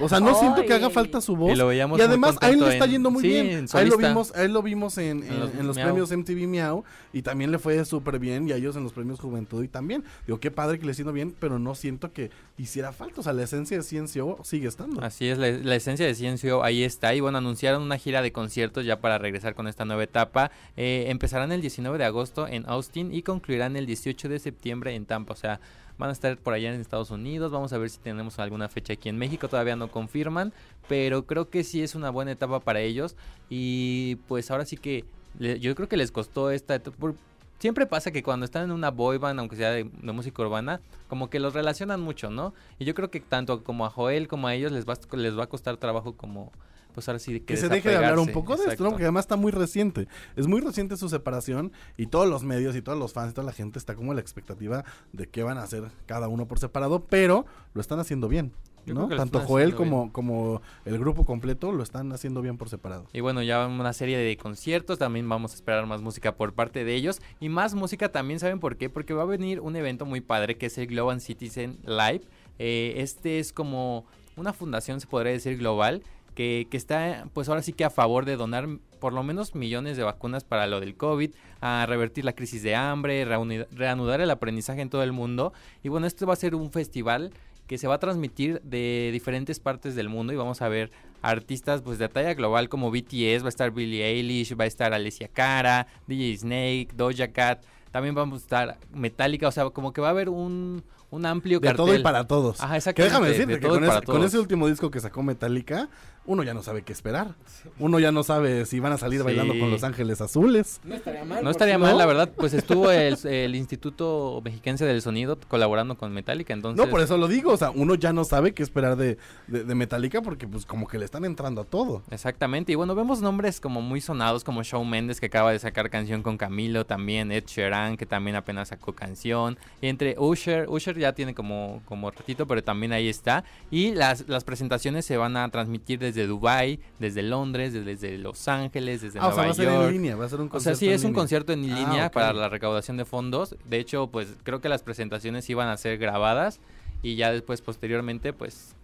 O 0.00 0.08
sea, 0.08 0.20
no 0.20 0.34
siento 0.34 0.62
que 0.64 0.74
haga 0.74 0.90
falta 0.90 1.20
su 1.20 1.36
voz. 1.36 1.52
Y, 1.52 1.56
lo 1.56 1.68
veíamos 1.68 1.98
y 1.98 2.02
además 2.02 2.36
a 2.40 2.50
él 2.50 2.60
le 2.60 2.72
está 2.72 2.84
en, 2.84 2.90
yendo 2.90 3.10
muy 3.10 3.22
sí, 3.22 3.28
bien. 3.28 3.66
A 3.72 3.80
él 3.80 3.88
lo 3.88 3.96
vimos, 3.96 4.34
a 4.34 4.42
él 4.42 4.52
lo 4.52 4.62
vimos 4.62 4.98
en, 4.98 5.22
en, 5.22 5.32
en 5.32 5.40
los, 5.40 5.54
en 5.54 5.66
los 5.66 5.78
premios 5.78 6.10
MTV 6.10 6.48
Miau 6.48 6.84
y 7.12 7.22
también 7.22 7.50
le 7.50 7.58
fue 7.58 7.82
súper 7.84 8.18
bien 8.18 8.48
y 8.48 8.52
a 8.52 8.56
ellos 8.56 8.76
en 8.76 8.82
los 8.82 8.92
premios 8.92 9.20
Juventud 9.20 9.62
y 9.62 9.68
también. 9.68 10.04
Digo, 10.26 10.40
qué 10.40 10.50
padre 10.50 10.78
que 10.78 10.86
le 10.86 10.94
siendo 10.94 11.12
bien, 11.12 11.34
pero 11.38 11.58
no 11.58 11.74
siento 11.74 12.12
que 12.12 12.30
hiciera 12.58 12.92
falta. 12.92 13.20
O 13.20 13.24
sea, 13.24 13.32
la 13.32 13.44
esencia 13.44 13.78
de 13.78 13.84
CNCO 13.84 14.40
sigue 14.42 14.68
estando. 14.68 15.02
Así 15.02 15.28
es, 15.28 15.38
la, 15.38 15.50
la 15.50 15.76
esencia 15.76 16.06
de 16.06 16.14
CNCO 16.14 16.64
ahí 16.64 16.82
está. 16.82 17.14
Y 17.14 17.20
bueno, 17.20 17.38
anunciaron 17.38 17.82
una 17.82 17.98
gira 17.98 18.20
de 18.20 18.32
conciertos 18.32 18.84
ya 18.84 19.00
para 19.00 19.18
regresar 19.18 19.54
con 19.54 19.68
esta 19.68 19.84
nueva 19.84 20.02
etapa. 20.02 20.50
Eh, 20.76 21.06
empezarán 21.08 21.52
el 21.52 21.60
19 21.60 21.98
de 21.98 22.04
agosto 22.04 22.48
en 22.48 22.68
Austin 22.68 23.14
y 23.14 23.22
concluirán 23.22 23.76
el 23.76 23.86
18 23.86 24.28
de 24.28 24.38
septiembre 24.38 24.94
en 24.94 25.06
Tampa. 25.06 25.34
O 25.34 25.36
sea, 25.36 25.60
van 26.00 26.08
a 26.08 26.12
estar 26.12 26.36
por 26.38 26.54
allá 26.54 26.74
en 26.74 26.80
Estados 26.80 27.10
Unidos. 27.10 27.52
Vamos 27.52 27.72
a 27.74 27.78
ver 27.78 27.90
si 27.90 27.98
tenemos 27.98 28.38
alguna 28.38 28.68
fecha 28.68 28.94
aquí 28.94 29.10
en 29.10 29.18
México. 29.18 29.48
Todavía 29.48 29.76
no 29.76 29.90
confirman, 29.90 30.52
pero 30.88 31.26
creo 31.26 31.50
que 31.50 31.62
sí 31.62 31.82
es 31.82 31.94
una 31.94 32.10
buena 32.10 32.32
etapa 32.32 32.60
para 32.60 32.80
ellos. 32.80 33.16
Y 33.50 34.16
pues 34.26 34.50
ahora 34.50 34.64
sí 34.64 34.78
que 34.78 35.04
yo 35.38 35.74
creo 35.74 35.88
que 35.88 35.98
les 35.98 36.10
costó 36.10 36.50
esta 36.50 36.76
etapa. 36.76 37.12
Siempre 37.58 37.86
pasa 37.86 38.10
que 38.10 38.22
cuando 38.22 38.46
están 38.46 38.64
en 38.64 38.70
una 38.72 38.90
boy 38.90 39.18
band, 39.18 39.38
aunque 39.38 39.56
sea 39.56 39.70
de, 39.70 39.84
de, 39.84 40.12
música 40.12 40.40
urbana, 40.40 40.80
como 41.08 41.28
que 41.28 41.38
los 41.38 41.52
relacionan 41.52 42.00
mucho, 42.00 42.30
¿no? 42.30 42.54
Y 42.78 42.86
yo 42.86 42.94
creo 42.94 43.10
que 43.10 43.20
tanto 43.20 43.62
como 43.62 43.84
a 43.84 43.90
Joel 43.90 44.28
como 44.28 44.48
a 44.48 44.54
ellos 44.54 44.72
les 44.72 44.88
va, 44.88 44.94
les 45.12 45.38
va 45.38 45.44
a 45.44 45.48
costar 45.48 45.76
trabajo 45.76 46.14
como 46.14 46.50
pues 46.92 47.08
ahora 47.08 47.18
sí 47.18 47.40
que, 47.40 47.44
que 47.44 47.56
se 47.56 47.68
deje 47.68 47.88
de 47.88 47.96
hablar 47.96 48.18
un 48.18 48.32
poco 48.32 48.56
de 48.56 48.66
esto, 48.66 48.84
¿no? 48.84 48.90
Porque 48.90 49.04
además 49.04 49.24
está 49.24 49.36
muy 49.36 49.52
reciente. 49.52 50.08
Es 50.36 50.46
muy 50.46 50.60
reciente 50.60 50.96
su 50.96 51.08
separación 51.08 51.72
y 51.96 52.06
todos 52.06 52.28
los 52.28 52.42
medios 52.44 52.76
y 52.76 52.82
todos 52.82 52.98
los 52.98 53.12
fans 53.12 53.32
y 53.32 53.34
toda 53.34 53.46
la 53.46 53.52
gente 53.52 53.78
está 53.78 53.94
como 53.94 54.14
la 54.14 54.20
expectativa 54.20 54.84
de 55.12 55.28
qué 55.28 55.42
van 55.42 55.58
a 55.58 55.62
hacer 55.62 55.84
cada 56.06 56.28
uno 56.28 56.46
por 56.46 56.58
separado, 56.58 57.04
pero 57.04 57.46
lo 57.74 57.80
están 57.80 57.98
haciendo 57.98 58.28
bien. 58.28 58.52
¿no? 58.86 59.08
Tanto 59.08 59.40
Joel 59.40 59.74
como, 59.74 60.12
como 60.12 60.62
el 60.84 60.98
grupo 60.98 61.24
completo 61.24 61.72
lo 61.72 61.82
están 61.82 62.12
haciendo 62.12 62.42
bien 62.42 62.56
por 62.56 62.68
separado. 62.68 63.06
Y 63.12 63.20
bueno, 63.20 63.42
ya 63.42 63.66
una 63.66 63.92
serie 63.92 64.18
de 64.18 64.36
conciertos, 64.36 64.98
también 64.98 65.28
vamos 65.28 65.52
a 65.52 65.54
esperar 65.54 65.86
más 65.86 66.02
música 66.02 66.34
por 66.36 66.54
parte 66.54 66.84
de 66.84 66.94
ellos. 66.94 67.20
Y 67.40 67.48
más 67.48 67.74
música 67.74 68.10
también, 68.10 68.40
¿saben 68.40 68.60
por 68.60 68.76
qué? 68.76 68.90
Porque 68.90 69.14
va 69.14 69.22
a 69.22 69.26
venir 69.26 69.60
un 69.60 69.76
evento 69.76 70.06
muy 70.06 70.20
padre 70.20 70.56
que 70.56 70.66
es 70.66 70.78
el 70.78 70.86
Global 70.86 71.20
Citizen 71.20 71.78
Live. 71.84 72.22
Eh, 72.58 72.94
este 72.96 73.38
es 73.38 73.52
como 73.52 74.06
una 74.36 74.52
fundación, 74.52 75.00
se 75.00 75.06
podría 75.06 75.32
decir, 75.32 75.58
global 75.58 76.02
que, 76.34 76.66
que, 76.70 76.76
está 76.76 77.26
pues 77.32 77.48
ahora 77.48 77.62
sí 77.62 77.72
que 77.72 77.84
a 77.84 77.90
favor 77.90 78.24
de 78.24 78.36
donar 78.36 78.68
por 79.00 79.12
lo 79.12 79.22
menos 79.22 79.54
millones 79.54 79.96
de 79.96 80.02
vacunas 80.02 80.44
para 80.44 80.66
lo 80.66 80.78
del 80.80 80.96
COVID, 80.96 81.30
a 81.60 81.86
revertir 81.86 82.24
la 82.24 82.34
crisis 82.34 82.62
de 82.62 82.74
hambre, 82.74 83.24
reanudar 83.24 84.20
el 84.20 84.30
aprendizaje 84.30 84.82
en 84.82 84.90
todo 84.90 85.02
el 85.02 85.12
mundo. 85.12 85.52
Y 85.82 85.88
bueno, 85.88 86.06
este 86.06 86.26
va 86.26 86.34
a 86.34 86.36
ser 86.36 86.54
un 86.54 86.70
festival 86.70 87.32
que 87.66 87.78
se 87.78 87.86
va 87.86 87.94
a 87.94 87.98
transmitir 87.98 88.60
de 88.62 89.10
diferentes 89.12 89.60
partes 89.60 89.94
del 89.94 90.08
mundo 90.08 90.32
y 90.32 90.36
vamos 90.36 90.60
a 90.60 90.68
ver 90.68 90.90
artistas 91.22 91.82
pues 91.82 91.98
de 91.98 92.08
talla 92.08 92.34
global 92.34 92.68
como 92.68 92.90
BTS, 92.90 93.42
va 93.42 93.46
a 93.46 93.48
estar 93.48 93.70
Billie 93.70 94.04
Eilish, 94.04 94.58
va 94.58 94.64
a 94.64 94.66
estar 94.66 94.92
Alessia 94.92 95.28
Cara, 95.28 95.86
DJ 96.08 96.38
Snake, 96.38 96.88
Doja 96.96 97.28
Cat, 97.28 97.62
también 97.92 98.14
vamos 98.14 98.40
a 98.40 98.42
estar 98.42 98.78
Metallica, 98.92 99.46
o 99.48 99.52
sea, 99.52 99.70
como 99.70 99.92
que 99.92 100.00
va 100.00 100.08
a 100.08 100.10
haber 100.10 100.28
un, 100.28 100.82
un 101.10 101.26
amplio 101.26 101.60
de 101.60 101.68
cartel. 101.68 101.86
todo 101.86 101.94
y 101.94 102.02
para 102.02 102.26
todos. 102.26 102.60
Ajá, 102.60 102.92
que 102.92 103.02
déjame 103.02 103.28
decirte 103.28 103.54
de 103.54 103.60
que 103.60 104.04
con 104.04 104.24
ese 104.24 104.38
último 104.38 104.68
disco 104.68 104.90
que 104.90 105.00
sacó 105.00 105.22
Metallica, 105.22 105.88
uno 106.26 106.42
ya 106.42 106.54
no 106.54 106.62
sabe 106.62 106.82
qué 106.82 106.92
esperar. 106.92 107.34
Uno 107.78 107.98
ya 107.98 108.12
no 108.12 108.22
sabe 108.22 108.66
si 108.66 108.78
van 108.78 108.92
a 108.92 108.98
salir 108.98 109.20
sí. 109.20 109.24
bailando 109.24 109.58
con 109.58 109.70
Los 109.70 109.82
Ángeles 109.82 110.20
Azules. 110.20 110.80
No 110.84 110.94
estaría 110.94 111.24
mal. 111.24 111.42
No 111.42 111.50
estaría 111.50 111.78
mal, 111.78 111.96
la 111.96 112.06
verdad. 112.06 112.30
Pues 112.36 112.52
estuvo 112.52 112.90
el, 112.90 113.16
el, 113.26 113.54
Instituto 113.54 114.40
Mexiquense 114.44 114.84
del 114.84 115.02
Sonido 115.02 115.38
colaborando 115.48 115.96
con 115.96 116.12
Metallica, 116.12 116.52
entonces... 116.52 116.84
No, 116.84 116.90
por 116.90 117.00
eso 117.00 117.16
lo 117.16 117.26
digo. 117.26 117.52
O 117.52 117.56
sea, 117.56 117.70
uno 117.70 117.94
ya 117.94 118.12
no 118.12 118.24
sabe 118.24 118.52
qué 118.52 118.62
esperar 118.62 118.96
de, 118.96 119.18
de, 119.46 119.64
de, 119.64 119.74
Metallica 119.74 120.20
porque 120.20 120.46
pues 120.46 120.66
como 120.66 120.86
que 120.86 120.98
le 120.98 121.04
están 121.04 121.24
entrando 121.24 121.62
a 121.62 121.64
todo. 121.64 122.02
Exactamente. 122.10 122.72
Y 122.72 122.74
bueno, 122.74 122.94
vemos 122.94 123.22
nombres 123.22 123.58
como 123.58 123.80
muy 123.80 124.00
sonados 124.00 124.44
como 124.44 124.62
Shawn 124.62 124.88
Mendes 124.88 125.20
que 125.20 125.26
acaba 125.26 125.52
de 125.52 125.58
sacar 125.58 125.90
canción 125.90 126.22
con 126.22 126.36
Camilo, 126.36 126.84
también 126.86 127.32
Ed 127.32 127.44
Sheeran 127.46 127.96
que 127.96 128.06
también 128.06 128.36
apenas 128.36 128.68
sacó 128.68 128.94
canción. 128.94 129.58
Y 129.80 129.88
entre 129.88 130.16
Usher, 130.18 130.68
Usher 130.68 130.98
ya 130.98 131.12
tiene 131.12 131.34
como, 131.34 131.82
como 131.86 132.10
ratito, 132.10 132.46
pero 132.46 132.62
también 132.62 132.92
ahí 132.92 133.08
está. 133.08 133.44
Y 133.70 133.92
las, 133.92 134.28
las 134.28 134.44
presentaciones 134.44 135.04
se 135.06 135.16
van 135.16 135.36
a 135.36 135.48
transmitir 135.48 135.98
desde 135.98 136.09
Dubai, 136.12 136.80
desde 136.98 137.22
Londres, 137.22 137.72
desde, 137.72 137.96
desde, 137.96 138.18
Los 138.18 138.48
Ángeles, 138.48 139.02
desde 139.02 139.18
ah, 139.18 139.28
Nueva 139.28 139.34
o 139.34 139.36
sea, 139.36 139.44
va 139.44 139.48
York. 139.48 139.68
a 139.68 139.80
ser 139.80 139.86
en 139.86 139.92
línea, 139.92 140.16
va 140.16 140.24
a 140.24 140.28
ser 140.28 140.40
un 140.40 140.48
concierto. 140.48 140.76
O 140.76 140.78
sea, 140.78 140.88
sí, 140.88 140.92
es 140.92 141.02
un 141.02 141.08
línea. 141.08 141.20
concierto 141.20 141.52
en 141.52 141.62
línea 141.62 142.04
ah, 142.04 142.06
okay. 142.06 142.10
para 142.10 142.32
la 142.32 142.48
recaudación 142.48 142.96
de 142.96 143.04
fondos. 143.04 143.56
De 143.64 143.78
hecho, 143.78 144.08
pues 144.08 144.28
creo 144.42 144.60
que 144.60 144.68
las 144.68 144.82
presentaciones 144.82 145.48
iban 145.50 145.68
a 145.68 145.76
ser 145.76 145.98
grabadas 145.98 146.60
y 147.02 147.16
ya 147.16 147.32
después, 147.32 147.62
posteriormente, 147.62 148.32
pues. 148.32 148.74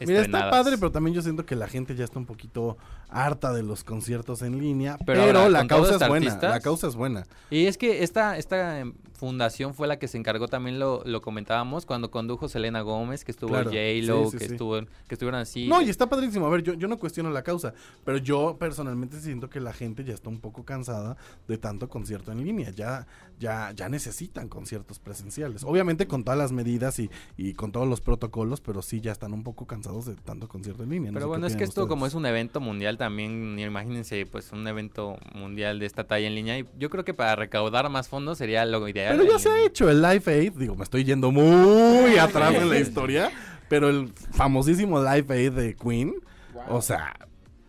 Mira, 0.00 0.22
está 0.22 0.50
padre, 0.50 0.76
pero 0.76 0.90
también 0.90 1.14
yo 1.14 1.22
siento 1.22 1.46
que 1.46 1.54
la 1.54 1.68
gente 1.68 1.94
ya 1.94 2.04
está 2.04 2.18
un 2.18 2.26
poquito 2.26 2.76
harta 3.08 3.52
de 3.52 3.62
los 3.62 3.84
conciertos 3.84 4.42
en 4.42 4.58
línea, 4.58 4.98
pero, 5.06 5.24
pero 5.24 5.38
ahora, 5.38 5.50
la 5.50 5.66
causa 5.66 5.94
es 5.94 6.08
buena, 6.08 6.38
la 6.42 6.60
causa 6.60 6.88
es 6.88 6.96
buena. 6.96 7.26
Y 7.48 7.66
es 7.66 7.78
que 7.78 8.02
esta, 8.02 8.36
esta 8.36 8.84
fundación 9.14 9.74
fue 9.74 9.86
la 9.86 9.98
que 9.98 10.08
se 10.08 10.18
encargó, 10.18 10.48
también 10.48 10.78
lo, 10.78 11.02
lo 11.04 11.22
comentábamos, 11.22 11.86
cuando 11.86 12.10
condujo 12.10 12.48
Selena 12.48 12.80
Gómez, 12.82 13.24
que 13.24 13.30
estuvo 13.30 13.50
claro. 13.50 13.70
J-Lo, 13.70 14.24
sí, 14.24 14.30
sí, 14.32 14.38
que, 14.38 14.46
sí. 14.46 14.52
Estuvo, 14.52 14.80
que 14.80 15.14
estuvieron 15.14 15.40
así. 15.40 15.68
No, 15.68 15.80
y 15.80 15.88
está 15.88 16.08
padrísimo. 16.08 16.46
A 16.46 16.50
ver, 16.50 16.62
yo, 16.62 16.74
yo 16.74 16.88
no 16.88 16.98
cuestiono 16.98 17.30
la 17.30 17.42
causa, 17.42 17.74
pero 18.04 18.18
yo 18.18 18.56
personalmente 18.58 19.20
siento 19.20 19.48
que 19.48 19.60
la 19.60 19.72
gente 19.72 20.04
ya 20.04 20.14
está 20.14 20.28
un 20.28 20.40
poco 20.40 20.64
cansada 20.64 21.16
de 21.46 21.58
tanto 21.58 21.88
concierto 21.88 22.32
en 22.32 22.44
línea. 22.44 22.70
Ya, 22.70 23.06
ya, 23.38 23.72
ya 23.74 23.88
necesitan 23.88 24.48
conciertos 24.48 24.98
presenciales. 24.98 25.64
Obviamente 25.64 26.06
con 26.06 26.24
todas 26.24 26.38
las 26.38 26.52
medidas 26.52 26.98
y, 26.98 27.10
y 27.36 27.54
con 27.54 27.72
todos 27.72 27.88
los 27.88 28.00
protocolos, 28.00 28.60
pero 28.60 28.82
sí 28.82 29.00
ya 29.00 29.12
están 29.12 29.32
un 29.32 29.44
poco 29.44 29.66
cansados 29.66 30.06
de 30.06 30.16
tanto 30.16 30.48
concierto 30.48 30.82
en 30.82 30.90
línea. 30.90 31.10
No 31.12 31.16
pero 31.16 31.28
bueno, 31.28 31.46
es 31.46 31.56
que 31.56 31.64
esto 31.64 31.82
ustedes. 31.82 31.88
como 31.88 32.06
es 32.06 32.14
un 32.14 32.26
evento 32.26 32.60
mundial 32.60 32.98
también, 32.98 33.58
imagínense, 33.58 34.26
pues 34.26 34.52
un 34.52 34.66
evento 34.66 35.16
mundial 35.34 35.78
de 35.78 35.86
esta 35.86 36.04
talla 36.04 36.26
en 36.26 36.34
línea. 36.34 36.58
Y 36.58 36.66
yo 36.78 36.90
creo 36.90 37.04
que 37.04 37.14
para 37.14 37.36
recaudar 37.36 37.88
más 37.90 38.08
fondos 38.08 38.38
sería 38.38 38.64
lo 38.64 38.86
ideal. 38.88 39.03
Pero 39.10 39.24
ya 39.24 39.38
se 39.38 39.48
ha 39.48 39.64
hecho 39.64 39.90
el 39.90 40.02
Live 40.02 40.24
Aid, 40.26 40.52
digo, 40.52 40.74
me 40.74 40.84
estoy 40.84 41.04
yendo 41.04 41.30
muy 41.30 42.16
atrás 42.20 42.54
en 42.54 42.68
la 42.68 42.78
historia, 42.78 43.30
pero 43.68 43.88
el 43.88 44.12
famosísimo 44.32 45.02
Live 45.02 45.26
Aid 45.34 45.52
de 45.52 45.74
Queen, 45.74 46.14
wow. 46.52 46.76
o 46.76 46.82
sea, 46.82 47.14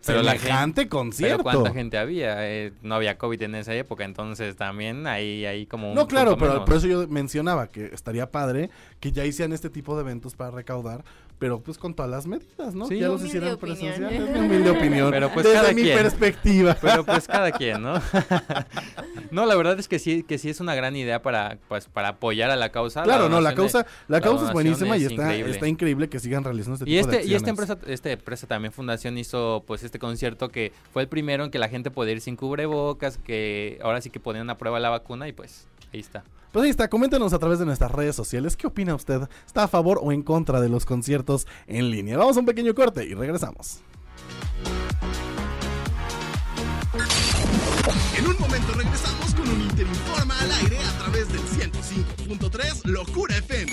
pero 0.06 0.22
la 0.22 0.38
gente 0.38 0.88
concierto. 0.88 1.42
Pero 1.42 1.60
cuánta 1.60 1.72
gente 1.72 1.98
había, 1.98 2.48
eh, 2.48 2.72
no 2.82 2.94
había 2.94 3.18
COVID 3.18 3.42
en 3.42 3.54
esa 3.56 3.74
época, 3.74 4.04
entonces 4.04 4.56
también 4.56 5.06
ahí 5.06 5.44
hay 5.44 5.66
como 5.66 5.90
un 5.90 5.94
No, 5.94 6.06
claro, 6.06 6.36
pero 6.36 6.64
por 6.64 6.76
eso 6.76 6.86
yo 6.86 7.08
mencionaba 7.08 7.68
que 7.68 7.86
estaría 7.86 8.30
padre 8.30 8.70
que 9.00 9.12
ya 9.12 9.24
hicieran 9.24 9.52
este 9.52 9.70
tipo 9.70 9.96
de 9.96 10.02
eventos 10.02 10.34
para 10.34 10.50
recaudar, 10.50 11.04
pero 11.38 11.60
pues 11.60 11.76
con 11.76 11.94
todas 11.94 12.10
las 12.10 12.26
medidas, 12.26 12.74
¿no? 12.74 12.86
Sí, 12.86 12.98
ya 12.98 13.08
los 13.08 13.22
hicieran 13.22 13.58
presenciales, 13.58 14.20
es 14.20 14.30
mi 14.32 14.38
humilde 14.38 14.70
opinión. 14.70 15.10
Pero 15.10 15.30
pues 15.30 15.44
desde 15.44 15.60
cada 15.60 15.72
mi 15.72 15.82
quien. 15.82 15.98
perspectiva. 15.98 16.76
Pero 16.80 17.04
pues 17.04 17.26
cada 17.26 17.52
quien, 17.58 17.82
¿no? 17.82 18.00
no, 19.30 19.44
la 19.44 19.54
verdad 19.54 19.78
es 19.78 19.88
que 19.88 19.98
sí, 19.98 20.22
que 20.22 20.38
sí 20.38 20.48
es 20.48 20.60
una 20.60 20.74
gran 20.74 20.96
idea 20.96 21.20
para, 21.20 21.58
pues, 21.68 21.86
para 21.86 22.08
apoyar 22.08 22.50
a 22.50 22.56
la 22.56 22.70
causa. 22.70 23.02
Claro, 23.02 23.24
la 23.24 23.28
no, 23.28 23.40
la 23.40 23.54
causa, 23.54 23.82
de, 23.82 23.88
la 24.08 24.20
causa 24.20 24.46
es 24.46 24.52
buenísima 24.52 24.96
es 24.96 25.02
y 25.02 25.04
está 25.06 25.22
increíble. 25.24 25.52
está 25.52 25.68
increíble 25.68 26.08
que 26.08 26.18
sigan 26.18 26.42
realizando 26.42 26.76
este 26.76 26.90
y 26.90 26.94
tipo 26.94 27.00
este, 27.00 27.10
de 27.10 27.16
acciones. 27.18 27.32
Y 27.32 27.34
esta 27.36 27.50
empresa, 27.50 27.78
esta 27.86 28.10
empresa 28.10 28.46
también, 28.46 28.72
Fundación, 28.72 29.18
hizo 29.18 29.62
pues 29.66 29.82
este 29.82 29.98
concierto 29.98 30.48
que 30.48 30.72
fue 30.92 31.02
el 31.02 31.08
primero 31.08 31.44
en 31.44 31.50
que 31.50 31.58
la 31.58 31.68
gente 31.68 31.90
podía 31.90 32.12
ir 32.12 32.20
sin 32.20 32.36
cubrebocas, 32.36 33.18
que 33.18 33.78
ahora 33.82 34.00
sí 34.00 34.10
que 34.10 34.20
ponían 34.20 34.48
a 34.48 34.56
prueba 34.58 34.80
la 34.80 34.88
vacuna 34.88 35.28
y 35.28 35.32
pues 35.32 35.66
ahí 35.92 36.00
está. 36.00 36.24
Pues 36.52 36.64
ahí 36.64 36.70
está, 36.70 36.88
coméntenos 36.88 37.32
a 37.32 37.38
través 37.38 37.58
de 37.58 37.66
nuestras 37.66 37.90
redes 37.90 38.16
sociales 38.16 38.56
qué 38.56 38.66
opina 38.66 38.94
usted, 38.94 39.28
está 39.46 39.64
a 39.64 39.68
favor 39.68 40.00
o 40.02 40.12
en 40.12 40.22
contra 40.22 40.60
de 40.60 40.68
los 40.68 40.86
conciertos 40.86 41.46
en 41.66 41.90
línea. 41.90 42.16
Vamos 42.16 42.36
a 42.36 42.40
un 42.40 42.46
pequeño 42.46 42.74
corte 42.74 43.04
y 43.04 43.14
regresamos. 43.14 43.80
un 48.26 48.36
momento 48.40 48.72
regresamos 48.74 49.34
con 49.34 49.48
un 49.48 49.60
Interinforma 49.62 50.38
al 50.40 50.52
aire 50.52 50.78
a 50.78 50.98
través 50.98 51.28
del 51.32 51.42
105.3 51.42 52.84
Locura 52.84 53.36
FM. 53.36 53.72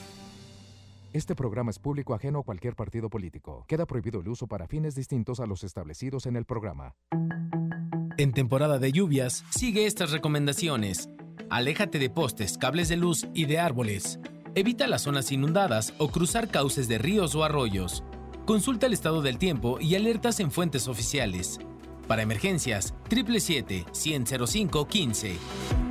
Este 1.13 1.35
programa 1.35 1.71
es 1.71 1.79
público 1.79 2.13
ajeno 2.13 2.39
a 2.39 2.43
cualquier 2.43 2.73
partido 2.73 3.09
político. 3.09 3.65
Queda 3.67 3.85
prohibido 3.85 4.21
el 4.21 4.29
uso 4.29 4.47
para 4.47 4.67
fines 4.67 4.95
distintos 4.95 5.41
a 5.41 5.45
los 5.45 5.65
establecidos 5.65 6.25
en 6.25 6.37
el 6.37 6.45
programa. 6.45 6.95
En 8.17 8.31
temporada 8.31 8.79
de 8.79 8.93
lluvias, 8.93 9.43
sigue 9.49 9.87
estas 9.87 10.11
recomendaciones. 10.11 11.09
Aléjate 11.49 11.99
de 11.99 12.09
postes, 12.09 12.57
cables 12.57 12.87
de 12.87 12.95
luz 12.95 13.27
y 13.33 13.43
de 13.43 13.59
árboles. 13.59 14.21
Evita 14.55 14.87
las 14.87 15.01
zonas 15.01 15.33
inundadas 15.33 15.93
o 15.97 16.11
cruzar 16.11 16.47
cauces 16.47 16.87
de 16.87 16.97
ríos 16.97 17.35
o 17.35 17.43
arroyos. 17.43 18.05
Consulta 18.45 18.85
el 18.85 18.93
estado 18.93 19.21
del 19.21 19.37
tiempo 19.37 19.81
y 19.81 19.95
alertas 19.95 20.39
en 20.39 20.49
fuentes 20.49 20.87
oficiales. 20.87 21.59
Para 22.07 22.21
emergencias, 22.21 22.93
777-100-15. 23.09 25.90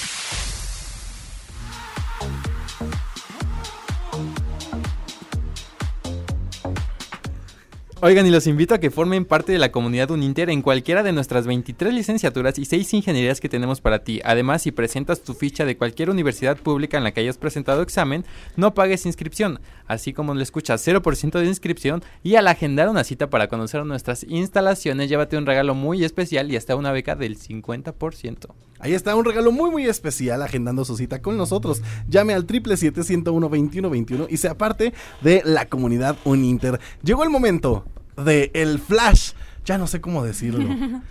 Oigan, 8.03 8.25
y 8.25 8.31
los 8.31 8.47
invito 8.47 8.73
a 8.73 8.79
que 8.79 8.89
formen 8.89 9.25
parte 9.25 9.51
de 9.51 9.59
la 9.59 9.71
comunidad 9.71 10.09
Uninter 10.09 10.49
en 10.49 10.63
cualquiera 10.63 11.03
de 11.03 11.11
nuestras 11.11 11.45
23 11.45 11.93
licenciaturas 11.93 12.57
y 12.57 12.65
6 12.65 12.95
ingenierías 12.95 13.39
que 13.39 13.47
tenemos 13.47 13.79
para 13.79 14.03
ti. 14.03 14.19
Además, 14.23 14.63
si 14.63 14.71
presentas 14.71 15.21
tu 15.21 15.35
ficha 15.35 15.65
de 15.65 15.77
cualquier 15.77 16.09
universidad 16.09 16.57
pública 16.57 16.97
en 16.97 17.03
la 17.03 17.11
que 17.11 17.19
hayas 17.19 17.37
presentado 17.37 17.83
examen, 17.83 18.25
no 18.55 18.73
pagues 18.73 19.05
inscripción. 19.05 19.59
Así 19.85 20.13
como 20.13 20.33
le 20.33 20.41
escuchas, 20.41 20.83
0% 20.87 21.39
de 21.39 21.45
inscripción 21.45 22.01
y 22.23 22.37
al 22.37 22.47
agendar 22.47 22.89
una 22.89 23.03
cita 23.03 23.29
para 23.29 23.49
conocer 23.49 23.85
nuestras 23.85 24.23
instalaciones, 24.23 25.07
llévate 25.07 25.37
un 25.37 25.45
regalo 25.45 25.75
muy 25.75 26.03
especial 26.03 26.51
y 26.51 26.55
hasta 26.55 26.75
una 26.75 26.91
beca 26.91 27.15
del 27.15 27.37
50%. 27.37 28.47
Ahí 28.81 28.93
está 28.93 29.15
un 29.15 29.25
regalo 29.25 29.51
muy 29.51 29.69
muy 29.69 29.85
especial 29.85 30.41
agendando 30.41 30.83
su 30.85 30.97
cita 30.97 31.21
con 31.21 31.37
nosotros. 31.37 31.81
Llame 32.07 32.33
al 32.33 32.47
777-101-2121 32.47 34.27
y 34.29 34.37
sea 34.37 34.57
parte 34.57 34.93
de 35.21 35.41
la 35.45 35.67
comunidad 35.67 36.17
Uninter. 36.25 36.79
Llegó 37.03 37.23
el 37.23 37.29
momento 37.29 37.85
de 38.17 38.51
el 38.53 38.79
flash, 38.79 39.33
ya 39.65 39.77
no 39.77 39.87
sé 39.87 40.01
cómo 40.01 40.23
decirlo. 40.23 40.67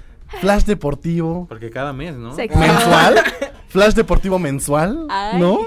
Flash 0.40 0.62
deportivo. 0.62 1.46
Porque 1.48 1.70
cada 1.70 1.92
mes, 1.92 2.14
¿no? 2.14 2.36
Mensual. 2.36 3.20
Flash 3.68 3.94
deportivo 3.94 4.38
mensual, 4.38 5.08
¿no? 5.38 5.58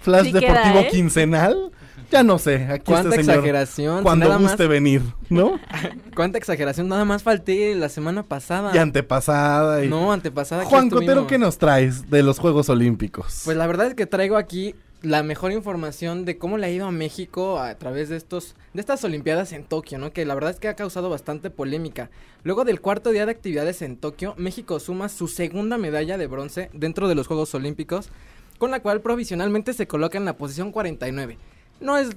Flash 0.00 0.26
Sí 0.26 0.32
deportivo 0.32 0.74
queda, 0.74 0.80
¿eh? 0.80 0.88
quincenal. 0.90 1.72
Ya 2.10 2.22
no 2.22 2.38
sé, 2.38 2.66
aquí 2.70 2.84
¿Cuánta 2.86 3.10
este 3.10 3.22
señor, 3.24 3.36
exageración? 3.38 4.02
Cuando 4.02 4.26
Nada 4.28 4.38
guste 4.40 4.62
más- 4.64 4.68
venir, 4.68 5.02
¿no? 5.28 5.58
¿Cuánta 6.14 6.38
exageración? 6.38 6.88
Nada 6.88 7.04
más 7.04 7.22
falté 7.22 7.74
la 7.74 7.88
semana 7.88 8.22
pasada. 8.22 8.70
Y 8.74 8.78
antepasada. 8.78 9.84
Y... 9.84 9.88
No, 9.88 10.12
antepasada. 10.12 10.64
Juan. 10.64 10.88
Cotero, 10.88 11.26
¿qué 11.26 11.38
nos 11.38 11.58
traes 11.58 12.08
de 12.08 12.22
los 12.22 12.38
Juegos 12.38 12.68
Olímpicos? 12.68 13.42
Pues 13.44 13.56
la 13.56 13.66
verdad 13.66 13.88
es 13.88 13.94
que 13.94 14.06
traigo 14.06 14.36
aquí 14.36 14.74
la 15.02 15.22
mejor 15.22 15.52
información 15.52 16.24
de 16.24 16.38
cómo 16.38 16.58
le 16.58 16.66
ha 16.66 16.70
ido 16.70 16.86
a 16.86 16.90
México 16.90 17.58
a 17.58 17.74
través 17.76 18.08
de 18.08 18.16
estos 18.16 18.54
de 18.72 18.80
estas 18.80 19.04
olimpiadas 19.04 19.52
en 19.52 19.64
Tokio, 19.64 19.98
¿no? 19.98 20.12
Que 20.12 20.24
la 20.24 20.34
verdad 20.34 20.52
es 20.52 20.60
que 20.60 20.68
ha 20.68 20.74
causado 20.74 21.10
bastante 21.10 21.50
polémica. 21.50 22.10
Luego 22.44 22.64
del 22.64 22.80
cuarto 22.80 23.10
día 23.10 23.26
de 23.26 23.32
actividades 23.32 23.82
en 23.82 23.96
Tokio, 23.96 24.34
México 24.36 24.80
suma 24.80 25.08
su 25.08 25.28
segunda 25.28 25.76
medalla 25.78 26.18
de 26.18 26.26
bronce 26.26 26.70
dentro 26.72 27.08
de 27.08 27.14
los 27.14 27.26
Juegos 27.26 27.54
Olímpicos, 27.54 28.10
con 28.58 28.70
la 28.70 28.80
cual 28.80 29.00
provisionalmente 29.00 29.72
se 29.74 29.86
coloca 29.86 30.18
en 30.18 30.24
la 30.24 30.36
posición 30.36 30.72
49. 30.72 31.36
No 31.80 31.96
es 31.96 32.10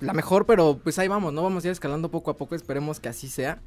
la 0.00 0.12
mejor, 0.12 0.46
pero 0.46 0.78
pues 0.82 0.98
ahí 0.98 1.08
vamos, 1.08 1.32
¿no? 1.32 1.42
Vamos 1.42 1.64
a 1.64 1.68
ir 1.68 1.72
escalando 1.72 2.10
poco 2.10 2.30
a 2.30 2.36
poco, 2.36 2.54
esperemos 2.54 3.00
que 3.00 3.08
así 3.08 3.28
sea. 3.28 3.60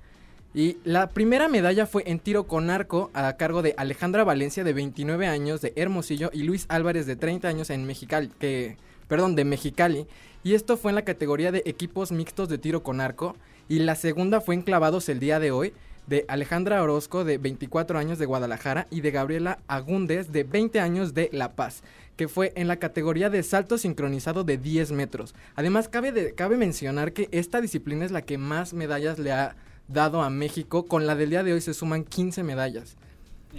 Y 0.53 0.77
la 0.85 1.09
primera 1.09 1.49
medalla 1.49 1.85
fue 1.85 2.03
en 2.05 2.19
tiro 2.19 2.45
con 2.45 2.69
arco 2.69 3.09
a 3.13 3.33
cargo 3.33 3.61
de 3.61 3.73
Alejandra 3.77 4.23
Valencia 4.23 4.63
de 4.63 4.71
29 4.71 5.27
años 5.27 5.61
de 5.61 5.73
Hermosillo 5.75 6.29
y 6.33 6.43
Luis 6.43 6.65
Álvarez 6.69 7.05
de 7.05 7.17
30 7.17 7.47
años 7.47 7.69
en 7.69 7.85
Mexicali, 7.85 8.31
perdón, 9.07 9.35
de 9.35 9.43
Mexicali. 9.43 10.07
Y 10.43 10.53
esto 10.53 10.77
fue 10.77 10.91
en 10.91 10.95
la 10.95 11.03
categoría 11.03 11.51
de 11.51 11.63
equipos 11.65 12.11
mixtos 12.11 12.47
de 12.47 12.57
tiro 12.57 12.83
con 12.83 13.01
arco 13.01 13.35
y 13.67 13.79
la 13.79 13.95
segunda 13.95 14.39
fue 14.39 14.55
en 14.55 14.61
clavados 14.61 15.09
el 15.09 15.19
día 15.19 15.39
de 15.39 15.51
hoy 15.51 15.73
de 16.07 16.23
Alejandra 16.27 16.81
Orozco 16.81 17.23
de 17.25 17.37
24 17.37 17.97
años 17.97 18.19
de 18.19 18.25
Guadalajara 18.25 18.87
y 18.91 19.01
de 19.01 19.11
Gabriela 19.11 19.59
Agúndez 19.67 20.31
de 20.31 20.43
20 20.43 20.79
años 20.79 21.13
de 21.13 21.29
La 21.33 21.53
Paz 21.53 21.81
que 22.15 22.27
fue 22.27 22.53
en 22.55 22.67
la 22.67 22.77
categoría 22.77 23.29
de 23.29 23.43
salto 23.43 23.77
sincronizado 23.77 24.43
de 24.43 24.57
10 24.57 24.91
metros. 24.91 25.35
Además, 25.55 25.89
cabe, 25.89 26.11
de- 26.11 26.33
cabe 26.33 26.57
mencionar 26.57 27.13
que 27.13 27.27
esta 27.31 27.61
disciplina 27.61 28.05
es 28.05 28.11
la 28.11 28.21
que 28.23 28.37
más 28.37 28.73
medallas 28.73 29.19
le 29.19 29.31
ha 29.31 29.55
dado 29.87 30.21
a 30.21 30.29
México. 30.29 30.85
Con 30.85 31.05
la 31.07 31.15
del 31.15 31.29
día 31.29 31.43
de 31.43 31.53
hoy 31.53 31.61
se 31.61 31.73
suman 31.73 32.03
15 32.03 32.43
medallas. 32.43 32.95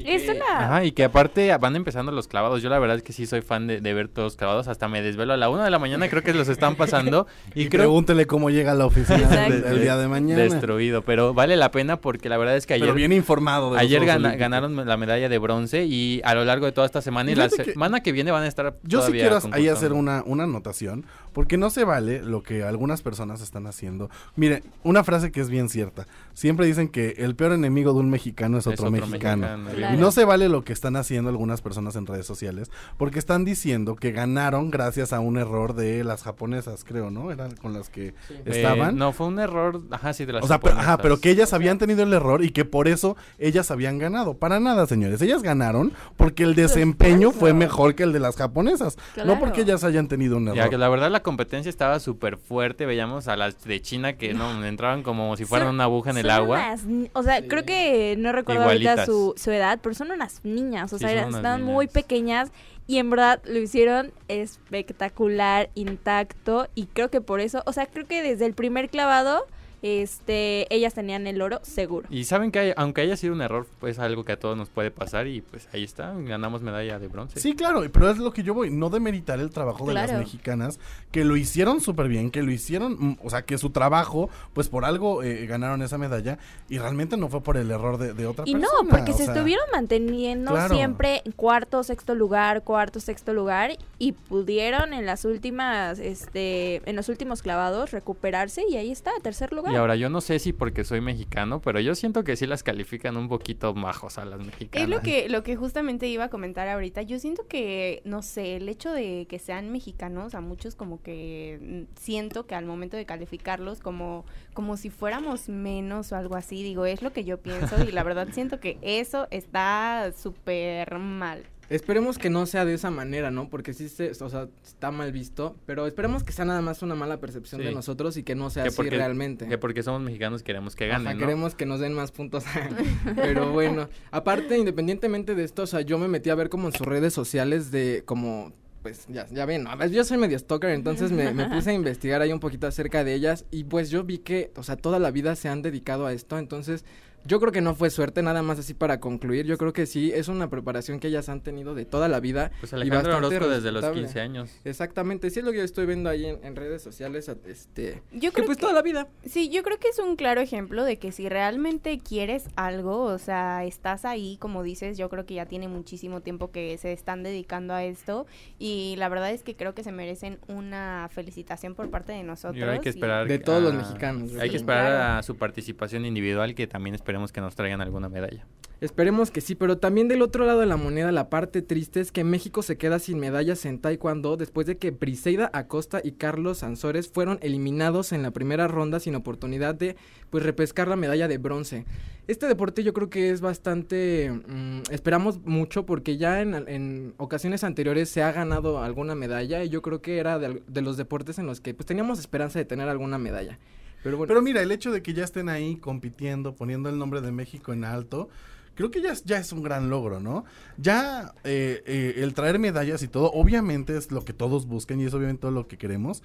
Es 0.05 0.29
una... 0.29 0.45
Ajá, 0.67 0.85
y 0.85 0.93
que 0.93 1.05
aparte 1.05 1.57
van 1.59 1.77
empezando 1.77 2.13
los 2.13 2.29
clavados. 2.29 2.63
Yo 2.63 2.69
la 2.69 2.79
verdad 2.79 2.97
es 2.97 3.03
que 3.03 3.13
sí 3.13 3.27
soy 3.27 3.41
fan 3.41 3.67
de, 3.67 3.81
de 3.81 3.95
ver 3.95 4.09
todos 4.09 4.27
los 4.27 4.37
clavados. 4.37 4.69
Hasta 4.69 4.89
me 4.89 5.03
desvelo 5.03 5.33
a 5.33 5.37
la 5.37 5.49
una 5.49 5.65
de 5.65 5.71
la 5.71 5.79
mañana, 5.79 6.09
creo 6.09 6.23
que 6.23 6.35
los 6.35 6.49
están 6.49 6.75
pasando. 6.77 7.27
Y, 7.55 7.63
Y 7.63 7.69
creo 7.69 7.83
pregúntele 7.85 8.27
cómo 8.27 8.51
llega 8.51 8.73
a 8.73 8.75
la 8.75 8.87
oficina 8.87 9.47
el, 9.47 9.65
el 9.65 9.81
día 9.81 9.97
de 9.97 10.09
mañana. 10.09 10.43
destruido. 10.43 11.03
Pero 11.03 11.33
vale 11.35 11.57
la 11.57 11.71
pena 11.71 12.01
porque 12.01 12.29
la 12.29 12.37
verdad 12.37 12.57
es 12.57 12.67
que 12.67 12.75
ayer... 12.75 12.85
Pero 12.87 12.95
bien 12.95 13.13
informado. 13.13 13.73
De 13.75 13.81
Ayer 13.81 14.05
gana- 14.05 14.37
ganaron 14.37 14.77
la 14.87 14.97
medalla 14.97 15.29
de 15.29 15.39
bronce 15.39 15.85
y 15.85 16.21
a 16.25 16.35
lo 16.35 16.45
largo 16.45 16.67
de 16.67 16.73
toda 16.73 16.87
esta 16.87 17.01
semana 17.03 17.31
y 17.31 17.35
la 17.35 17.49
que- 17.49 17.65
semana 17.65 18.01
que 18.01 18.13
viene 18.13 18.31
van 18.31 18.43
a 18.43 18.47
estar 18.47 18.77
Yo 18.83 19.03
sí 19.03 19.13
quiero 19.13 19.39
ahí 19.53 19.69
hacer 19.69 19.93
una, 19.93 20.23
una 20.27 20.45
anotación, 20.45 21.07
porque 21.33 21.57
no 21.57 21.71
se 21.71 21.85
vale 21.85 22.21
lo 22.23 22.43
que 22.43 22.63
algunas 22.65 23.03
personas 23.03 23.41
están 23.41 23.67
haciendo. 23.67 24.11
Mire, 24.37 24.63
una 24.83 25.05
frase 25.05 25.31
que 25.33 25.41
es 25.41 25.49
bien 25.49 25.69
cierta. 25.69 26.07
Siempre 26.37 26.67
dicen 26.67 26.89
que 26.89 27.15
el 27.17 27.35
peor 27.35 27.53
enemigo 27.53 27.95
de 27.95 28.01
un 28.01 28.11
mexicano 28.11 28.59
es 28.59 28.67
Es 28.67 28.75
otro, 28.79 28.91
mexicano. 28.91 29.49
Y 29.91 29.97
no 29.97 30.11
se 30.11 30.27
vale 30.27 30.51
lo 30.51 30.65
que 30.65 30.75
están 30.75 30.95
haciendo 30.97 31.31
algunas 31.31 31.63
personas 31.63 31.97
en 31.97 32.05
redes 32.07 32.27
sociales, 32.27 32.71
porque 32.99 33.19
están 33.19 33.47
diciendo 33.47 33.97
que 33.97 34.13
ganaron 34.13 34.71
gracias 34.71 35.15
a 35.15 35.21
un 35.21 35.39
error 35.39 35.75
de 35.75 36.05
las 36.05 36.23
japonesas, 36.25 36.85
creo, 36.85 37.11
¿no? 37.11 37.33
Eran 37.33 37.57
con 37.57 37.73
las 37.73 37.89
que 37.89 38.09
Eh, 38.29 38.43
estaban. 38.45 38.99
no, 38.99 39.13
fue 39.15 39.29
un 39.29 39.39
error, 39.39 39.81
ajá, 39.91 40.13
sí, 40.13 40.27
de 40.27 40.35
las 40.35 40.45
O 40.45 40.47
sea, 40.47 40.61
pero, 40.61 40.75
ajá, 40.75 40.83
japonesas. 40.83 41.03
pero 41.03 41.21
que 41.21 41.31
ellas 41.31 41.55
habían 41.55 41.79
tenido 41.79 42.03
el 42.03 42.13
error 42.13 42.45
y 42.45 42.51
que 42.51 42.67
por 42.67 42.87
eso 42.87 43.17
ellas 43.39 43.71
habían 43.71 43.97
ganado. 43.97 44.35
Para 44.35 44.61
nada, 44.61 44.87
señores. 44.87 45.23
Ellas 45.23 45.43
ganaron 45.43 45.95
porque 46.19 46.43
el 46.43 46.55
desempeño 46.55 47.31
fue 47.33 47.55
mejor 47.55 47.95
que 47.95 48.03
el 48.03 48.13
de 48.13 48.21
las 48.21 48.37
japonesas. 48.37 48.99
No 49.25 49.39
porque 49.41 49.63
ellas 49.63 49.85
hayan 49.85 50.07
tenido 50.07 50.37
un 50.37 50.45
Ya 50.47 50.53
error. 50.53 50.69
que 50.71 50.77
la 50.79 50.91
verdad 50.91 51.11
la 51.11 51.23
competencia 51.23 51.71
estaba 51.71 51.99
súper 51.99 52.37
fuerte, 52.37 52.85
veíamos 52.85 53.27
a 53.27 53.37
las 53.37 53.65
de 53.65 53.81
China 53.81 54.13
que 54.19 54.35
no, 54.35 54.63
entraban 54.67 55.03
como 55.03 55.35
si 55.39 55.47
fueran 55.47 55.69
una 55.69 55.85
aguja 55.85 56.11
en 56.11 56.19
el 56.19 56.26
agua. 56.31 56.59
unas 56.59 57.11
o 57.13 57.23
sea, 57.23 57.47
creo 57.47 57.65
que 57.65 58.15
no 58.19 58.33
recuerdo 58.33 58.65
ahorita 58.65 59.07
su, 59.07 59.35
su 59.37 59.51
edad, 59.51 59.79
pero 59.83 59.95
son 59.95 60.11
unas 60.11 60.41
niñas, 60.45 60.93
o 60.93 60.99
Sí, 60.99 61.05
sea, 61.05 61.13
eran- 61.13 61.29
unas 61.29 61.39
estaban 61.39 61.61
niñas. 61.61 61.75
muy 61.75 61.87
pequeñas 61.89 62.51
y 62.87 62.99
en 62.99 63.11
verdad 63.11 63.41
lo 63.45 63.59
hicieron 63.59 64.13
espectacular, 64.29 65.71
intacto 65.75 66.69
y 66.75 66.87
creo 66.87 67.11
que 67.11 67.21
por 67.21 67.41
eso, 67.41 67.63
o 67.67 67.73
sea, 67.73 67.87
creo 67.87 68.07
que 68.07 68.23
desde 68.23 68.47
el 68.47 68.55
primer 68.55 68.89
clavado 68.91 69.47
este, 69.87 70.73
ellas 70.75 70.95
tenían 70.95 71.27
el 71.27 71.41
oro 71.43 71.61
seguro. 71.63 72.09
Y 72.11 72.25
saben 72.25 72.51
que 72.51 72.59
hay- 72.59 72.73
aunque 72.77 73.01
haya 73.03 73.17
sido 73.17 73.33
un 73.35 73.41
error, 73.43 73.67
pues 73.81 73.99
algo 73.99 74.25
que 74.25 74.33
a 74.33 74.39
todos 74.39 74.57
nos 74.57 74.69
puede 74.69 74.91
pasar 74.91 75.27
y 75.27 75.41
pues 75.41 75.69
ahí 75.73 75.85
está, 75.85 76.13
ganamos 76.17 76.63
medalla 76.63 76.99
de 76.99 77.09
bronce. 77.09 77.41
Sí, 77.41 77.55
claro, 77.55 77.83
pero 77.93 78.11
es 78.11 78.19
lo 78.19 78.33
que 78.33 78.43
yo 78.43 78.55
voy, 78.55 78.71
no 78.71 78.91
demeritar 78.91 79.39
el 79.41 79.51
trabajo 79.51 79.87
de 79.87 79.95
las 79.95 80.13
mexicanas, 80.13 80.79
que 81.13 81.25
lo 81.25 81.37
hicieron 81.37 81.81
súper 81.81 82.09
bien, 82.09 82.31
que 82.31 82.43
lo 82.43 82.51
hicieron, 82.51 82.97
mm, 82.99 83.19
o 83.25 83.31
sea, 83.31 83.43
que 83.43 83.59
su 83.59 83.71
trabajo, 83.71 84.29
pues 84.53 84.69
por 84.69 84.85
algo 84.85 85.23
eh, 85.23 85.47
ganaron 85.47 85.83
esa 85.83 85.99
medalla 85.99 86.39
y 86.69 86.79
realmente 86.79 87.17
no 87.17 87.29
fue 87.29 87.43
por 87.43 87.57
el 87.57 87.71
error 87.71 87.99
de, 87.99 88.13
de 88.15 88.27
otra 88.27 88.45
Y 88.47 88.53
persona. 88.55 88.73
no, 88.83 88.89
porque 88.89 89.13
se 89.13 89.25
sea, 89.25 89.35
estuvieron 89.35 89.65
manteniendo 89.73 90.53
claro. 90.53 90.75
siempre 90.75 91.23
en 91.25 91.33
cuarto, 91.33 91.83
sexto 91.83 92.15
lugar, 92.15 92.63
cuarto, 92.63 93.01
sexto 93.01 93.33
lugar 93.33 93.73
y 93.99 94.13
pudieron 94.13 94.93
en 94.93 95.07
las 95.07 95.25
últimas, 95.25 95.99
este, 95.99 96.83
en 96.89 96.97
los 96.97 97.09
últimos 97.09 97.43
clavados 97.43 97.91
recuperarse 97.93 98.63
y 98.69 98.77
ahí 98.77 98.91
está, 98.91 99.11
tercer 99.23 99.53
lugar. 99.53 99.73
Ahora 99.77 99.97
yo 99.97 100.09
no 100.09 100.21
sé 100.21 100.39
si 100.39 100.53
porque 100.53 100.85
soy 100.85 101.01
mexicano, 101.01 101.61
pero 101.61 101.81
yo 101.81 101.95
siento 101.95 102.25
que 102.25 102.37
sí 102.37 102.47
las 102.47 102.63
califican 102.63 103.17
un 103.17 103.29
poquito 103.29 103.75
majos 103.75 104.19
a 104.19 104.25
las 104.25 104.41
mexicanas. 104.41 104.83
Es 104.83 104.89
lo 104.89 105.01
que, 105.03 105.29
lo 105.29 105.43
que 105.43 105.57
justamente 105.57 106.09
iba 106.09 106.25
a 106.25 106.29
comentar 106.29 106.69
ahorita. 106.69 107.03
Yo 107.03 107.19
siento 107.19 107.47
que, 107.47 108.03
no 108.05 108.23
sé, 108.23 108.57
el 108.57 108.69
hecho 108.69 108.93
de 108.93 109.27
que 109.29 109.39
sean 109.39 109.71
mexicanos, 109.71 110.35
a 110.35 110.41
muchos 110.41 110.75
como 110.75 111.03
que 111.03 111.87
mm, 111.89 111.99
siento 111.99 112.47
que 112.47 112.55
al 112.55 112.67
momento 112.67 112.97
de 112.97 113.07
calificarlos 113.07 113.81
como, 113.81 114.25
como 114.55 114.77
si 114.77 114.91
fuéramos 114.91 115.49
menos 115.49 116.13
o 116.13 116.17
algo 116.17 116.37
así, 116.37 116.63
digo, 116.63 116.87
es 116.87 117.03
lo 117.03 117.13
que 117.13 117.25
yo 117.25 117.39
pienso 117.39 117.83
y 117.83 117.93
la 117.93 118.03
verdad 118.03 118.29
siento 118.33 118.61
que 118.61 118.79
eso 118.83 119.29
está 119.31 120.13
súper 120.17 120.99
mal. 120.99 121.45
Esperemos 121.69 122.19
que 122.19 122.31
no 122.31 122.47
sea 122.47 122.65
de 122.65 122.75
esa 122.75 122.91
manera, 122.91 123.31
¿no? 123.31 123.49
Porque 123.49 123.73
sí 123.75 123.89
se, 123.89 124.11
o 124.11 124.29
sea, 124.29 124.49
está 124.65 124.91
mal 124.91 125.11
visto, 125.13 125.57
pero 125.67 125.87
esperemos 125.87 126.23
que 126.23 126.33
sea 126.33 126.45
nada 126.45 126.61
más 126.63 126.83
una 126.83 126.95
mala 126.95 127.19
percepción 127.19 127.61
de 127.61 127.73
nosotros 127.73 128.17
y 128.17 128.23
que 128.23 128.35
no 128.35 128.51
sea 128.51 128.63
Que 128.65 128.69
así 128.69 128.77
porque- 128.77 128.91
realmente. 128.91 129.49
Que 129.49 129.59
porque 129.59 129.83
somos 129.83 130.01
mexicanos 130.03 130.43
queremos 130.43 130.77
que 130.77 130.87
ganen, 130.87 131.07
Ajá, 131.09 131.15
¿no? 131.15 131.21
queremos 131.21 131.55
que 131.55 131.67
nos 131.67 131.81
den 131.81 131.93
más 131.95 132.13
puntos. 132.13 132.45
Pero 133.17 133.53
bueno, 133.53 133.89
aparte, 134.11 134.57
independientemente 134.59 135.35
de 135.35 135.45
esto, 135.45 135.63
o 135.63 135.67
sea, 135.67 135.81
yo 135.81 135.99
me 135.99 136.09
metí 136.09 136.31
a 136.31 136.35
ver 136.35 136.49
como 136.49 136.69
en 136.69 136.73
sus 136.75 136.87
redes 136.87 137.13
sociales 137.13 137.71
de 137.71 138.03
como 138.05 138.53
pues 138.83 139.05
ya, 139.09 139.27
ya 139.27 139.45
ven, 139.47 139.65
¿no? 139.65 139.71
A 139.71 139.75
ver, 139.75 139.91
yo 139.91 140.05
soy 140.05 140.17
medio 140.17 140.39
stalker, 140.39 140.71
entonces 140.71 141.11
me, 141.11 141.33
me 141.35 141.49
puse 141.49 141.71
a 141.71 141.73
investigar 141.73 142.23
ahí 142.23 142.33
un 142.33 142.39
poquito 142.39 142.69
acerca 142.69 143.03
de 143.03 143.15
ellas 143.15 143.45
y 143.51 143.65
pues 143.65 143.91
yo 143.91 144.05
vi 144.05 144.19
que, 144.19 144.53
o 144.55 144.63
sea, 144.63 144.77
toda 144.77 145.01
la 145.01 145.11
vida 145.11 145.35
se 145.35 145.49
han 145.49 145.61
dedicado 145.61 146.07
a 146.07 146.13
esto, 146.13 146.39
entonces 146.39 146.85
yo 147.27 147.41
creo 147.41 147.53
que 147.53 147.61
no 147.61 147.75
fue 147.75 147.91
suerte, 147.91 148.23
nada 148.23 148.43
más 148.43 148.59
así 148.59 148.75
para 148.75 149.01
concluir, 149.01 149.47
yo 149.47 149.59
creo 149.59 149.73
que 149.73 149.87
sí, 149.87 150.13
es 150.15 150.29
una 150.29 150.49
preparación 150.49 151.01
que 151.01 151.09
ellas 151.09 151.29
han 151.29 151.41
tenido 151.41 151.75
de 151.75 151.85
toda 151.85 152.09
la 152.09 152.21
vida. 152.21 152.51
Pues 152.61 152.73
y 152.73 152.77
Alejandro 152.77 153.13
bastante 153.13 153.37
Orozco 153.37 153.49
desde 153.55 153.73
los 153.73 153.83
respetable. 153.83 154.03
15 154.07 154.21
años. 154.21 154.51
Exactamente, 154.65 155.31
sí 155.31 155.39
es 155.41 155.45
lo 155.45 155.53
que 155.53 155.59
yo 155.59 155.65
estoy 155.65 155.87
viendo 155.87 156.09
ahí 156.11 156.27
en, 156.27 156.39
en 156.45 156.57
redes 156.57 156.83
sociales, 156.83 157.29
a- 157.29 157.37
este... 157.47 158.03
Yo 158.13 158.31
que 158.31 158.35
creo 158.37 158.47
pues 158.47 158.59
que- 158.59 158.63
toda 158.63 158.73
la 158.73 158.83
vida. 158.83 159.09
Sí, 159.25 159.49
yo 159.49 159.63
creo 159.63 159.79
que 159.79 159.89
es 159.89 159.99
un 159.99 160.17
claro 160.17 160.41
ejemplo 160.41 160.85
de 160.85 160.99
que 160.99 161.13
si 161.13 161.29
realmente 161.29 161.99
quieres 161.99 162.45
algo, 162.57 163.03
o 163.03 163.19
sea, 163.19 163.65
estás 163.65 164.05
ahí, 164.05 164.37
como 164.41 164.63
dices, 164.63 164.97
yo 164.99 165.09
creo 165.09 165.27
que 165.27 165.35
ya 165.35 165.47
tiene 165.47 165.69
muchísimo 165.69 166.21
tiempo 166.21 166.51
que 166.51 166.77
se 166.79 166.93
están 166.93 167.23
dedicando 167.23 167.75
a 167.75 167.85
esto 167.85 168.27
y 168.59 168.95
la 168.99 169.09
verdad 169.09 169.31
es 169.33 169.43
que 169.43 169.57
creo 169.57 169.75
que 169.75 169.83
se 169.83 169.93
merecen 169.93 170.39
una 170.49 171.09
felicitación 171.13 171.75
por 171.75 171.91
parte 171.91 172.13
de 172.13 172.23
nosotros. 172.23 172.57
Y 172.57 172.61
ahora 172.63 172.75
hay 172.75 172.81
que 172.81 172.89
y- 172.89 172.91
esperar. 172.91 173.27
De 173.29 173.39
todos 173.39 173.63
los 173.63 173.75
mexicanos, 173.75 174.35
Hay 174.37 174.51
que 174.51 174.57
esperar 174.57 174.87
claro. 174.93 175.19
a 175.19 175.23
su 175.23 175.37
participación 175.37 176.05
individual, 176.07 176.55
que 176.55 176.67
también 176.67 176.95
esperemos 177.17 177.33
que 177.33 177.41
nos 177.41 177.55
traigan 177.55 177.81
alguna 177.81 178.11
medalla. 178.11 178.47
Esperemos 178.83 179.31
que 179.31 179.41
sí, 179.41 179.55
pero 179.55 179.79
también 179.79 180.07
del 180.07 180.21
otro 180.21 180.45
lado 180.45 180.61
de 180.61 180.67
la 180.67 180.77
moneda 180.77 181.11
la 181.13 181.31
parte 181.31 181.63
triste 181.63 182.01
es 182.01 182.13
que 182.13 182.25
México 182.25 182.63
se 182.63 182.77
queda 182.77 182.99
sin 182.99 183.19
medallas 183.19 183.65
en 183.65 183.79
taekwondo 183.79 184.37
después 184.37 184.67
de 184.67 184.77
que 184.77 184.91
Briseida 184.91 185.51
Acosta 185.55 186.03
y 186.05 186.13
Carlos 186.13 186.59
Sansores 186.59 187.09
fueron 187.09 187.39
eliminados 187.41 188.13
en 188.13 188.23
la 188.23 188.33
primera 188.33 188.69
ronda 188.69 189.01
sin 189.01 189.15
oportunidad 189.15 189.75
de 189.75 189.97
pues 190.29 190.45
repescar 190.45 190.89
la 190.89 190.97
medalla 190.97 191.27
de 191.27 191.39
bronce. 191.39 191.87
Este 192.27 192.47
deporte 192.47 192.85
yo 192.85 192.93
creo 192.93 193.09
que 193.09 193.31
es 193.31 193.41
bastante 193.41 194.31
mm, 194.31 194.83
esperamos 194.91 195.41
mucho 195.47 195.87
porque 195.87 196.19
ya 196.19 196.43
en, 196.43 196.55
en 196.69 197.15
ocasiones 197.17 197.65
anteriores 197.65 198.11
se 198.11 198.23
ha 198.23 198.31
ganado 198.33 198.83
alguna 198.83 199.15
medalla 199.15 199.65
y 199.65 199.71
yo 199.71 199.81
creo 199.81 200.03
que 200.03 200.19
era 200.19 200.39
de, 200.39 200.63
de 200.67 200.83
los 200.83 200.99
deportes 200.99 201.39
en 201.39 201.47
los 201.47 201.63
que 201.63 201.73
pues 201.73 201.87
teníamos 201.87 202.19
esperanza 202.19 202.59
de 202.59 202.67
tener 202.67 202.91
alguna 202.91 203.17
medalla. 203.17 203.59
Pero 204.07 204.25
Pero 204.25 204.41
mira, 204.41 204.63
el 204.63 204.71
hecho 204.71 204.93
de 204.93 205.03
que 205.03 205.15
ya 205.15 205.25
estén 205.25 205.49
ahí 205.49 205.75
compitiendo, 205.75 206.55
poniendo 206.55 206.89
el 206.89 206.97
nombre 206.97 207.21
de 207.21 207.33
México 207.33 207.73
en 207.73 207.83
alto, 207.83 208.29
creo 208.77 208.93
que 208.93 209.03
ya 209.03 209.11
es, 209.11 209.25
ya 209.25 209.37
es 209.39 209.51
un 209.51 209.65
gran 209.65 209.91
logro, 209.91 210.21
¿no? 210.21 210.45
Ya 210.77 211.35
eh, 211.43 211.83
eh, 211.87 212.15
el 212.19 212.33
traer 212.33 212.61
medallas 212.61 213.03
y 213.03 213.09
todo, 213.09 213.33
obviamente 213.33 213.97
es 213.97 214.13
lo 214.13 214.25
que 214.25 214.33
todos 214.33 214.67
buscan 214.69 215.01
y 215.01 215.07
es 215.07 215.15
obviamente 215.15 215.41
todo 215.41 215.51
lo 215.51 215.67
que 215.67 215.77
queremos. 215.77 216.23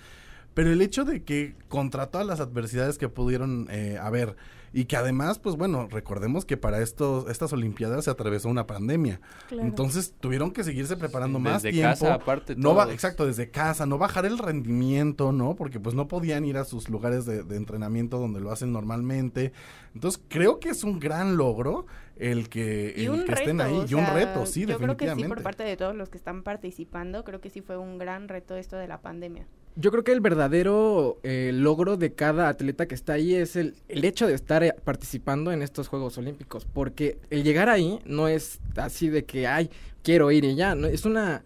Pero 0.54 0.72
el 0.72 0.80
hecho 0.80 1.06
de 1.06 1.24
que 1.24 1.56
contra 1.70 2.06
todas 2.06 2.28
las 2.28 2.40
adversidades 2.40 3.00
que 3.00 3.10
pudieron 3.10 3.68
eh, 3.72 3.98
haber 4.00 4.36
y 4.74 4.86
que 4.86 4.96
además, 4.96 5.40
pues 5.40 5.56
bueno, 5.58 5.88
recordemos 5.90 6.46
que 6.46 6.58
para 6.58 6.82
estos, 6.82 7.30
estas 7.30 7.52
Olimpiadas 7.54 8.06
se 8.06 8.12
atravesó 8.12 8.48
una 8.50 8.68
pandemia. 8.68 9.20
Claro. 9.50 9.68
Entonces 9.68 10.14
tuvieron 10.20 10.52
que 10.52 10.64
seguirse 10.64 10.96
preparando 10.98 11.40
Sí, 11.40 11.44
más 11.44 11.62
desde 11.64 11.74
tiempo. 11.74 11.90
casa, 11.92 12.14
aparte, 12.14 12.56
no 12.56 12.74
va, 12.74 12.92
exacto, 12.92 13.26
desde 13.26 13.50
casa, 13.50 13.86
no 13.86 13.98
bajar 13.98 14.26
el 14.26 14.38
rendimiento, 14.38 15.32
¿no? 15.32 15.56
Porque 15.56 15.80
pues 15.80 15.96
no 15.96 16.08
podían 16.08 16.46
ir 16.46 16.58
a 16.58 16.64
sus 16.64 16.90
lugares 16.90 17.26
de, 17.26 17.44
de 17.44 17.56
entrenamiento 17.58 18.18
donde 18.18 18.40
lo 18.40 18.52
hacen 18.52 18.72
normalmente. 18.72 19.52
Entonces 19.94 20.22
creo 20.30 20.60
que 20.60 20.70
es 20.70 20.84
un 20.84 21.00
gran 21.00 21.36
logro 21.38 21.86
el 22.22 22.50
que, 22.50 22.94
Y 22.96 23.06
el 23.06 23.12
un 23.12 23.26
que 23.26 23.34
estén 23.34 23.60
reto, 23.60 23.64
ahí. 23.64 23.74
o 23.80 23.86
y 23.86 23.94
un 23.96 24.06
sea, 24.06 24.14
reto, 24.14 24.46
sí, 24.46 24.66
yo 24.66 24.80
creo 24.80 24.98
que 24.98 25.10
sí 25.10 25.24
definitivamente. 25.24 25.28
por 25.28 25.42
parte 25.44 25.64
de 25.64 25.76
todos 25.78 25.96
los 25.96 26.10
que 26.10 26.18
están 26.18 26.44
participando, 26.44 27.24
creo 27.24 27.42
que 27.42 27.50
sí 27.50 27.62
fue 27.62 27.78
un 27.78 27.98
gran 27.98 28.28
reto 28.30 28.56
esto 28.56 28.78
de 28.78 28.88
la 28.88 29.02
pandemia. 29.02 29.48
Yo 29.76 29.90
creo 29.92 30.04
que 30.04 30.12
el 30.12 30.20
verdadero 30.22 31.20
eh, 31.24 31.52
logro 31.54 31.96
de 31.98 32.14
cada 32.14 32.50
atleta 32.50 32.88
que 32.88 32.96
está 32.96 33.14
ahí 33.14 33.36
es 33.36 33.56
el, 33.56 33.76
el 33.88 34.04
hecho 34.06 34.28
de 34.28 34.34
estar 34.34 34.64
eh, 34.64 34.74
participando 34.84 35.52
en 35.52 35.62
estos 35.62 35.88
Juegos 35.88 36.18
Olímpicos, 36.18 36.66
porque 36.66 37.20
el 37.30 37.44
llegar 37.44 37.70
ahí 37.70 38.00
no 38.06 38.28
es 38.28 38.60
así 38.76 39.10
de 39.10 39.24
que, 39.26 39.48
ay, 39.48 39.70
quiero 40.04 40.30
ir 40.32 40.44
y 40.44 40.56
ya, 40.56 40.76
no, 40.76 40.88
es 40.88 41.06
una 41.06 41.44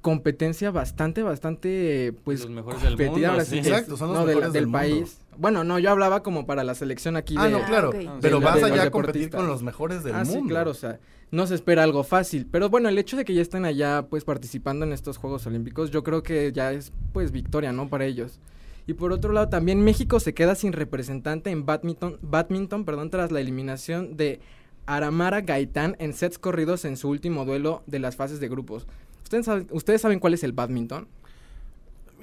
competencia 0.00 0.70
bastante, 0.70 1.22
bastante, 1.22 2.14
pues, 2.24 2.40
Los 2.40 2.50
mejores 2.50 2.82
del 2.82 2.90
competida, 2.92 3.12
mundo, 3.12 3.28
ahora 3.30 3.44
sí. 3.44 3.58
Exacto, 3.58 3.96
son 3.96 4.08
los 4.10 4.18
no, 4.20 4.24
mejores 4.26 4.52
del, 4.52 4.62
del 4.62 4.66
mundo. 4.66 4.78
país. 4.78 5.18
Bueno, 5.36 5.64
no, 5.64 5.78
yo 5.78 5.90
hablaba 5.90 6.22
como 6.22 6.46
para 6.46 6.64
la 6.64 6.74
selección 6.74 7.16
aquí 7.16 7.34
Ah, 7.38 7.44
de... 7.46 7.50
no, 7.52 7.64
claro, 7.64 7.90
de 7.92 8.08
pero 8.20 8.40
vas 8.40 8.62
allá 8.62 8.84
a 8.84 8.90
competir 8.90 9.30
con 9.30 9.46
los 9.46 9.62
mejores 9.62 10.02
del 10.04 10.14
ah, 10.14 10.24
sí, 10.24 10.32
mundo. 10.34 10.48
claro, 10.50 10.70
o 10.72 10.74
sea, 10.74 10.98
no 11.30 11.46
se 11.46 11.54
espera 11.54 11.82
algo 11.82 12.04
fácil, 12.04 12.46
pero 12.50 12.68
bueno, 12.70 12.88
el 12.88 12.98
hecho 12.98 13.16
de 13.16 13.24
que 13.24 13.34
ya 13.34 13.42
estén 13.42 13.64
allá, 13.64 14.06
pues, 14.08 14.24
participando 14.24 14.84
en 14.84 14.92
estos 14.92 15.16
Juegos 15.16 15.46
Olímpicos, 15.46 15.90
yo 15.90 16.02
creo 16.02 16.22
que 16.22 16.52
ya 16.52 16.72
es, 16.72 16.92
pues, 17.12 17.30
victoria, 17.32 17.72
¿no? 17.72 17.88
Para 17.88 18.04
ellos. 18.06 18.40
Y 18.86 18.94
por 18.94 19.12
otro 19.12 19.32
lado, 19.32 19.48
también 19.50 19.82
México 19.82 20.18
se 20.18 20.32
queda 20.32 20.54
sin 20.54 20.72
representante 20.72 21.50
en 21.50 21.66
badminton, 21.66 22.18
badminton 22.22 22.84
perdón, 22.86 23.10
tras 23.10 23.30
la 23.30 23.40
eliminación 23.40 24.16
de 24.16 24.40
Aramara 24.86 25.42
Gaitán 25.42 25.94
en 25.98 26.14
sets 26.14 26.38
corridos 26.38 26.86
en 26.86 26.96
su 26.96 27.10
último 27.10 27.44
duelo 27.44 27.82
de 27.86 27.98
las 27.98 28.16
fases 28.16 28.40
de 28.40 28.48
grupos. 28.48 28.86
¿Ustedes 29.28 29.44
saben, 29.44 29.66
¿ustedes 29.72 30.00
saben 30.00 30.20
cuál 30.20 30.32
es 30.32 30.42
el 30.42 30.52
badminton? 30.52 31.06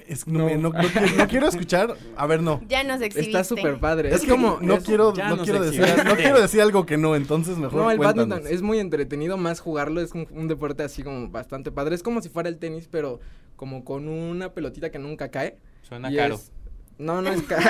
Es- 0.08 0.26
no, 0.26 0.46
me- 0.46 0.56
no- 0.56 0.70
no 0.70 0.72
quiero- 0.72 1.16
no 1.16 1.28
quiero 1.28 1.46
escuchar. 1.48 1.96
A 2.16 2.26
ver, 2.26 2.42
no. 2.42 2.60
Ya 2.68 2.82
nos 2.82 3.00
exhibiste. 3.00 3.30
Está 3.30 3.44
súper 3.44 3.78
padre. 3.78 4.12
Es, 4.12 4.24
como, 4.24 4.58
no 4.60 4.74
es- 4.74 4.82
quiero, 4.84 5.12
no 5.12 5.38
quiero 5.38 5.62
decir, 5.62 5.82
exhibiste. 5.82 6.04
no 6.08 6.16
quiero 6.16 6.40
decir 6.40 6.60
algo 6.62 6.84
que 6.84 6.96
no, 6.96 7.14
entonces 7.14 7.58
mejor 7.58 7.80
No, 7.80 7.90
el 7.92 7.96
cuéntanos. 7.98 8.28
badminton 8.28 8.52
es 8.52 8.60
muy 8.62 8.80
entretenido, 8.80 9.36
más 9.36 9.60
jugarlo, 9.60 10.00
es 10.00 10.12
un, 10.14 10.26
un 10.32 10.48
deporte 10.48 10.82
así 10.82 11.04
como 11.04 11.28
bastante 11.28 11.70
padre. 11.70 11.94
Es 11.94 12.02
como 12.02 12.20
si 12.22 12.28
fuera 12.28 12.48
el 12.48 12.58
tenis, 12.58 12.88
pero 12.90 13.20
como 13.54 13.84
con 13.84 14.08
una 14.08 14.52
pelotita 14.52 14.90
que 14.90 14.98
nunca 14.98 15.28
cae. 15.30 15.58
Suena 15.82 16.10
Y 16.10 16.16
caro. 16.16 16.34
es- 16.34 16.50
No, 16.98 17.22
no 17.22 17.30
es 17.32 17.42
caro. 17.42 17.62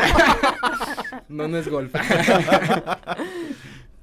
no, 1.28 1.46
no 1.48 1.58
es 1.58 1.68
golf. 1.70 1.92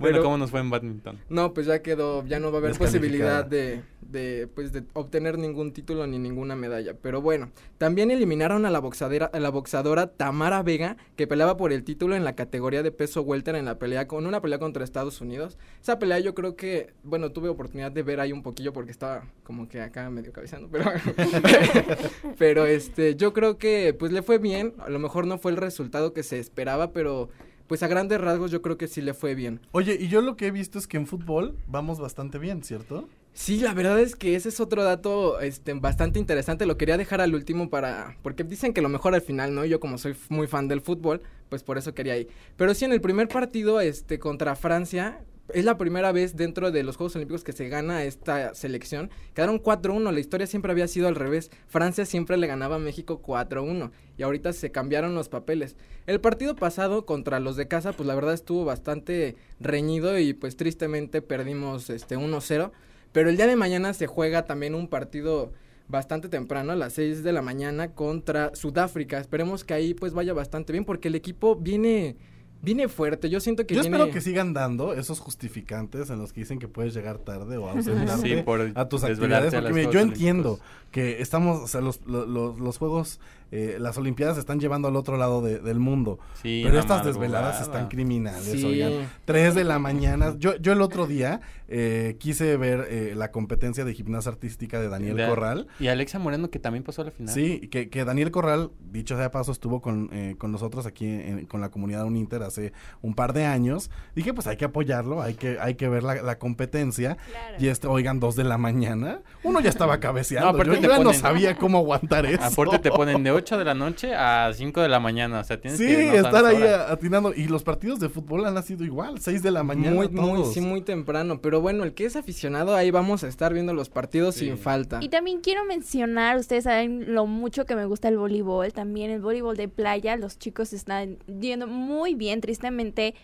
Bueno, 0.04 0.16
Pero- 0.18 0.24
¿cómo 0.26 0.38
nos 0.38 0.52
fue 0.52 0.60
en 0.60 0.70
badminton? 0.70 1.18
No, 1.30 1.54
pues 1.54 1.66
ya 1.66 1.82
quedó, 1.82 2.26
ya 2.26 2.38
no 2.42 2.52
va 2.52 2.58
a 2.58 2.62
haber 2.62 2.78
posibilidad 2.78 3.46
de, 3.46 3.84
de, 4.02 4.50
pues, 4.54 4.74
de 4.74 4.84
obtener 4.92 5.38
ningún 5.38 5.72
título 5.72 6.06
ni 6.08 6.20
ninguna 6.20 6.58
medalla. 6.58 6.94
Pero 7.02 7.22
bueno, 7.22 7.52
también 7.78 8.12
eliminaron 8.12 8.66
a 8.66 8.70
la 8.70 8.80
boxadera, 8.80 9.28
a 9.28 9.40
la 9.40 9.50
boxadora 9.50 10.08
Tamara 10.08 10.62
Vega, 10.62 10.98
que 11.16 11.26
peleaba 11.26 11.56
por 11.56 11.72
el 11.72 11.86
título 11.86 12.18
en 12.18 12.26
la 12.26 12.36
categoría 12.36 12.84
de 12.84 12.92
peso 12.92 13.22
welter 13.22 13.56
en 13.56 13.64
la 13.64 13.80
pelea 13.80 14.06
con 14.10 14.28
una 14.28 14.42
pelea 14.42 14.60
contra 14.60 14.84
Estados 14.84 15.22
Unidos. 15.22 15.58
Esa 15.82 16.00
pelea 16.00 16.20
yo 16.20 16.34
creo 16.36 16.58
que, 16.58 16.94
bueno, 17.04 17.32
tuve 17.32 17.48
oportunidad 17.48 17.94
de 17.94 18.04
ver 18.04 18.20
ahí 18.20 18.34
un 18.34 18.44
poquillo 18.44 18.74
porque 18.74 18.92
estaba 18.92 19.24
como 19.46 19.70
que 19.70 19.80
acá 19.80 20.10
medio 20.10 20.34
cabezando, 20.34 20.68
pero 20.70 20.92
pero 22.38 22.66
este, 22.66 23.16
yo 23.16 23.34
creo 23.34 23.58
que 23.58 23.96
pues 23.98 24.12
le 24.12 24.22
fue 24.22 24.38
bien, 24.38 24.74
a 24.80 24.90
lo 24.90 25.00
mejor 25.00 25.26
no 25.28 25.38
fue 25.38 25.52
el 25.52 25.58
resultado 25.58 26.14
que 26.14 26.24
se 26.24 26.40
esperaba, 26.40 26.92
pero 26.92 27.30
pues 27.68 27.84
a 27.84 27.88
grandes 27.88 28.20
rasgos 28.20 28.52
yo 28.52 28.62
creo 28.62 28.78
que 28.78 28.88
sí 28.88 29.02
le 29.02 29.14
fue 29.14 29.36
bien. 29.36 29.62
Oye, 29.72 29.98
y 30.00 30.08
yo 30.08 30.22
lo 30.22 30.36
que 30.36 30.48
he 30.48 30.52
visto 30.52 30.80
es 30.80 30.88
que 30.88 30.98
en 30.98 31.08
fútbol 31.08 31.58
vamos 31.68 32.00
bastante 32.00 32.38
bien, 32.38 32.64
¿cierto? 32.64 33.08
Sí, 33.36 33.60
la 33.60 33.74
verdad 33.74 34.00
es 34.00 34.16
que 34.16 34.36
ese 34.36 34.50
es 34.50 34.60
otro 34.60 34.84
dato 34.84 35.40
este, 35.40 35.74
bastante 35.74 36.20
interesante. 36.20 36.68
Lo 36.68 36.78
quería 36.78 36.98
dejar 36.98 37.20
al 37.20 37.34
último 37.34 37.70
para. 37.70 38.16
Porque 38.22 38.44
dicen 38.44 38.74
que 38.74 38.82
lo 38.82 38.90
mejor 38.90 39.16
al 39.16 39.22
final, 39.22 39.56
¿no? 39.56 39.66
Yo, 39.66 39.80
como 39.80 39.98
soy 39.98 40.16
muy 40.30 40.46
fan 40.46 40.68
del 40.68 40.82
fútbol, 40.82 41.22
pues 41.50 41.64
por 41.64 41.80
eso 41.80 41.96
quería 41.96 42.16
ir. 42.16 42.28
Pero 42.58 42.76
sí, 42.76 42.86
en 42.86 42.92
el 42.92 43.02
primer 43.02 43.28
partido 43.28 43.82
este, 43.82 44.20
contra 44.20 44.56
Francia, 44.56 45.24
es 45.50 45.66
la 45.66 45.78
primera 45.78 46.12
vez 46.12 46.36
dentro 46.36 46.72
de 46.72 46.84
los 46.84 46.96
Juegos 46.96 47.16
Olímpicos 47.16 47.44
que 47.44 47.52
se 47.52 47.68
gana 47.68 48.04
esta 48.04 48.56
selección. 48.56 49.10
Quedaron 49.34 49.62
4-1, 49.62 50.12
la 50.12 50.20
historia 50.20 50.48
siempre 50.48 50.72
había 50.72 50.88
sido 50.88 51.08
al 51.08 51.16
revés. 51.16 51.52
Francia 51.68 52.06
siempre 52.06 52.38
le 52.38 52.48
ganaba 52.48 52.78
a 52.78 52.80
México 52.80 53.22
4-1 53.22 53.92
y 54.18 54.24
ahorita 54.24 54.54
se 54.54 54.72
cambiaron 54.72 55.16
los 55.16 55.30
papeles. 55.30 55.76
El 56.08 56.22
partido 56.22 56.56
pasado 56.56 57.06
contra 57.06 57.40
los 57.40 57.56
de 57.56 57.68
casa, 57.68 57.92
pues 57.94 58.08
la 58.08 58.16
verdad 58.16 58.34
estuvo 58.34 58.64
bastante 58.64 59.36
reñido 59.60 60.18
y 60.18 60.34
pues 60.34 60.56
tristemente 60.56 61.22
perdimos 61.22 61.90
este 61.90 62.18
1-0. 62.18 62.72
Pero 63.12 63.30
el 63.30 63.38
día 63.38 63.48
de 63.48 63.56
mañana 63.56 63.94
se 63.94 64.08
juega 64.08 64.46
también 64.46 64.76
un 64.76 64.88
partido 64.88 65.52
bastante 65.88 66.30
temprano, 66.30 66.72
a 66.72 66.76
las 66.76 66.94
6 66.94 67.22
de 67.22 67.34
la 67.34 67.42
mañana, 67.42 67.94
contra 67.94 68.56
Sudáfrica. 68.56 69.20
Esperemos 69.20 69.64
que 69.64 69.74
ahí 69.74 69.94
pues 69.94 70.14
vaya 70.14 70.34
bastante 70.34 70.72
bien 70.72 70.86
porque 70.86 71.10
el 71.10 71.16
equipo 71.16 71.56
viene 71.56 72.16
viene 72.64 72.88
fuerte. 72.88 73.30
Yo 73.30 73.40
siento 73.40 73.68
que 73.68 73.76
Yo 73.76 73.82
viene... 73.82 73.98
espero 73.98 74.12
que 74.12 74.22
sigan 74.22 74.54
dando 74.54 74.94
esos 74.94 75.20
justificantes 75.20 76.10
en 76.10 76.18
los 76.18 76.34
que 76.34 76.40
dicen 76.42 76.58
que 76.58 76.68
puedes 76.68 76.96
llegar 76.96 77.20
tarde 77.20 77.58
o 77.58 77.70
ausentarte 77.70 78.38
Sí, 78.38 78.42
por 78.42 78.72
a 78.74 78.90
tus 78.90 79.04
actividades. 79.04 79.54
Porque 79.54 79.74
mire, 79.74 79.92
yo 79.92 80.00
entiendo 80.00 80.60
que 80.92 81.22
estamos, 81.22 81.62
o 81.62 81.68
sea, 81.68 81.82
los, 81.82 82.02
los, 82.06 82.28
los- 82.28 82.60
los 82.60 82.78
juegos, 82.78 83.20
eh, 83.52 83.78
las 83.80 83.98
Olimpiadas 83.98 84.36
se 84.36 84.40
están 84.42 84.60
llevando 84.60 84.88
al 84.88 84.96
otro 84.96 85.18
lado 85.18 85.42
de- 85.42 85.60
del 85.60 85.80
mundo. 85.80 86.20
Sí, 86.42 86.62
pero 86.64 86.80
estas 86.80 87.04
desveladas 87.06 87.62
están 87.62 87.88
criminales, 87.88 88.44
Sí. 88.46 88.64
oigan. 88.66 89.10
Tres 89.26 89.54
de 89.56 89.64
la 89.64 89.78
mañana. 89.80 90.36
Yo, 90.40 90.56
yo 90.58 90.72
el 90.74 90.82
otro 90.82 91.06
día 91.08 91.42
eh, 91.68 92.16
quise 92.20 92.58
ver 92.58 92.86
eh, 92.90 93.14
la 93.16 93.32
competencia 93.32 93.84
de 93.86 93.94
gimnasia 93.96 94.32
artística 94.32 94.80
de 94.80 94.88
Daniel 94.90 95.16
De- 95.18 95.28
Corral. 95.28 95.68
Y 95.80 95.88
Alexa 95.88 96.20
Moreno, 96.20 96.50
que 96.52 96.60
también 96.60 96.84
pasó 96.84 97.02
a 97.02 97.06
la 97.06 97.12
final. 97.12 97.34
Sí, 97.34 97.68
que, 97.72 97.90
que 97.90 98.06
Daniel 98.06 98.30
Corral, 98.32 98.70
dicho 98.92 99.16
sea 99.16 99.24
de 99.24 99.30
paso, 99.32 99.52
estuvo 99.52 99.82
con, 99.82 100.10
eh, 100.14 100.36
con 100.38 100.52
nosotros 100.52 100.86
aquí 100.86 101.06
en- 101.08 101.46
con 101.48 101.60
la 101.62 101.70
comunidad 101.70 102.06
Uninter 102.06 102.44
hace 102.54 102.74
un 103.02 103.14
par 103.16 103.34
de 103.34 103.46
años. 103.46 103.90
Dije, 104.16 104.34
pues 104.34 104.48
hay 104.48 104.58
que 104.58 104.66
apoyarlo, 104.66 105.22
hay 105.22 105.34
que, 105.34 105.58
hay 105.60 105.76
que 105.76 105.90
ver 105.90 106.04
la, 106.04 106.16
la 106.22 106.38
competencia. 106.40 107.18
Y 107.60 107.68
este, 107.68 107.88
oigan, 107.88 108.20
dos 108.20 108.36
de 108.36 108.44
la 108.44 108.58
mañana. 108.58 109.22
Uno 109.44 109.60
ya 109.60 109.70
estaba 109.70 110.00
cabeceando. 110.00 110.52
No, 110.52 110.56
aparte 110.62 110.82
yo 110.82 110.90
ya 110.90 111.00
no 111.00 111.14
sabía 111.14 111.56
cómo 111.58 111.80
aguantar 111.80 112.26
eso. 112.26 112.44
Aparte 112.44 112.80
te 112.80 112.92
ponen 112.92 113.24
de 113.24 113.32
8 113.32 113.58
de 113.58 113.66
la 113.66 113.74
noche 113.74 114.14
a 114.16 114.52
5 114.54 114.82
de 114.82 114.90
la 114.90 115.00
mañana. 115.00 115.40
O 115.40 115.44
sea, 115.44 115.60
tienes 115.60 115.80
Sí, 115.80 115.88
que... 115.88 116.18
estar 116.18 116.46
ahí 116.46 116.58
horas. 116.58 116.92
atinando. 116.92 117.34
Y 117.34 117.48
los 117.48 117.64
partidos 117.64 118.00
de 118.00 118.10
fútbol 118.10 118.46
han 118.46 118.62
sido 118.64 118.84
igual, 118.86 119.20
seis 119.20 119.42
de 119.44 119.52
la 119.52 119.64
mañana. 119.64 119.96
muy, 119.96 120.08
muy, 120.10 120.42
todos. 120.42 120.54
sí, 120.54 120.62
muy 120.62 120.82
temprano. 120.82 121.42
Pero 121.42 121.60
bueno, 121.62 121.84
el 121.84 121.94
que 121.94 122.06
es 122.06 122.16
aficionado, 122.16 122.76
ahí 122.76 122.92
vamos 122.92 123.24
a 123.24 123.28
estar 123.28 123.54
viendo 123.54 123.74
los 123.74 123.90
partidos 123.90 124.36
sin 124.36 124.58
falta. 124.58 125.00
Y 125.02 125.10
también 125.10 125.42
quiero 125.42 125.66
mencionar, 125.66 126.38
ustedes 126.38 126.66
saben 126.66 127.14
lo 127.14 127.26
mucho 127.26 127.66
que 127.66 127.76
me 127.76 127.86
gusta 127.86 128.08
el 128.10 128.18
voleibol, 128.18 128.72
también 128.74 129.10
el 129.12 129.22
voleibol 129.22 129.58
de 129.58 129.68
playa, 129.68 130.16
los 130.18 130.38
chicos 130.38 130.74
están 130.74 131.18
yendo 131.28 131.68
muy 131.68 132.14
bien, 132.14 132.42
tristemente, 132.44 133.16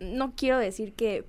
no 0.00 0.32
quiero 0.34 0.58
decir 0.58 0.94
que 0.94 1.24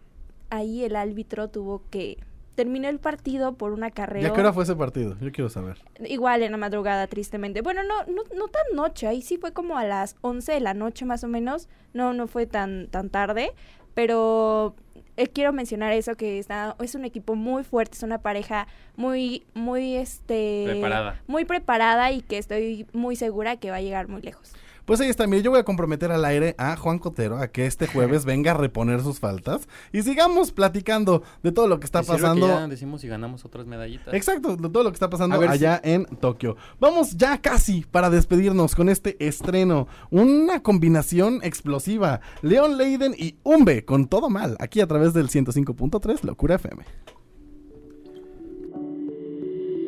ahí 0.49 0.83
el 0.83 0.95
árbitro 0.95 1.47
tuvo 1.47 1.83
que 1.91 2.17
terminar 2.55 2.91
el 2.91 2.99
partido 2.99 3.53
por 3.53 3.71
una 3.71 3.89
¿Y 3.89 3.91
carrera. 3.91 4.29
a 4.29 4.33
qué 4.33 4.39
hora 4.39 4.51
fue 4.51 4.63
ese 4.63 4.75
partido? 4.75 5.15
Yo 5.21 5.31
quiero 5.31 5.47
saber. 5.47 5.77
Igual 6.05 6.41
en 6.41 6.51
la 6.51 6.57
madrugada, 6.57 7.05
tristemente. 7.05 7.61
Bueno, 7.61 7.83
no, 7.83 8.03
no, 8.11 8.23
no 8.35 8.47
tan 8.47 8.63
noche, 8.73 9.05
ahí 9.05 9.21
sí 9.21 9.37
fue 9.37 9.53
como 9.53 9.77
a 9.77 9.83
las 9.83 10.15
11 10.21 10.53
de 10.53 10.59
la 10.59 10.73
noche 10.73 11.05
más 11.05 11.23
o 11.23 11.27
menos. 11.27 11.69
No, 11.93 12.13
no 12.13 12.25
fue 12.25 12.47
tan, 12.47 12.87
tan 12.87 13.11
tarde, 13.11 13.51
pero 13.93 14.73
eh, 15.17 15.27
quiero 15.27 15.53
mencionar 15.53 15.93
eso, 15.93 16.15
que 16.15 16.39
está, 16.39 16.75
es 16.79 16.95
un 16.95 17.05
equipo 17.05 17.35
muy 17.35 17.63
fuerte, 17.63 17.95
es 17.95 18.01
una 18.01 18.23
pareja 18.23 18.67
muy, 18.95 19.43
muy, 19.53 19.97
este... 19.97 20.65
Preparada. 20.67 21.21
Muy 21.27 21.45
preparada 21.45 22.11
y 22.11 22.21
que 22.21 22.39
estoy 22.39 22.87
muy 22.91 23.15
segura 23.15 23.57
que 23.57 23.69
va 23.69 23.75
a 23.77 23.81
llegar 23.81 24.07
muy 24.07 24.23
lejos. 24.23 24.53
Pues 24.89 24.99
ahí 25.01 25.09
está, 25.09 25.27
mire, 25.27 25.43
yo 25.43 25.51
voy 25.51 25.59
a 25.59 25.63
comprometer 25.63 26.11
al 26.11 26.25
aire 26.25 26.55
a 26.57 26.75
Juan 26.75 26.97
Cotero 26.97 27.37
a 27.37 27.49
que 27.49 27.67
este 27.67 27.85
jueves 27.85 28.25
venga 28.25 28.49
a 28.49 28.53
reponer 28.55 29.01
sus 29.01 29.19
faltas 29.19 29.69
y 29.93 30.01
sigamos 30.01 30.51
platicando 30.51 31.21
de 31.43 31.51
todo 31.51 31.67
lo 31.67 31.79
que 31.79 31.85
está 31.85 32.01
que 32.01 32.07
pasando. 32.07 32.47
ya 32.47 32.67
decimos 32.67 33.01
si 33.01 33.07
ganamos 33.07 33.45
otras 33.45 33.67
medallitas. 33.67 34.11
Exacto, 34.15 34.55
de 34.55 34.67
todo 34.67 34.81
lo 34.81 34.89
que 34.89 34.95
está 34.95 35.07
pasando 35.07 35.39
allá 35.39 35.79
en 35.83 36.05
Tokio. 36.05 36.57
Vamos 36.79 37.15
ya 37.15 37.39
casi 37.39 37.81
para 37.81 38.09
despedirnos 38.09 38.73
con 38.73 38.89
este 38.89 39.15
estreno. 39.23 39.87
Una 40.09 40.63
combinación 40.63 41.39
explosiva. 41.43 42.21
Leon 42.41 42.79
Leiden 42.79 43.13
y 43.15 43.37
Umbe 43.43 43.85
con 43.85 44.07
todo 44.07 44.31
mal. 44.31 44.57
Aquí 44.59 44.81
a 44.81 44.87
través 44.87 45.13
del 45.13 45.29
105.3 45.29 46.23
Locura 46.23 46.55
FM. 46.55 46.83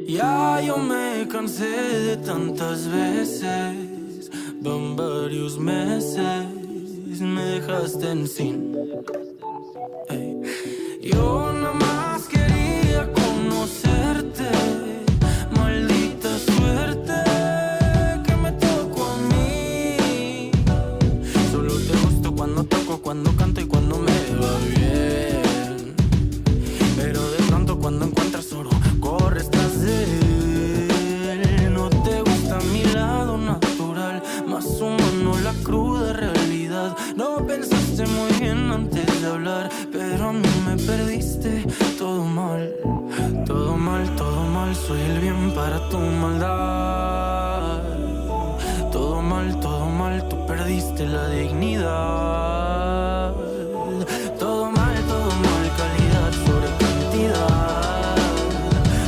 Ya 0.07 0.61
yo 0.61 0.77
me 0.77 1.27
cansé 1.27 1.65
de 1.65 2.17
tantas 2.17 2.87
veces, 2.87 3.47
van 4.61 4.95
varios 4.95 5.57
meses, 5.57 7.19
me 7.19 7.43
dejaste 7.43 8.09
en 8.09 8.27
sin. 8.27 8.71
Todo 48.91 49.21
mal, 49.21 49.59
todo 49.59 49.85
mal, 49.85 50.27
tú 50.29 50.45
perdiste 50.45 51.05
la 51.05 51.27
dignidad. 51.29 53.33
Todo 54.39 54.71
mal, 54.71 54.95
todo 55.07 55.29
mal, 55.45 55.71
calidad 55.77 56.31
sobre 56.45 56.67
cantidad. 56.77 58.15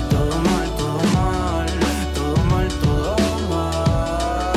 Todo 0.10 0.36
mal, 0.50 0.68
todo 0.78 1.00
mal, 1.14 1.68
todo 2.14 2.38
mal, 2.52 2.68
todo 2.84 3.16
mal. 3.50 4.54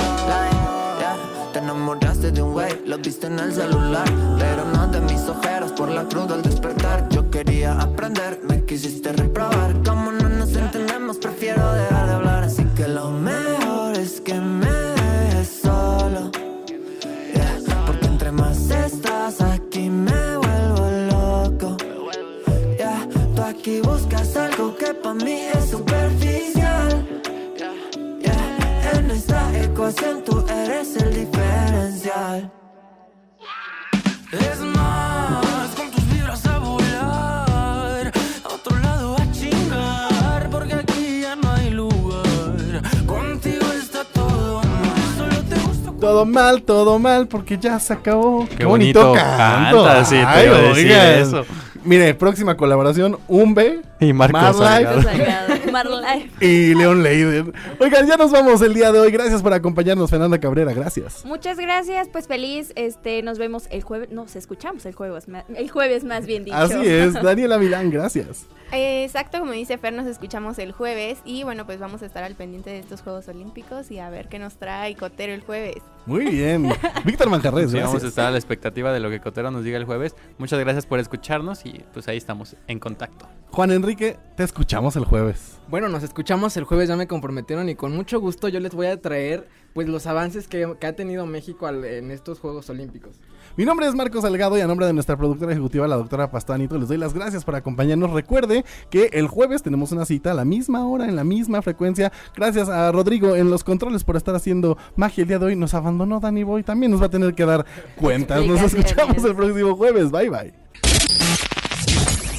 Te 1.52 1.58
enamoraste 1.60 2.32
de 2.32 2.42
un 2.42 2.52
güey, 2.52 2.72
lo 2.86 2.98
viste 2.98 3.28
en 3.28 3.38
el 3.38 3.52
celular 3.52 4.08
Pero 4.38 4.64
no 4.64 4.86
de 4.88 5.00
mis 5.00 5.28
ojeras 5.28 5.72
por 5.72 5.88
la 5.88 6.04
cruz 6.04 6.30
al 6.30 6.42
despertar 6.42 7.08
Yo 7.10 7.30
quería 7.30 7.72
aprender, 7.80 8.40
me 8.48 8.64
quisiste 8.64 9.12
reprobar 9.12 9.74
buscas 23.96 24.36
algo 24.36 24.76
que 24.76 24.92
para 24.92 25.14
mí 25.14 25.38
es 25.54 25.70
superficial 25.70 27.06
Yeah, 28.22 28.92
En 28.98 29.10
esta 29.10 29.40
ecuación 29.62 30.22
tú 30.24 30.44
eres 30.48 30.96
el 30.96 31.14
diferencial. 31.14 32.50
Es 34.32 34.60
más, 34.60 35.68
con 35.76 35.90
tus 35.90 36.04
vibras 36.10 36.44
a 36.46 36.58
volar, 36.58 38.12
a 38.44 38.48
otro 38.54 38.78
lado 38.78 39.16
a 39.16 39.32
chingar, 39.32 40.50
porque 40.50 40.74
aquí 40.74 41.20
ya 41.22 41.36
no 41.36 41.50
hay 41.52 41.70
lugar. 41.70 42.82
Contigo 43.06 43.66
está 43.82 44.04
todo 44.04 44.62
mal, 44.62 45.16
solo 45.16 45.42
te 45.48 45.56
gusta 45.66 45.92
Todo 46.00 46.24
mal, 46.26 46.62
todo 46.62 46.98
mal, 46.98 47.28
porque 47.28 47.56
ya 47.58 47.78
se 47.80 47.94
acabó. 47.94 48.46
Qué 48.58 48.64
bonito 48.66 49.14
canta, 49.14 50.04
sí, 50.04 50.16
te 50.16 50.46
iba 50.46 50.56
a 50.56 50.60
decir 50.60 50.90
eso. 50.90 51.44
Mire, 51.86 52.14
próxima 52.14 52.56
colaboración, 52.56 53.18
Umbe. 53.28 53.80
Y 54.00 54.12
Marco 54.12 54.36
Marlife 54.38 55.02
Salgado. 55.02 55.55
Y 56.40 56.74
Leon 56.74 57.02
Leiden. 57.02 57.52
Oigan, 57.80 58.06
ya 58.06 58.16
nos 58.16 58.30
vamos 58.30 58.62
el 58.62 58.74
día 58.74 58.92
de 58.92 59.00
hoy. 59.00 59.10
Gracias 59.10 59.42
por 59.42 59.52
acompañarnos, 59.52 60.10
Fernanda 60.10 60.38
Cabrera. 60.38 60.72
Gracias. 60.72 61.24
Muchas 61.24 61.58
gracias, 61.58 62.08
pues 62.08 62.26
feliz, 62.26 62.72
este, 62.76 63.22
nos 63.22 63.38
vemos 63.38 63.66
el 63.70 63.82
jueves, 63.82 64.10
nos 64.10 64.36
escuchamos 64.36 64.86
el 64.86 64.94
jueves, 64.94 65.26
el 65.54 65.70
jueves 65.70 66.04
más 66.04 66.26
bien 66.26 66.44
dicho. 66.44 66.56
Así 66.56 66.86
es, 66.86 67.12
Daniela 67.22 67.58
Milán, 67.58 67.90
gracias. 67.90 68.46
Eh, 68.72 69.04
Exacto, 69.04 69.38
como 69.38 69.52
dice 69.52 69.78
Fer, 69.78 69.92
nos 69.92 70.06
escuchamos 70.06 70.58
el 70.58 70.72
jueves 70.72 71.18
y 71.24 71.44
bueno, 71.44 71.64
pues 71.64 71.78
vamos 71.78 72.02
a 72.02 72.06
estar 72.06 72.24
al 72.24 72.34
pendiente 72.34 72.70
de 72.70 72.80
estos 72.80 73.02
Juegos 73.02 73.28
Olímpicos 73.28 73.90
y 73.90 74.00
a 74.00 74.10
ver 74.10 74.28
qué 74.28 74.38
nos 74.38 74.56
trae 74.56 74.96
Cotero 74.96 75.32
el 75.32 75.42
jueves. 75.42 75.76
Muy 76.06 76.26
bien. 76.26 76.70
Víctor 77.04 77.30
Manjarres, 77.30 77.70
Sí, 77.70 77.78
vamos 77.78 78.02
a 78.02 78.06
estar 78.06 78.26
a 78.26 78.30
la 78.30 78.36
expectativa 78.38 78.92
de 78.92 79.00
lo 79.00 79.08
que 79.08 79.20
Cotero 79.20 79.50
nos 79.50 79.62
diga 79.64 79.78
el 79.78 79.84
jueves. 79.84 80.16
Muchas 80.38 80.58
gracias 80.58 80.86
por 80.86 80.98
escucharnos 80.98 81.64
y 81.64 81.84
pues 81.92 82.08
ahí 82.08 82.16
estamos 82.16 82.56
en 82.66 82.80
contacto. 82.80 83.28
Juan 83.50 83.70
Enrique, 83.70 84.16
te 84.36 84.42
escuchamos 84.42 84.96
el 84.96 85.04
jueves. 85.04 85.56
Bueno, 85.68 85.88
nos 85.88 86.04
escuchamos 86.04 86.56
el 86.56 86.64
jueves, 86.64 86.88
ya 86.88 86.94
me 86.94 87.08
comprometieron 87.08 87.68
y 87.68 87.74
con 87.74 87.94
mucho 87.94 88.20
gusto 88.20 88.48
yo 88.48 88.60
les 88.60 88.72
voy 88.72 88.86
a 88.86 89.00
traer 89.00 89.48
pues 89.74 89.88
los 89.88 90.06
avances 90.06 90.46
que, 90.46 90.64
ha 90.64 90.92
tenido 90.92 91.26
México 91.26 91.68
en 91.68 92.10
estos 92.12 92.38
Juegos 92.38 92.70
Olímpicos. 92.70 93.16
Mi 93.56 93.64
nombre 93.64 93.86
es 93.86 93.94
Marcos 93.94 94.22
Salgado 94.22 94.56
y 94.56 94.60
a 94.60 94.66
nombre 94.66 94.86
de 94.86 94.92
nuestra 94.92 95.16
productora 95.16 95.52
ejecutiva, 95.52 95.88
la 95.88 95.96
doctora 95.96 96.30
Pastanito, 96.30 96.78
les 96.78 96.88
doy 96.88 96.98
las 96.98 97.14
gracias 97.14 97.44
por 97.44 97.56
acompañarnos. 97.56 98.12
Recuerde 98.12 98.64
que 98.90 99.10
el 99.12 99.26
jueves 99.26 99.62
tenemos 99.62 99.90
una 99.90 100.04
cita 100.04 100.30
a 100.30 100.34
la 100.34 100.44
misma 100.44 100.86
hora, 100.86 101.06
en 101.06 101.16
la 101.16 101.24
misma 101.24 101.62
frecuencia. 101.62 102.12
Gracias 102.36 102.68
a 102.68 102.92
Rodrigo 102.92 103.34
en 103.34 103.50
los 103.50 103.64
controles 103.64 104.04
por 104.04 104.16
estar 104.16 104.36
haciendo 104.36 104.78
magia 104.94 105.22
el 105.22 105.28
día 105.28 105.38
de 105.40 105.46
hoy. 105.46 105.56
Nos 105.56 105.74
abandonó 105.74 106.20
Dani 106.20 106.44
Boy, 106.44 106.62
también 106.62 106.92
nos 106.92 107.02
va 107.02 107.06
a 107.06 107.10
tener 107.10 107.34
que 107.34 107.44
dar 107.44 107.66
cuentas. 107.96 108.46
Nos 108.46 108.62
escuchamos 108.62 109.24
el 109.24 109.34
próximo 109.34 109.74
jueves. 109.74 110.12
Bye 110.12 110.30
bye. 110.30 110.54